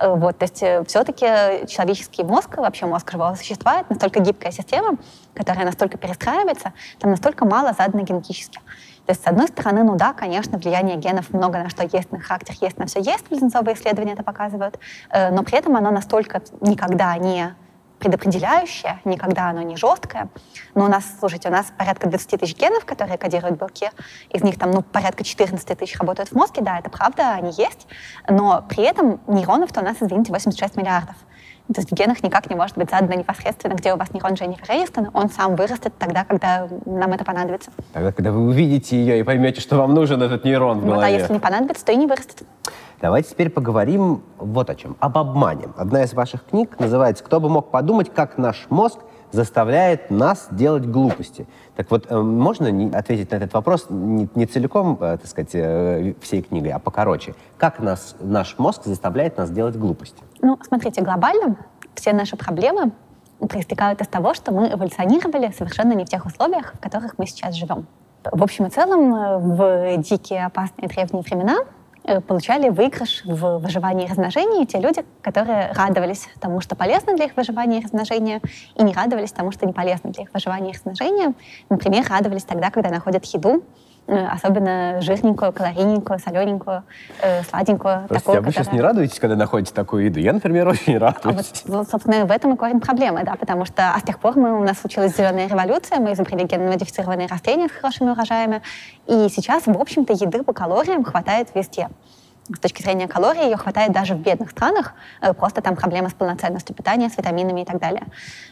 Вот, 0.00 0.38
то 0.38 0.44
есть 0.44 0.62
все-таки 0.88 1.21
человеческий 1.66 2.24
мозг, 2.24 2.56
вообще 2.56 2.86
мозг 2.86 3.10
живого 3.10 3.34
существа, 3.34 3.80
это 3.80 3.86
настолько 3.90 4.20
гибкая 4.20 4.52
система, 4.52 4.98
которая 5.34 5.64
настолько 5.64 5.98
перестраивается, 5.98 6.72
там 6.98 7.10
настолько 7.10 7.44
мало 7.44 7.72
задано 7.72 8.02
генетически. 8.02 8.58
То 9.06 9.10
есть, 9.12 9.24
с 9.24 9.26
одной 9.26 9.48
стороны, 9.48 9.82
ну 9.82 9.96
да, 9.96 10.12
конечно, 10.12 10.58
влияние 10.58 10.96
генов 10.96 11.30
много 11.30 11.58
на 11.58 11.68
что 11.70 11.82
есть, 11.82 12.12
на 12.12 12.20
характер 12.20 12.54
есть, 12.60 12.78
на 12.78 12.86
все 12.86 13.00
есть, 13.00 13.28
близнецовые 13.28 13.74
исследования 13.74 14.12
это 14.12 14.22
показывают, 14.22 14.78
э, 15.10 15.30
но 15.30 15.42
при 15.42 15.58
этом 15.58 15.74
оно 15.76 15.90
настолько 15.90 16.42
никогда 16.60 17.16
не 17.16 17.54
предопределяющее, 18.02 18.98
никогда 19.04 19.50
оно 19.50 19.62
не 19.62 19.76
жесткое. 19.76 20.28
Но 20.74 20.86
у 20.86 20.88
нас, 20.88 21.04
слушайте, 21.20 21.48
у 21.48 21.52
нас 21.52 21.72
порядка 21.78 22.08
20 22.08 22.40
тысяч 22.40 22.56
генов, 22.56 22.84
которые 22.84 23.16
кодируют 23.16 23.60
белки. 23.60 23.88
Из 24.30 24.42
них 24.42 24.58
там, 24.58 24.72
ну, 24.72 24.82
порядка 24.82 25.22
14 25.22 25.78
тысяч 25.78 25.96
работают 26.00 26.30
в 26.30 26.34
мозге, 26.34 26.62
да, 26.62 26.80
это 26.80 26.90
правда, 26.90 27.34
они 27.34 27.52
есть. 27.52 27.86
Но 28.28 28.64
при 28.68 28.82
этом 28.82 29.20
нейронов-то 29.28 29.80
у 29.80 29.84
нас, 29.84 29.98
извините, 30.00 30.32
86 30.32 30.76
миллиардов. 30.76 31.14
То 31.72 31.80
есть 31.80 31.92
в 31.92 31.94
генах 31.94 32.22
никак 32.24 32.50
не 32.50 32.56
может 32.56 32.76
быть 32.76 32.90
задано 32.90 33.14
непосредственно, 33.14 33.74
где 33.74 33.94
у 33.94 33.96
вас 33.96 34.12
нейрон 34.12 34.34
Дженнифер 34.34 34.68
Энистон. 34.68 35.10
Он 35.14 35.30
сам 35.30 35.54
вырастет 35.54 35.94
тогда, 35.96 36.24
когда 36.24 36.68
нам 36.84 37.12
это 37.12 37.24
понадобится. 37.24 37.70
Тогда, 37.92 38.10
когда 38.10 38.32
вы 38.32 38.40
увидите 38.48 38.96
ее 38.96 39.20
и 39.20 39.22
поймете, 39.22 39.60
что 39.60 39.76
вам 39.76 39.94
нужен 39.94 40.20
этот 40.20 40.44
нейрон 40.44 40.80
в 40.80 40.84
голове. 40.84 41.00
Ну, 41.00 41.06
а 41.06 41.08
если 41.08 41.32
не 41.32 41.38
понадобится, 41.38 41.84
то 41.84 41.92
и 41.92 41.96
не 41.96 42.06
вырастет. 42.08 42.42
Давайте 43.02 43.30
теперь 43.30 43.50
поговорим 43.50 44.22
вот 44.38 44.70
о 44.70 44.76
чем. 44.76 44.96
Об 45.00 45.18
обмане. 45.18 45.70
Одна 45.76 46.04
из 46.04 46.14
ваших 46.14 46.44
книг 46.44 46.78
называется 46.78 47.24
«Кто 47.24 47.40
бы 47.40 47.48
мог 47.48 47.72
подумать, 47.72 48.14
как 48.14 48.38
наш 48.38 48.66
мозг 48.70 49.00
заставляет 49.32 50.12
нас 50.12 50.46
делать 50.52 50.86
глупости». 50.86 51.48
Так 51.74 51.90
вот, 51.90 52.06
э, 52.08 52.16
можно 52.16 52.68
ответить 52.96 53.32
на 53.32 53.36
этот 53.36 53.54
вопрос 53.54 53.86
не, 53.90 54.28
не 54.36 54.46
целиком, 54.46 54.96
э, 55.00 55.18
так 55.18 55.26
сказать, 55.26 55.50
э, 55.52 56.14
всей 56.20 56.42
книгой, 56.42 56.70
а 56.70 56.78
покороче. 56.78 57.34
Как 57.58 57.80
нас, 57.80 58.14
наш 58.20 58.56
мозг 58.58 58.84
заставляет 58.84 59.36
нас 59.36 59.50
делать 59.50 59.74
глупости? 59.74 60.22
Ну, 60.40 60.56
смотрите, 60.64 61.02
глобально 61.02 61.56
все 61.96 62.12
наши 62.12 62.36
проблемы 62.36 62.92
проистекают 63.40 64.00
из 64.00 64.06
того, 64.06 64.32
что 64.32 64.52
мы 64.52 64.72
эволюционировали 64.72 65.50
совершенно 65.50 65.94
не 65.94 66.04
в 66.04 66.08
тех 66.08 66.24
условиях, 66.24 66.74
в 66.74 66.78
которых 66.78 67.18
мы 67.18 67.26
сейчас 67.26 67.56
живем. 67.56 67.88
В 68.30 68.44
общем 68.44 68.66
и 68.66 68.70
целом, 68.70 69.56
в 69.56 69.96
дикие, 69.96 70.46
опасные 70.46 70.86
древние 70.86 71.24
времена 71.24 71.56
получали 72.26 72.68
выигрыш 72.68 73.22
в 73.24 73.58
выживании 73.58 74.06
и 74.06 74.08
размножении 74.08 74.64
те 74.64 74.78
люди, 74.78 75.04
которые 75.20 75.72
радовались 75.72 76.28
тому, 76.40 76.60
что 76.60 76.74
полезно 76.76 77.14
для 77.14 77.26
их 77.26 77.36
выживания 77.36 77.80
и 77.80 77.84
размножения, 77.84 78.40
и 78.74 78.82
не 78.82 78.92
радовались 78.92 79.32
тому, 79.32 79.52
что 79.52 79.66
не 79.66 79.72
полезно 79.72 80.10
для 80.10 80.24
их 80.24 80.30
выживания 80.32 80.70
и 80.70 80.74
размножения. 80.74 81.34
Например, 81.68 82.04
радовались 82.08 82.44
тогда, 82.44 82.70
когда 82.70 82.90
находят 82.90 83.24
еду, 83.26 83.62
Э, 83.62 83.91
особенно 84.06 85.00
жирненькую, 85.00 85.52
калорийненькую, 85.52 86.18
солененькую, 86.18 86.82
э, 87.20 87.42
сладенькую. 87.44 88.04
Простите, 88.08 88.18
такую, 88.18 88.38
а 88.38 88.40
вы 88.40 88.46
которая... 88.46 88.52
сейчас 88.52 88.72
не 88.72 88.80
радуетесь, 88.80 89.20
когда 89.20 89.36
находите 89.36 89.72
такую 89.72 90.06
еду? 90.06 90.20
Я, 90.20 90.32
например, 90.32 90.68
очень 90.68 90.98
радуюсь. 90.98 91.64
А 91.66 91.72
вот, 91.72 91.88
собственно, 91.88 92.26
в 92.26 92.30
этом 92.30 92.54
и 92.54 92.56
корень 92.56 92.80
проблемы, 92.80 93.22
да, 93.24 93.34
потому 93.36 93.64
что 93.64 93.92
а 93.94 93.98
с 93.98 94.02
тех 94.02 94.18
пор 94.18 94.36
мы, 94.36 94.58
у 94.58 94.64
нас 94.64 94.80
случилась 94.80 95.16
зеленая 95.16 95.48
революция, 95.48 95.98
мы 95.98 96.12
изобрели 96.12 96.44
генно-модифицированные 96.44 97.28
растения 97.28 97.68
с 97.68 97.72
хорошими 97.72 98.10
урожаями, 98.10 98.62
и 99.06 99.28
сейчас, 99.28 99.66
в 99.66 99.78
общем-то, 99.78 100.12
еды 100.12 100.42
по 100.42 100.52
калориям 100.52 101.04
хватает 101.04 101.48
везде 101.54 101.88
с 102.48 102.58
точки 102.58 102.82
зрения 102.82 103.08
калорий 103.08 103.44
ее 103.44 103.56
хватает 103.56 103.92
даже 103.92 104.14
в 104.14 104.18
бедных 104.18 104.50
странах, 104.50 104.94
э, 105.20 105.32
просто 105.32 105.60
там 105.62 105.76
проблемы 105.76 106.08
с 106.08 106.14
полноценностью 106.14 106.74
питания, 106.74 107.08
с 107.08 107.16
витаминами 107.16 107.62
и 107.62 107.64
так 107.64 107.78
далее, 107.78 108.06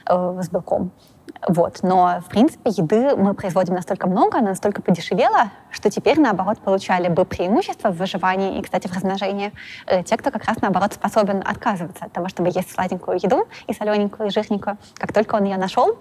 э, 0.09 0.41
с 0.43 0.49
белком. 0.49 0.93
Вот. 1.49 1.79
Но, 1.83 2.21
в 2.25 2.29
принципе, 2.29 2.71
еды 2.71 3.17
мы 3.17 3.35
производим 3.35 3.75
настолько 3.75 4.09
много, 4.09 4.39
она 4.39 4.51
настолько 4.51 4.83
подешевела, 4.83 5.51
что 5.71 5.91
теперь, 5.91 6.21
наоборот, 6.21 6.59
получали 6.59 7.09
бы 7.09 7.25
преимущество 7.25 7.91
в 7.91 7.97
выживании 7.97 8.59
и, 8.59 8.63
кстати, 8.63 8.89
в 8.89 8.93
размножении 8.93 9.53
э, 9.87 10.03
те, 10.03 10.17
кто 10.17 10.31
как 10.31 10.45
раз, 10.45 10.61
наоборот, 10.61 10.93
способен 10.93 11.43
отказываться 11.45 12.05
от 12.05 12.13
того, 12.13 12.29
чтобы 12.29 12.51
есть 12.51 12.73
сладенькую 12.73 13.19
еду 13.23 13.49
и 13.67 13.75
солененькую, 13.75 14.29
и 14.29 14.33
жирненькую. 14.33 14.79
Как 14.95 15.13
только 15.13 15.37
он 15.37 15.45
ее 15.45 15.57
нашел, 15.57 15.99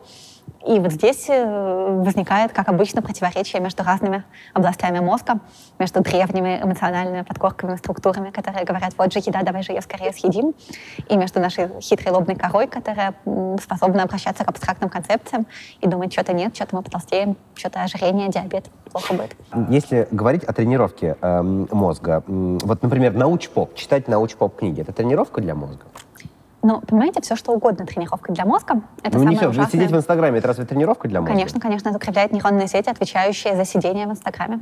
и 0.66 0.80
вот 0.80 0.92
здесь 0.92 1.30
э, 1.30 2.02
возникает, 2.04 2.54
как 2.54 2.70
обычно, 2.70 3.02
противоречие 3.02 3.62
между 3.62 3.84
разными 3.84 4.24
областями 4.54 5.00
мозга, 5.00 5.40
между 5.80 6.02
древними 6.02 6.60
эмоциональными 6.62 7.24
подкорковыми 7.24 7.78
структурами, 7.78 8.30
которые 8.30 8.66
говорят, 8.66 8.94
вот 8.98 9.12
же 9.14 9.20
еда, 9.20 9.42
давай 9.44 9.64
же 9.64 9.72
ее 9.72 9.82
скорее 9.82 10.12
съедим, 10.12 10.54
и 11.08 11.18
между 11.18 11.40
нашей 11.40 11.70
хитрой 11.82 12.14
лобной 12.14 12.36
корой, 12.36 12.68
которая 12.68 13.14
способна 13.62 14.04
обращаться 14.04 14.44
к 14.44 14.50
абстрактным 14.50 14.90
концепциям 14.90 15.48
и 15.82 15.88
думать, 15.88 16.12
что-то 16.12 16.34
нет, 16.34 16.56
что-то 16.56 16.76
мы 16.76 16.82
потолстеем, 16.82 17.38
что-то 17.56 17.82
ожирение, 17.82 18.30
диабет, 18.30 18.66
плохо 18.92 19.14
будет. 19.14 19.36
Если 19.70 20.08
говорить 20.12 20.44
о 20.44 20.54
тренировке 20.54 21.16
э, 21.22 21.42
мозга, 21.42 22.24
вот, 22.28 22.84
например, 22.84 23.14
научпоп, 23.14 23.76
читать 23.76 24.08
научпоп 24.08 24.58
книги, 24.58 24.82
это 24.82 24.94
тренировка 24.94 25.42
для 25.42 25.56
мозга? 25.56 25.86
Ну, 26.62 26.82
понимаете, 26.82 27.22
все 27.22 27.36
что 27.36 27.54
угодно 27.54 27.86
тренировка 27.86 28.34
для 28.34 28.46
мозга. 28.46 28.82
Это 29.02 29.18
ну, 29.18 29.24
самое 29.24 29.30
не 29.30 29.36
все. 29.38 29.50
Ужасное. 29.50 29.72
Сидеть 29.72 29.92
в 29.92 29.98
Инстаграме, 29.98 30.40
это 30.40 30.48
разве 30.48 30.66
тренировка 30.66 31.08
для 31.08 31.22
мозга? 31.22 31.34
Конечно, 31.34 31.60
конечно, 31.62 31.90
это 31.90 31.98
укрепляет 31.98 32.32
нейронные 32.34 32.68
сети, 32.68 32.90
отвечающие 32.90 33.56
за 33.56 33.66
сидение 33.66 34.08
в 34.08 34.12
Инстаграме. 34.12 34.60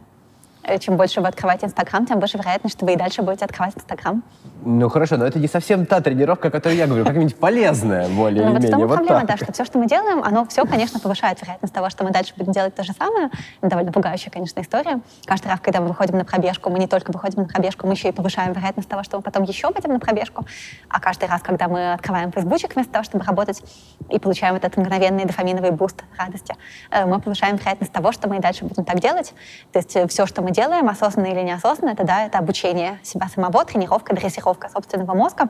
Э, 0.68 0.78
чем 0.80 0.98
больше 0.98 1.22
вы 1.22 1.28
открываете 1.30 1.66
Инстаграм, 1.66 2.06
тем 2.06 2.20
больше 2.20 2.38
вероятность, 2.38 2.76
что 2.76 2.86
вы 2.86 2.94
и 2.94 2.96
дальше 2.98 3.22
будете 3.22 3.46
открывать 3.46 3.76
Инстаграм. 3.78 4.22
Ну 4.66 4.90
хорошо, 4.90 5.16
но 5.16 5.26
это 5.26 5.40
не 5.40 5.48
совсем 5.48 5.86
та 5.86 6.02
тренировка, 6.02 6.50
о 6.50 6.52
которой 6.52 6.76
я 6.76 6.88
говорю, 6.88 7.06
как-нибудь 7.06 7.38
полезная, 7.38 8.10
более 8.16 8.46
ну, 8.46 8.52
вот 8.52 8.62
менее. 8.62 8.86
Вот 8.86 8.96
проблема, 8.96 9.26
да, 9.26 9.38
что 9.38 9.54
все, 9.54 9.64
что 9.64 9.80
мы 9.80 9.88
делаем, 9.88 10.22
оно 10.24 10.46
все, 10.46 10.66
конечно, 10.66 11.00
повышает 11.00 11.42
вероятность 11.42 11.74
того, 11.74 11.90
что 11.90 12.04
мы 12.04 12.12
дальше 12.12 12.34
будем 12.36 12.52
делать 12.52 12.76
то 12.76 12.84
же 12.84 12.92
самое. 12.92 13.30
Довольно 13.62 13.94
пугающая, 13.94 14.30
конечно, 14.30 14.60
история. 14.60 15.00
Каждый 15.26 15.48
раз, 15.48 15.62
когда 15.62 15.80
мы 15.80 15.88
выходим 15.88 16.18
на 16.18 16.26
пробежку, 16.26 16.70
мы 16.70 16.80
не 16.80 16.88
только 16.88 17.12
выходим 17.12 17.44
на 17.44 17.48
пробежку, 17.48 17.88
мы 17.88 17.94
еще 17.94 18.10
и 18.10 18.12
повышаем 18.12 18.52
вероятность 18.52 18.90
того, 18.90 19.04
что 19.04 19.18
мы 19.18 19.24
потом 19.24 19.44
еще 19.44 19.72
пойдем 19.72 19.94
на 19.94 20.00
пробежку. 20.00 20.46
А 20.90 21.00
каждый 21.00 21.30
раз, 21.30 21.42
когда 21.42 21.70
мы 21.70 21.94
открываем 21.94 22.34
фейсбучик 22.34 22.76
вместо 22.76 22.92
того, 22.92 23.06
чтобы 23.06 23.24
работать 23.24 23.64
и 24.10 24.20
получаем 24.20 24.56
этот 24.56 24.76
мгновенный 24.76 25.24
дофаминовый 25.24 25.72
буст 25.72 26.04
радости, 26.18 26.56
э, 26.92 27.06
мы 27.06 27.22
повышаем 27.22 27.56
вероятность 27.56 27.94
того, 27.94 28.12
что 28.12 28.28
мы 28.28 28.38
и 28.38 28.40
дальше 28.40 28.66
будем 28.66 28.84
так 28.84 29.00
делать. 29.00 29.34
То 29.72 29.80
есть 29.80 29.96
э, 29.96 30.08
все, 30.08 30.26
что 30.26 30.42
мы 30.42 30.52
делаем, 30.58 30.90
осознанно 30.90 31.28
или 31.28 31.42
неосознанно, 31.42 31.92
это, 31.92 32.04
да, 32.04 32.26
это 32.26 32.40
обучение 32.40 33.00
себя 33.04 33.28
самого, 33.28 33.64
тренировка, 33.64 34.16
дрессировка 34.16 34.70
собственного 34.70 35.14
мозга, 35.14 35.50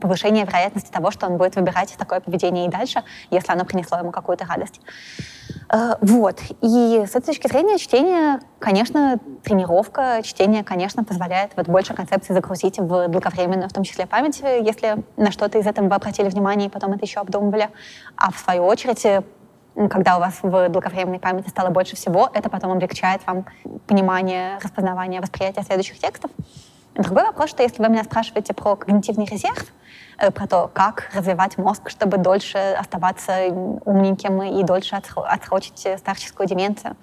повышение 0.00 0.46
вероятности 0.46 0.90
того, 0.90 1.10
что 1.10 1.26
он 1.26 1.36
будет 1.36 1.56
выбирать 1.56 1.94
такое 1.98 2.20
поведение 2.20 2.66
и 2.66 2.70
дальше, 2.70 3.02
если 3.30 3.52
оно 3.52 3.66
принесло 3.66 3.98
ему 3.98 4.10
какую-то 4.10 4.46
радость. 4.46 4.80
Э, 5.70 5.96
вот. 6.00 6.40
И 6.62 7.04
с 7.06 7.10
этой 7.10 7.26
точки 7.26 7.46
зрения 7.46 7.78
чтение, 7.78 8.40
конечно, 8.58 9.18
тренировка, 9.44 10.22
чтение, 10.22 10.64
конечно, 10.64 11.04
позволяет 11.04 11.52
вот 11.56 11.68
больше 11.68 11.92
концепций 11.92 12.34
загрузить 12.34 12.78
в 12.78 13.08
долговременную, 13.08 13.68
в 13.68 13.72
том 13.72 13.84
числе 13.84 14.06
память, 14.06 14.40
если 14.40 15.04
на 15.18 15.30
что-то 15.30 15.58
из 15.58 15.66
этого 15.66 15.88
вы 15.88 15.94
обратили 15.94 16.28
внимание 16.30 16.68
и 16.68 16.70
потом 16.70 16.92
это 16.94 17.04
еще 17.04 17.20
обдумывали. 17.20 17.68
А 18.16 18.30
в 18.32 18.38
свою 18.38 18.64
очередь 18.64 19.04
когда 19.88 20.16
у 20.16 20.20
вас 20.20 20.38
в 20.42 20.68
долговременной 20.68 21.20
памяти 21.20 21.48
стало 21.48 21.70
больше 21.70 21.94
всего, 21.94 22.28
это 22.32 22.50
потом 22.50 22.72
облегчает 22.72 23.24
вам 23.26 23.46
понимание, 23.86 24.58
распознавание, 24.60 25.20
восприятие 25.20 25.64
следующих 25.64 25.98
текстов. 25.98 26.30
Другой 26.94 27.22
вопрос, 27.22 27.50
что 27.50 27.62
если 27.62 27.80
вы 27.80 27.88
меня 27.90 28.02
спрашиваете 28.02 28.54
про 28.54 28.74
когнитивный 28.74 29.24
резерв, 29.24 29.66
э, 30.18 30.32
про 30.32 30.48
то, 30.48 30.68
как 30.74 31.10
развивать 31.14 31.56
мозг, 31.56 31.90
чтобы 31.90 32.18
дольше 32.18 32.58
оставаться 32.58 33.46
умненьким 33.84 34.42
и 34.42 34.64
дольше 34.64 34.96
отсрочить 34.96 35.86
старческую 35.96 36.48
деменцию, 36.48 36.96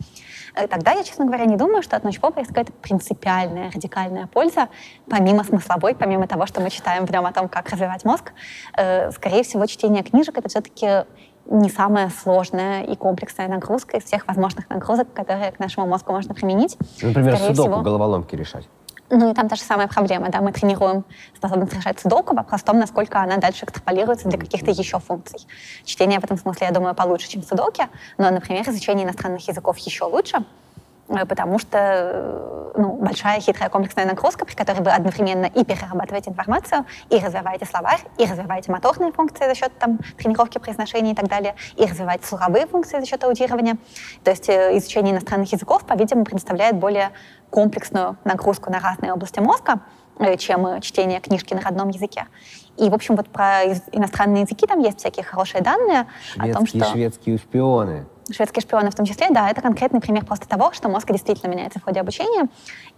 э, 0.56 0.68
тогда 0.68 0.92
я, 0.92 1.04
честно 1.06 1.26
говоря, 1.26 1.46
не 1.46 1.56
думаю, 1.56 1.82
что 1.82 1.96
от 1.96 2.04
научпопа 2.04 2.40
есть 2.40 2.50
какая-то 2.50 2.74
принципиальная, 2.74 3.72
радикальная 3.72 4.28
польза, 4.28 4.68
помимо 5.10 5.46
смысловой, 5.46 5.96
помимо 5.96 6.28
того, 6.28 6.46
что 6.46 6.60
мы 6.60 6.72
читаем 6.72 7.06
в 7.06 7.12
нем 7.12 7.26
о 7.26 7.32
том, 7.32 7.48
как 7.48 7.70
развивать 7.70 8.04
мозг. 8.04 8.34
Э, 8.76 9.12
скорее 9.12 9.44
всего, 9.44 9.66
чтение 9.66 10.04
книжек— 10.04 10.38
это 10.38 10.50
все-таки 10.50 11.06
не 11.46 11.70
самая 11.70 12.10
сложная 12.10 12.84
и 12.84 12.96
комплексная 12.96 13.48
нагрузка 13.48 13.98
из 13.98 14.04
всех 14.04 14.28
возможных 14.28 14.70
нагрузок, 14.70 15.12
которые 15.14 15.52
к 15.52 15.60
нашему 15.60 15.88
мозгу 15.88 16.12
можно 16.12 16.34
применить. 16.34 16.78
Например, 17.02 17.36
Скорее 17.36 17.56
судоку, 17.56 17.70
всего, 17.70 17.82
головоломки 17.82 18.36
решать. 18.36 18.68
Ну 19.12 19.32
и 19.32 19.34
там 19.36 19.48
та 19.48 19.56
же 19.56 19.62
самая 19.62 19.88
проблема, 19.88 20.30
да, 20.30 20.42
мы 20.42 20.52
тренируем 20.52 21.06
способность 21.36 21.74
решать 21.74 22.00
судоку, 22.00 22.36
вопрос 22.36 22.62
в 22.62 22.64
том, 22.64 22.80
насколько 22.80 23.20
она 23.22 23.38
дальше 23.38 23.66
экстраполируется 23.66 24.28
для 24.28 24.40
каких-то 24.40 24.72
еще 24.72 25.00
функций. 25.00 25.46
Чтение 25.84 26.20
в 26.20 26.24
этом 26.24 26.38
смысле, 26.38 26.68
я 26.68 26.74
думаю, 26.74 26.96
получше, 26.96 27.30
чем 27.30 27.44
судоки, 27.44 27.88
но, 28.18 28.32
например, 28.32 28.68
изучение 28.68 29.06
иностранных 29.06 29.48
языков 29.48 29.78
еще 29.78 30.06
лучше, 30.06 30.44
потому 31.08 31.60
что 31.60 31.78
э, 31.78 32.72
ну, 32.78 32.94
большая 32.94 33.40
хитрая 33.40 33.70
комплексная 33.70 34.06
нагрузка, 34.06 34.46
при 34.46 34.56
которой 34.56 34.82
вы 34.82 34.92
одновременно 34.92 35.46
и 35.46 35.64
перерабатываете 35.64 36.32
информацию, 36.32 36.86
и 37.10 37.18
развиваете 37.20 37.66
словарь, 37.66 38.02
и 38.18 38.26
развиваете 38.26 38.72
моторные 38.72 39.12
функции 39.12 39.46
за 39.46 39.56
счет 39.56 39.72
там, 39.78 40.00
тренировки 40.18 40.58
произношения 40.58 41.14
и 41.14 41.16
так 41.16 41.28
далее, 41.28 41.56
и 41.78 41.86
развиваете 41.86 42.26
слуховые 42.26 42.66
функции 42.66 43.00
за 43.00 43.06
счет 43.06 43.24
аудирования. 43.24 43.78
То 44.24 44.32
есть 44.32 44.50
э, 44.50 44.78
изучение 44.78 45.14
иностранных 45.14 45.52
языков, 45.52 45.86
по-видимому, 45.86 46.26
представляет 46.26 46.78
более 46.78 47.12
комплексную 47.52 48.18
нагрузку 48.24 48.72
на 48.72 48.80
разные 48.80 49.14
области 49.14 49.40
мозга, 49.40 49.82
чем 50.38 50.82
чтение 50.82 51.20
книжки 51.20 51.54
на 51.54 51.62
родном 51.62 51.90
языке. 51.90 52.26
И, 52.78 52.90
в 52.90 52.94
общем, 52.94 53.16
вот 53.16 53.30
про 53.30 53.64
иностранные 53.92 54.44
языки 54.44 54.66
там 54.66 54.80
есть 54.80 55.00
всякие 55.00 55.24
хорошие 55.24 55.62
данные 55.62 56.08
шведские, 56.34 56.52
о 56.52 56.54
том, 56.54 56.68
что... 56.68 56.86
Шведские 56.86 57.38
шпионы 57.38 58.06
шведские 58.32 58.62
шпионы 58.62 58.90
в 58.92 58.96
том 58.96 59.06
числе, 59.06 59.28
да, 59.30 59.50
это 59.50 59.62
конкретный 59.62 60.02
пример 60.02 60.26
просто 60.26 60.48
того, 60.48 60.72
что 60.74 60.90
мозг 60.90 61.12
действительно 61.12 61.52
меняется 61.52 61.80
в 61.80 61.84
ходе 61.84 62.00
обучения, 62.00 62.48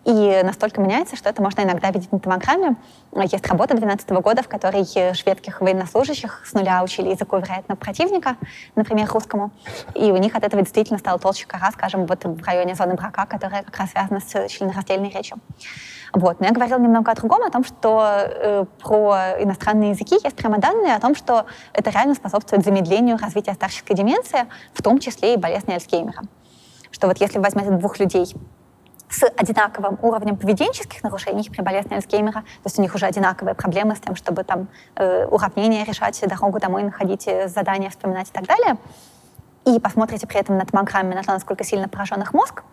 и 0.05 0.41
настолько 0.43 0.79
меняется, 0.79 1.15
что 1.15 1.29
это 1.29 1.41
можно 1.41 1.61
иногда 1.61 1.91
видеть 1.91 2.11
на 2.11 2.19
томограмме. 2.19 2.77
Есть 3.13 3.45
работа 3.47 3.75
2012 3.75 4.09
года, 4.23 4.41
в 4.41 4.47
которой 4.47 4.85
шведских 5.13 5.59
военнослужащих 5.59 6.43
с 6.45 6.53
нуля 6.53 6.81
учили 6.83 7.09
языку, 7.09 7.37
вероятно, 7.37 7.75
противника, 7.75 8.37
например, 8.75 9.09
русскому, 9.11 9.51
и 9.95 10.11
у 10.11 10.17
них 10.17 10.35
от 10.35 10.43
этого 10.43 10.61
действительно 10.61 10.99
стала 10.99 11.19
толще 11.19 11.45
кора, 11.45 11.71
скажем, 11.71 12.05
вот 12.05 12.23
в 12.23 12.43
районе 12.45 12.75
зоны 12.75 12.93
брака, 12.93 13.25
которая 13.25 13.63
как 13.63 13.77
раз 13.77 13.91
связана 13.91 14.21
с 14.21 14.47
членораздельной 14.49 15.09
речью. 15.09 15.37
Вот. 16.13 16.39
Но 16.39 16.45
я 16.45 16.51
говорила 16.51 16.79
немного 16.79 17.11
о 17.11 17.15
другом, 17.15 17.43
о 17.43 17.49
том, 17.49 17.63
что 17.63 18.03
э, 18.03 18.65
про 18.81 19.41
иностранные 19.41 19.91
языки 19.91 20.17
есть 20.23 20.35
прямо 20.35 20.57
данные 20.57 20.95
о 20.95 20.99
том, 20.99 21.15
что 21.15 21.45
это 21.73 21.89
реально 21.89 22.15
способствует 22.15 22.63
замедлению 22.63 23.17
развития 23.17 23.53
старческой 23.53 23.95
деменции, 23.95 24.45
в 24.73 24.81
том 24.81 24.99
числе 24.99 25.33
и 25.33 25.37
болезни 25.37 25.73
Альцгеймера. 25.73 26.23
Что 26.91 27.07
вот 27.07 27.17
если 27.19 27.39
возьмете 27.39 27.71
двух 27.71 27.99
людей 27.99 28.33
с 29.09 29.23
одинаковым 29.37 29.97
уровнем 30.01 30.35
поведенческих 30.35 31.01
нарушений 31.03 31.49
при 31.49 31.61
болезни 31.61 31.93
Альцгеймера, 31.93 32.41
то 32.41 32.65
есть 32.65 32.77
у 32.77 32.81
них 32.81 32.93
уже 32.93 33.05
одинаковые 33.05 33.55
проблемы 33.55 33.95
с 33.95 33.99
тем, 33.99 34.15
чтобы 34.15 34.43
там 34.43 34.67
э, 34.95 35.25
уравнения 35.25 35.85
решать, 35.85 36.21
дорогу 36.27 36.59
домой 36.59 36.83
находить, 36.83 37.27
э, 37.27 37.47
задания 37.47 37.89
вспоминать 37.89 38.29
и 38.29 38.31
так 38.31 38.45
далее, 38.45 38.77
и 39.65 39.79
посмотрите 39.79 40.27
при 40.27 40.39
этом 40.39 40.57
на 40.57 40.65
томограмме 40.65 41.15
на 41.15 41.23
то, 41.23 41.31
насколько 41.31 41.63
сильно 41.63 41.89
поражен 41.89 42.21
их 42.21 42.33
мозг, 42.33 42.63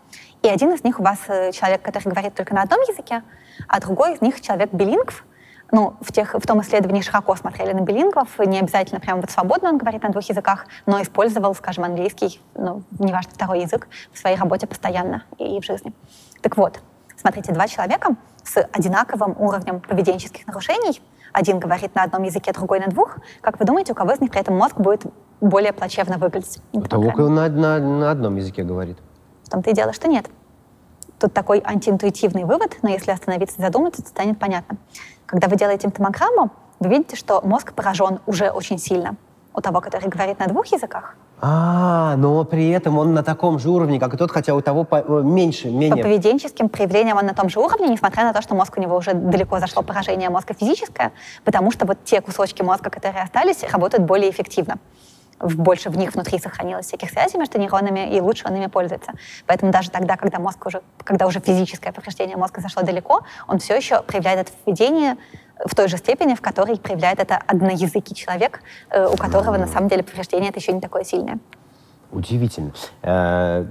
и 0.45 0.49
один 0.49 0.73
из 0.75 0.85
них 0.85 1.01
у 1.01 1.03
вас 1.03 1.19
э, 1.29 1.53
человек, 1.53 1.81
который 1.81 2.11
говорит 2.11 2.35
только 2.35 2.55
на 2.55 2.63
одном 2.63 2.79
языке, 2.83 3.23
а 3.67 3.81
другой 3.81 4.15
из 4.15 4.21
них 4.21 4.41
человек 4.43 4.71
билингв, 4.73 5.25
ну, 5.73 5.95
в, 6.03 6.13
тех, 6.13 6.35
в 6.35 6.47
том 6.47 6.61
исследовании 6.61 7.01
широко 7.01 7.35
смотрели 7.35 7.73
на 7.73 7.81
билингвов, 7.81 8.39
не 8.41 8.59
обязательно 8.59 9.01
прямо 9.01 9.23
вот 9.23 9.31
свободно 9.31 9.71
он 9.71 9.79
говорит 9.79 10.03
на 10.03 10.11
двух 10.11 10.29
языках, 10.29 10.67
но 10.85 11.01
использовал, 11.01 11.55
скажем, 11.55 11.85
английский, 11.85 12.43
ну, 12.55 12.83
неважно, 12.99 13.33
второй 13.33 13.63
язык 13.63 13.89
в 14.13 14.19
своей 14.19 14.37
работе 14.37 14.67
постоянно 14.67 15.25
и 15.39 15.59
в 15.61 15.65
жизни. 15.65 15.95
Так 16.43 16.59
вот, 16.59 16.79
смотрите, 17.17 17.53
два 17.53 17.67
человека 17.67 18.15
с 18.43 18.61
одинаковым 18.71 19.35
уровнем 19.39 19.81
поведенческих 19.81 20.47
нарушений 20.47 21.01
один 21.33 21.59
говорит 21.59 21.95
на 21.95 22.03
одном 22.03 22.23
языке, 22.25 22.53
другой 22.53 22.81
на 22.81 22.89
двух, 22.89 23.17
как 23.41 23.59
вы 23.59 23.65
думаете, 23.65 23.93
у 23.93 23.95
кого 23.95 24.13
из 24.13 24.21
них 24.21 24.31
при 24.31 24.41
этом 24.41 24.57
мозг 24.59 24.77
будет 24.77 25.07
более 25.41 25.73
плачевно 25.73 26.19
выглядеть? 26.19 26.61
У 26.73 26.83
того, 26.83 27.11
кто 27.11 27.31
на, 27.31 27.49
на, 27.49 27.79
на 27.79 28.11
одном 28.11 28.37
языке 28.37 28.63
говорит. 28.63 28.99
В 29.45 29.51
том-то 29.51 29.71
и 29.71 29.75
дело, 29.75 29.93
что 29.93 30.09
нет. 30.09 30.27
Тут 31.19 31.33
такой 31.33 31.63
антиинтуитивный 31.65 32.45
вывод, 32.45 32.77
но 32.83 32.91
если 32.91 33.11
остановиться 33.11 33.57
и 33.59 33.63
задуматься, 33.63 34.03
то 34.03 34.09
станет 34.09 34.39
понятно. 34.39 34.77
Когда 35.27 35.49
вы 35.49 35.57
делаете 35.57 35.89
томограмму, 35.91 36.51
вы 36.81 36.89
видите, 36.89 37.17
что 37.17 37.41
мозг 37.43 37.73
поражен 37.73 38.21
уже 38.27 38.51
очень 38.51 38.79
сильно 38.79 39.17
у 39.55 39.61
того, 39.61 39.81
который 39.81 40.09
говорит 40.09 40.39
на 40.41 40.47
двух 40.47 40.67
языках. 40.67 41.17
А, 41.41 42.17
но 42.17 42.45
при 42.45 42.71
этом 42.71 42.99
он 42.99 43.15
на 43.15 43.23
таком 43.23 43.59
же 43.59 43.71
уровне, 43.71 44.01
как 44.01 44.15
и 44.15 44.17
тот, 44.17 44.31
хотя 44.31 44.55
у 44.55 44.61
того 44.61 44.85
по 44.85 44.97
э, 44.97 45.23
меньше, 45.23 45.69
менее... 45.69 46.03
По 46.03 46.09
поведенческим 46.09 46.69
проявлениям 46.69 47.19
он 47.19 47.27
на 47.27 47.35
том 47.35 47.49
же 47.49 47.61
уровне, 47.61 47.89
несмотря 47.89 48.25
на 48.25 48.33
то, 48.33 48.43
что 48.43 48.55
мозг 48.55 48.77
у 48.77 48.81
него 48.81 48.97
уже 48.97 49.15
далеко 49.15 49.61
зашло 49.61 49.83
поражение 49.83 50.31
мозга 50.31 50.55
физическое, 50.55 51.13
потому 51.45 51.71
что 51.71 51.87
вот 51.87 51.99
те 52.05 52.21
кусочки 52.21 52.63
мозга, 52.63 52.91
которые 52.91 53.23
остались, 53.23 53.63
работают 53.63 54.05
более 54.05 54.31
эффективно 54.31 54.79
больше 55.45 55.91
в 55.91 55.97
них 55.97 56.15
внутри 56.15 56.39
сохранилось 56.39 56.87
всяких 56.87 57.11
связей 57.11 57.39
между 57.39 57.59
нейронами, 57.59 58.15
и 58.15 58.21
лучше 58.21 58.47
он 58.47 58.57
ими 58.57 58.67
пользуется. 58.67 59.13
Поэтому 59.47 59.73
даже 59.73 59.91
тогда, 59.91 60.17
когда 60.17 60.39
мозг 60.39 60.67
уже, 60.67 60.83
когда 61.05 61.27
уже 61.27 61.41
физическое 61.41 61.93
повреждение 61.93 62.37
мозга 62.37 62.61
зашло 62.61 62.83
далеко, 62.83 63.23
он 63.47 63.59
все 63.59 63.77
еще 63.77 64.03
проявляет 64.03 64.41
это 64.41 64.53
поведение 64.65 65.17
в 65.65 65.75
той 65.75 65.89
же 65.89 65.99
степени, 65.99 66.35
в 66.35 66.41
которой 66.41 66.79
проявляет 66.79 67.21
это 67.21 67.37
одноязыкий 67.37 68.17
человек, 68.17 68.61
э, 68.91 69.07
у 69.07 69.17
которого 69.17 69.57
на 69.57 69.67
самом 69.67 69.89
деле 69.89 70.03
повреждение 70.03 70.51
это 70.51 70.59
еще 70.59 70.73
не 70.73 70.81
такое 70.81 71.05
сильное. 71.05 71.39
Удивительно. 72.15 72.73
Э, 73.03 73.67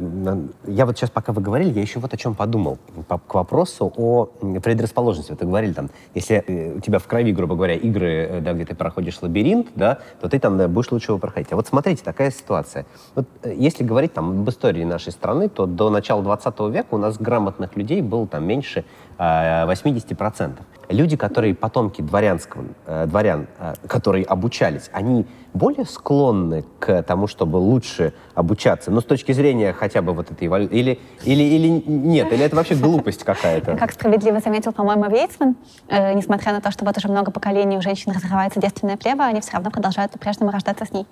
я 0.68 0.86
вот 0.86 0.98
сейчас, 0.98 1.10
пока 1.10 1.32
вы 1.32 1.42
говорили, 1.42 1.72
я 1.72 1.82
еще 1.82 2.00
вот 2.00 2.14
о 2.14 2.18
чем 2.18 2.36
подумал. 2.36 2.78
К 3.08 3.34
вопросу 3.34 3.92
о 3.96 4.26
предрасположенности. 4.62 5.32
Вот 5.32 5.40
вы 5.40 5.48
говорили, 5.48 5.72
там, 5.72 5.90
если 6.14 6.44
э, 6.46 6.76
у 6.76 6.82
тебя 6.82 7.00
в 7.00 7.08
крови, 7.08 7.32
грубо 7.32 7.56
говоря, 7.56 7.76
игры, 7.76 8.28
э, 8.30 8.42
да, 8.42 8.52
где 8.52 8.66
ты 8.66 8.76
проходишь 8.76 9.22
лабиринт, 9.22 9.68
да, 9.76 10.00
то 10.20 10.28
ты 10.28 10.40
там 10.40 10.58
да, 10.58 10.68
будешь 10.68 10.92
лучше 10.92 11.12
его 11.12 11.20
проходить. 11.20 11.54
А 11.54 11.56
вот 11.56 11.68
смотрите, 11.68 12.04
такая 12.04 12.32
ситуация. 12.32 12.86
Вот 13.16 13.26
если 13.46 13.86
говорить 13.86 14.14
там 14.14 14.42
об 14.42 14.50
истории 14.50 14.84
нашей 14.84 15.14
страны, 15.14 15.48
то 15.48 15.66
до 15.66 15.90
начала 15.90 16.22
20 16.22 16.60
века 16.72 16.88
у 16.92 16.98
нас 16.98 17.18
грамотных 17.18 17.78
людей 17.78 18.02
было 18.02 18.28
там 18.28 18.46
меньше 18.46 18.84
80%. 19.18 20.58
Люди, 20.90 21.16
которые 21.16 21.56
потомки 21.56 22.02
дворянского, 22.02 22.66
дворян, 23.08 23.48
которые 23.88 24.26
обучались, 24.26 24.90
они 24.92 25.26
более 25.54 25.86
склонны 25.86 26.66
к 26.80 27.04
тому, 27.04 27.28
чтобы 27.28 27.58
лучше 27.58 28.14
обучаться? 28.34 28.92
Ну, 28.92 29.02
с 29.02 29.06
точки 29.06 29.32
зрения 29.32 29.72
хотя 29.74 30.02
бы 30.02 30.14
вот 30.14 30.32
этой 30.32 30.48
эволюции. 30.48 30.78
Или, 30.78 31.00
или, 31.24 31.44
или 31.44 31.68
нет? 31.88 32.34
Или 32.34 32.44
это 32.44 32.56
вообще 32.56 32.76
глупость 32.76 33.24
какая-то? 33.24 33.78
Как 33.78 33.92
справедливо 33.92 34.40
заметил, 34.40 34.74
по-моему, 34.74 35.10
Вейцман, 35.10 35.56
э, 35.88 36.14
несмотря 36.14 36.54
на 36.54 36.62
то, 36.62 36.72
что 36.72 36.86
вот 36.86 36.98
уже 36.98 37.08
много 37.08 37.32
поколений 37.32 37.78
у 37.78 37.82
женщин 37.82 38.12
разрывается 38.12 38.60
девственное 38.60 38.98
плево, 38.98 39.24
они 39.26 39.42
все 39.42 39.54
равно 39.54 39.72
продолжают 39.72 40.12
по-прежнему 40.12 40.52
рождаться 40.52 40.86
с 40.86 40.92
ней. 40.92 41.08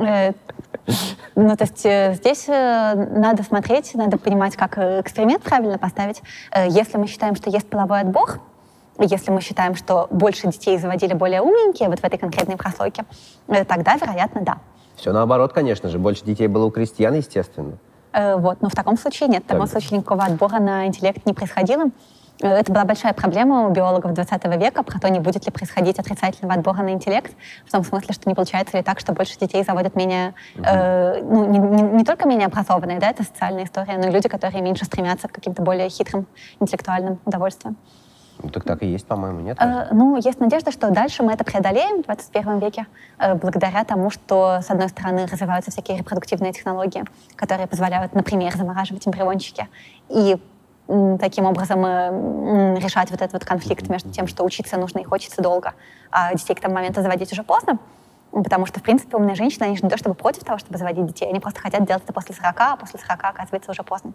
Э, 0.00 0.32
ну, 1.34 1.56
то 1.56 1.64
есть 1.64 1.84
э, 1.84 2.14
здесь 2.14 2.48
э, 2.48 2.94
надо 2.94 3.42
смотреть, 3.42 3.94
надо 3.94 4.18
понимать, 4.18 4.56
как 4.56 4.78
эксперимент 4.78 5.42
правильно 5.42 5.78
поставить. 5.78 6.22
Если 6.68 6.96
мы 6.96 7.06
считаем, 7.06 7.36
что 7.36 7.50
есть 7.50 7.68
половой 7.68 8.00
отбор, 8.00 8.40
если 8.98 9.30
мы 9.30 9.40
считаем, 9.40 9.76
что 9.76 10.08
больше 10.10 10.48
детей 10.48 10.78
заводили 10.78 11.14
более 11.14 11.40
умненькие 11.40 11.88
вот 11.88 12.00
в 12.00 12.04
этой 12.04 12.18
конкретной 12.18 12.56
прослойке, 12.56 13.04
тогда, 13.46 13.96
вероятно, 13.96 14.40
да. 14.42 14.58
Все 14.96 15.12
наоборот, 15.12 15.52
конечно 15.52 15.88
же. 15.88 15.98
Больше 15.98 16.24
детей 16.24 16.48
было 16.48 16.64
у 16.64 16.70
крестьян, 16.70 17.14
естественно. 17.14 17.78
Вот, 18.12 18.60
но 18.62 18.68
в 18.68 18.74
таком 18.74 18.98
случае 18.98 19.28
нет. 19.28 19.44
В 19.44 19.46
таком 19.46 19.68
случае 19.68 19.98
никакого 19.98 20.24
отбора 20.24 20.58
на 20.58 20.86
интеллект 20.86 21.24
не 21.26 21.34
происходило. 21.34 21.84
Это 22.40 22.72
была 22.72 22.84
большая 22.84 23.12
проблема 23.12 23.66
у 23.66 23.70
биологов 23.70 24.12
20 24.12 24.44
века 24.60 24.82
про 24.82 25.00
то, 25.00 25.08
не 25.08 25.18
будет 25.18 25.44
ли 25.44 25.52
происходить 25.52 25.98
отрицательного 25.98 26.54
отбора 26.54 26.82
на 26.82 26.90
интеллект, 26.90 27.32
в 27.66 27.72
том 27.72 27.84
смысле, 27.84 28.14
что 28.14 28.28
не 28.28 28.34
получается 28.34 28.76
ли 28.76 28.82
так, 28.82 29.00
что 29.00 29.12
больше 29.12 29.38
детей 29.38 29.64
заводят 29.64 29.96
менее, 29.96 30.34
э, 30.56 31.20
ну, 31.22 31.44
не, 31.46 31.58
не, 31.58 31.82
не 31.82 32.04
только 32.04 32.28
менее 32.28 32.46
образованные, 32.46 33.00
да, 33.00 33.10
это 33.10 33.24
социальная 33.24 33.64
история, 33.64 33.98
но 33.98 34.08
и 34.08 34.10
люди, 34.12 34.28
которые 34.28 34.62
меньше 34.62 34.84
стремятся 34.84 35.26
к 35.26 35.32
каким-то 35.32 35.62
более 35.62 35.88
хитрым 35.88 36.26
интеллектуальным 36.60 37.18
удовольствиям. 37.24 37.76
Ну, 38.40 38.50
так 38.50 38.62
так 38.62 38.82
и 38.84 38.86
есть, 38.86 39.06
по-моему, 39.06 39.40
нет? 39.40 39.58
Э, 39.60 39.88
ну, 39.92 40.16
есть 40.16 40.38
надежда, 40.38 40.70
что 40.70 40.90
дальше 40.90 41.24
мы 41.24 41.32
это 41.32 41.42
преодолеем 41.42 42.02
в 42.02 42.06
21 42.06 42.60
веке, 42.60 42.86
э, 43.18 43.34
благодаря 43.34 43.82
тому, 43.82 44.10
что, 44.10 44.60
с 44.62 44.70
одной 44.70 44.88
стороны, 44.88 45.26
развиваются 45.26 45.72
всякие 45.72 45.98
репродуктивные 45.98 46.52
технологии, 46.52 47.04
которые 47.34 47.66
позволяют, 47.66 48.14
например, 48.14 48.56
замораживать 48.56 49.08
эмбриончики, 49.08 49.66
и 50.08 50.38
таким 51.20 51.44
образом 51.44 51.84
э, 51.84 52.78
решать 52.80 53.10
вот 53.10 53.20
этот 53.20 53.34
вот 53.34 53.44
конфликт 53.44 53.88
между 53.88 54.10
тем, 54.10 54.26
что 54.26 54.44
учиться 54.44 54.78
нужно 54.78 55.00
и 55.00 55.04
хочется 55.04 55.42
долго, 55.42 55.74
а 56.10 56.32
детей 56.34 56.54
к 56.54 56.60
тому 56.60 56.74
моменту 56.74 57.02
заводить 57.02 57.30
уже 57.32 57.42
поздно. 57.42 57.78
Потому 58.30 58.66
что, 58.66 58.78
в 58.80 58.82
принципе, 58.82 59.16
умные 59.16 59.34
женщины, 59.34 59.64
они 59.64 59.76
же 59.76 59.82
не 59.82 59.88
то 59.88 59.96
чтобы 59.96 60.14
против 60.14 60.44
того, 60.44 60.58
чтобы 60.58 60.76
заводить 60.76 61.06
детей, 61.06 61.28
они 61.28 61.40
просто 61.40 61.60
хотят 61.60 61.86
делать 61.86 62.02
это 62.04 62.12
после 62.12 62.34
40, 62.34 62.54
а 62.60 62.76
после 62.76 63.00
40, 63.00 63.24
оказывается, 63.24 63.70
уже 63.70 63.82
поздно. 63.82 64.12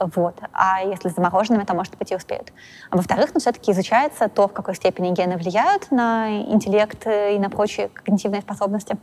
Вот. 0.00 0.36
А 0.52 0.82
если 0.82 1.08
с 1.08 1.14
замороженными, 1.14 1.62
то, 1.62 1.74
может 1.74 1.96
быть, 1.96 2.10
и 2.10 2.16
успеют. 2.16 2.52
А 2.90 2.96
во-вторых, 2.96 3.30
ну, 3.34 3.40
все-таки 3.40 3.70
изучается 3.70 4.28
то, 4.28 4.48
в 4.48 4.52
какой 4.52 4.74
степени 4.74 5.12
гены 5.12 5.36
влияют 5.36 5.92
на 5.92 6.42
интеллект 6.42 7.06
и 7.06 7.38
на 7.38 7.48
прочие 7.48 7.88
когнитивные 7.88 8.42
способности. 8.42 8.96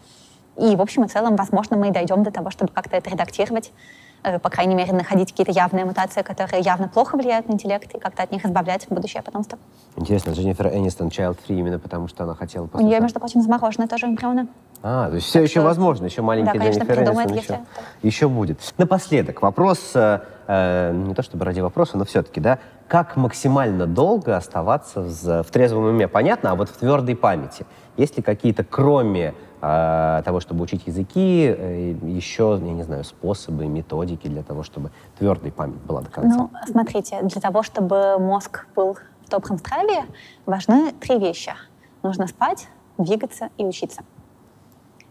И, 0.57 0.75
в 0.75 0.81
общем 0.81 1.05
и 1.05 1.07
целом, 1.07 1.37
возможно, 1.37 1.77
мы 1.77 1.87
и 1.87 1.91
дойдем 1.91 2.23
до 2.23 2.31
того, 2.31 2.49
чтобы 2.51 2.71
как-то 2.73 2.97
это 2.97 3.09
редактировать, 3.09 3.71
Э, 3.71 4.02
по 4.41 4.49
крайней 4.49 4.75
мере, 4.75 4.93
находить 4.93 5.31
какие-то 5.31 5.51
явные 5.51 5.85
мутации, 5.85 6.21
которые 6.21 6.61
явно 6.61 6.87
плохо 6.87 7.17
влияют 7.17 7.47
на 7.49 7.53
интеллект, 7.53 7.93
и 7.93 7.99
как-то 7.99 8.23
от 8.23 8.31
них 8.31 8.45
избавлять 8.45 8.87
будущее 8.89 9.21
потомство. 9.21 9.57
Интересно, 9.95 10.31
Дженнифер 10.31 10.67
Энистон 10.69 11.09
child-free 11.09 11.59
именно 11.59 11.79
потому, 11.79 12.07
что 12.07 12.23
она 12.23 12.35
хотела... 12.35 12.69
У 12.73 12.81
нее, 12.81 12.99
между 12.99 13.19
прочим, 13.19 13.41
замороженные 13.41 13.87
тоже 13.87 14.07
эмбрионы. 14.07 14.47
А, 14.81 15.09
то 15.09 15.15
есть 15.15 15.27
все 15.27 15.39
так 15.39 15.49
еще 15.49 15.59
что... 15.59 15.67
возможно, 15.67 16.05
еще 16.05 16.21
маленький 16.21 16.57
да, 16.57 16.65
Дженнифер 16.65 17.03
Энистон 17.03 17.27
еще, 17.27 17.35
если... 17.35 17.59
еще 18.01 18.29
будет. 18.29 18.59
Напоследок, 18.77 19.41
вопрос, 19.41 19.91
э, 19.95 20.19
э, 20.47 20.91
не 20.93 21.13
то 21.13 21.21
чтобы 21.21 21.45
ради 21.45 21.61
вопроса, 21.61 21.97
но 21.97 22.05
все-таки, 22.05 22.41
да, 22.41 22.59
как 22.87 23.15
максимально 23.15 23.87
долго 23.87 24.35
оставаться 24.35 25.01
в, 25.01 25.43
в 25.43 25.51
трезвом 25.51 25.85
уме, 25.85 26.07
понятно, 26.07 26.51
а 26.51 26.55
вот 26.55 26.69
в 26.69 26.77
твердой 26.77 27.15
памяти? 27.15 27.65
Есть 27.97 28.17
ли 28.17 28.23
какие-то, 28.23 28.63
кроме 28.63 29.27
э, 29.27 29.33
того, 29.63 30.39
чтобы 30.41 30.63
учить 30.63 30.87
языки, 30.87 31.45
э, 31.47 31.95
еще, 32.03 32.59
я 32.61 32.73
не 32.73 32.83
знаю, 32.83 33.03
способы, 33.05 33.65
методики 33.67 34.27
для 34.27 34.43
того, 34.43 34.63
чтобы 34.63 34.91
твердая 35.17 35.51
память 35.51 35.81
была 35.83 36.01
до 36.01 36.09
конца? 36.09 36.37
Ну, 36.37 36.49
смотрите, 36.69 37.21
для 37.21 37.39
того, 37.39 37.63
чтобы 37.63 38.19
мозг 38.19 38.67
был 38.75 38.95
в 39.25 39.29
добром 39.29 39.57
здравии, 39.57 40.03
важны 40.45 40.91
три 40.99 41.17
вещи. 41.17 41.53
Нужно 42.01 42.27
спать, 42.27 42.67
двигаться 42.97 43.49
и 43.57 43.65
учиться. 43.65 44.01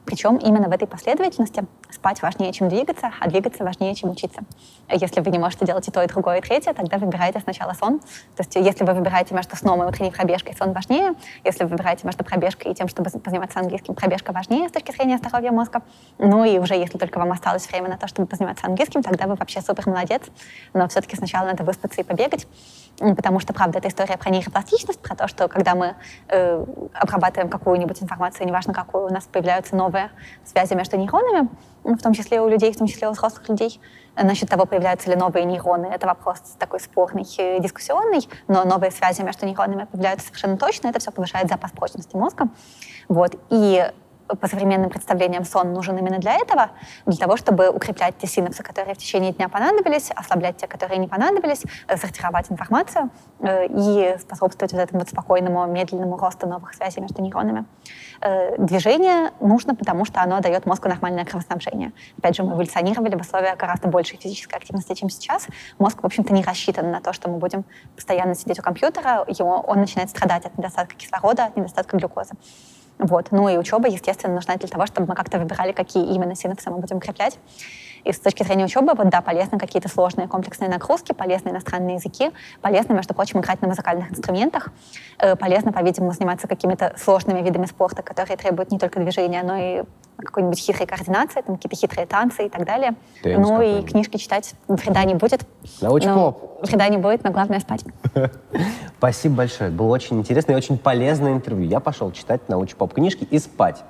Причем 0.04 0.36
именно 0.36 0.68
в 0.68 0.72
этой 0.72 0.86
последовательности 0.86 1.64
спать 1.94 2.22
важнее, 2.22 2.52
чем 2.52 2.68
двигаться, 2.68 3.12
а 3.20 3.28
двигаться 3.28 3.64
важнее, 3.64 3.94
чем 3.94 4.10
учиться. 4.10 4.42
Если 4.88 5.20
вы 5.20 5.30
не 5.30 5.38
можете 5.38 5.64
делать 5.64 5.86
и 5.88 5.90
то, 5.90 6.02
и 6.02 6.06
другое, 6.06 6.38
и 6.38 6.40
третье, 6.40 6.72
тогда 6.72 6.98
выбирайте 6.98 7.40
сначала 7.40 7.72
сон. 7.72 8.00
То 8.00 8.40
есть 8.40 8.54
если 8.56 8.84
вы 8.84 8.94
выбираете 8.94 9.34
между 9.34 9.56
сном 9.56 9.82
и 9.82 9.86
утренней 9.86 10.10
пробежкой, 10.10 10.54
сон 10.56 10.72
важнее. 10.72 11.14
Если 11.44 11.64
вы 11.64 11.70
выбираете 11.70 12.06
между 12.06 12.24
пробежкой 12.24 12.72
и 12.72 12.74
тем, 12.74 12.88
чтобы 12.88 13.10
позаниматься 13.10 13.60
английским, 13.60 13.94
пробежка 13.94 14.32
важнее 14.32 14.68
с 14.68 14.72
точки 14.72 14.92
зрения 14.92 15.18
здоровья 15.18 15.52
мозга. 15.52 15.82
Ну 16.18 16.44
и 16.44 16.58
уже 16.58 16.74
если 16.74 16.98
только 16.98 17.18
вам 17.18 17.32
осталось 17.32 17.66
время 17.68 17.88
на 17.88 17.98
то, 17.98 18.08
чтобы 18.08 18.28
позаниматься 18.28 18.66
английским, 18.66 19.02
тогда 19.02 19.26
вы 19.26 19.34
вообще 19.34 19.60
супер 19.60 19.86
молодец. 19.88 20.22
Но 20.74 20.88
все-таки 20.88 21.16
сначала 21.16 21.46
надо 21.46 21.64
выспаться 21.64 22.00
и 22.00 22.04
побегать 22.04 22.46
потому 22.98 23.40
что, 23.40 23.52
правда, 23.52 23.78
это 23.78 23.88
история 23.88 24.16
про 24.16 24.30
нейропластичность, 24.30 25.00
про 25.00 25.16
то, 25.16 25.28
что 25.28 25.48
когда 25.48 25.74
мы 25.74 25.94
э, 26.28 26.64
обрабатываем 26.94 27.48
какую-нибудь 27.48 28.02
информацию, 28.02 28.46
неважно 28.46 28.74
какую, 28.74 29.06
у 29.06 29.10
нас 29.10 29.24
появляются 29.24 29.76
новые 29.76 30.10
связи 30.44 30.74
между 30.74 30.96
нейронами, 30.96 31.48
в 31.84 31.98
том 31.98 32.12
числе 32.12 32.40
у 32.40 32.48
людей, 32.48 32.72
в 32.72 32.76
том 32.76 32.86
числе 32.86 33.08
у 33.08 33.12
взрослых 33.12 33.48
людей. 33.48 33.80
Насчет 34.14 34.48
того, 34.50 34.66
появляются 34.66 35.08
ли 35.08 35.16
новые 35.16 35.46
нейроны, 35.46 35.86
это 35.86 36.06
вопрос 36.06 36.40
такой 36.58 36.80
спорный, 36.80 37.24
дискуссионный, 37.60 38.28
но 38.46 38.64
новые 38.64 38.90
связи 38.90 39.22
между 39.22 39.46
нейронами 39.46 39.86
появляются 39.90 40.26
совершенно 40.26 40.58
точно, 40.58 40.88
это 40.88 41.00
все 41.00 41.10
повышает 41.10 41.48
запас 41.48 41.70
прочности 41.72 42.14
мозга. 42.14 42.48
Вот. 43.08 43.36
И 43.48 43.90
по 44.40 44.48
современным 44.48 44.90
представлениям 44.90 45.44
сон 45.44 45.72
нужен 45.72 45.96
именно 45.98 46.18
для 46.18 46.34
этого, 46.34 46.70
для 47.06 47.18
того, 47.18 47.36
чтобы 47.36 47.68
укреплять 47.68 48.16
те 48.18 48.26
синапсы, 48.26 48.62
которые 48.62 48.94
в 48.94 48.98
течение 48.98 49.32
дня 49.32 49.48
понадобились, 49.48 50.10
ослаблять 50.10 50.56
те, 50.56 50.66
которые 50.66 50.98
не 50.98 51.08
понадобились, 51.08 51.62
э, 51.88 51.96
сортировать 51.96 52.50
информацию 52.50 53.10
э, 53.40 53.66
и 53.66 54.16
способствовать 54.18 54.72
вот 54.72 54.80
этому 54.80 55.00
вот 55.00 55.08
спокойному, 55.08 55.66
медленному 55.66 56.16
росту 56.16 56.46
новых 56.46 56.74
связей 56.74 57.00
между 57.00 57.22
нейронами. 57.22 57.64
Э, 58.20 58.56
движение 58.58 59.32
нужно, 59.40 59.74
потому 59.74 60.04
что 60.04 60.22
оно 60.22 60.40
дает 60.40 60.66
мозгу 60.66 60.88
нормальное 60.88 61.24
кровоснабжение. 61.24 61.92
Опять 62.18 62.36
же, 62.36 62.42
мы 62.42 62.54
эволюционировали 62.54 63.16
в 63.16 63.20
условиях 63.20 63.56
гораздо 63.56 63.88
большей 63.88 64.18
физической 64.18 64.54
активности, 64.54 64.94
чем 64.94 65.10
сейчас. 65.10 65.48
Мозг, 65.78 66.02
в 66.02 66.06
общем-то, 66.06 66.32
не 66.32 66.42
рассчитан 66.42 66.90
на 66.90 67.00
то, 67.00 67.12
что 67.12 67.28
мы 67.28 67.38
будем 67.38 67.64
постоянно 67.94 68.34
сидеть 68.34 68.58
у 68.58 68.62
компьютера, 68.62 69.24
его, 69.26 69.60
он 69.60 69.80
начинает 69.80 70.10
страдать 70.10 70.46
от 70.46 70.56
недостатка 70.56 70.94
кислорода, 70.94 71.46
от 71.46 71.56
недостатка 71.56 71.96
глюкозы. 71.96 72.34
Вот. 73.02 73.28
Ну 73.32 73.48
и 73.48 73.56
учеба, 73.56 73.88
естественно, 73.88 74.34
нужна 74.34 74.56
для 74.56 74.68
того, 74.68 74.86
чтобы 74.86 75.08
мы 75.08 75.14
как-то 75.14 75.38
выбирали, 75.38 75.72
какие 75.72 76.14
именно 76.14 76.36
синапсы 76.36 76.70
мы 76.70 76.78
будем 76.78 76.98
укреплять. 76.98 77.38
И 78.04 78.12
с 78.12 78.18
точки 78.18 78.42
зрения 78.42 78.64
учебы, 78.64 78.94
вот 78.94 79.08
да, 79.08 79.20
полезны 79.20 79.58
какие-то 79.58 79.88
сложные 79.88 80.28
комплексные 80.28 80.68
нагрузки, 80.68 81.12
полезны 81.12 81.50
иностранные 81.50 81.96
языки, 81.96 82.30
полезно, 82.60 82.94
между 82.94 83.14
прочим, 83.14 83.40
играть 83.40 83.62
на 83.62 83.68
музыкальных 83.68 84.10
инструментах, 84.10 84.70
э, 85.18 85.36
полезно, 85.36 85.72
по-видимому, 85.72 86.12
заниматься 86.12 86.48
какими-то 86.48 86.94
сложными 86.96 87.40
видами 87.42 87.66
спорта, 87.66 88.02
которые 88.02 88.36
требуют 88.36 88.70
не 88.70 88.78
только 88.78 89.00
движения, 89.00 89.42
но 89.42 89.56
и 89.56 89.84
какой-нибудь 90.18 90.58
хитрой 90.58 90.86
координации, 90.86 91.40
там 91.42 91.56
какие-то 91.56 91.76
хитрые 91.76 92.06
танцы 92.06 92.46
и 92.46 92.48
так 92.48 92.64
далее. 92.64 92.94
Теннис 93.22 93.48
ну 93.48 93.60
и 93.60 93.82
книжки 93.82 94.16
читать 94.16 94.54
вреда 94.68 95.04
не 95.04 95.14
будет. 95.14 95.42
Научпоп. 95.80 96.62
Вреда 96.62 96.88
не 96.88 96.98
будет, 96.98 97.24
но 97.24 97.30
главное 97.30 97.60
спать. 97.60 97.84
Спасибо 98.98 99.36
большое. 99.36 99.70
Было 99.70 99.88
очень 99.88 100.18
интересно 100.18 100.52
и 100.52 100.54
очень 100.54 100.78
полезное 100.78 101.32
интервью. 101.32 101.68
Я 101.68 101.80
пошел 101.80 102.12
читать 102.12 102.48
научпоп 102.48 102.94
книжки 102.94 103.24
и 103.24 103.38
спать. 103.38 103.82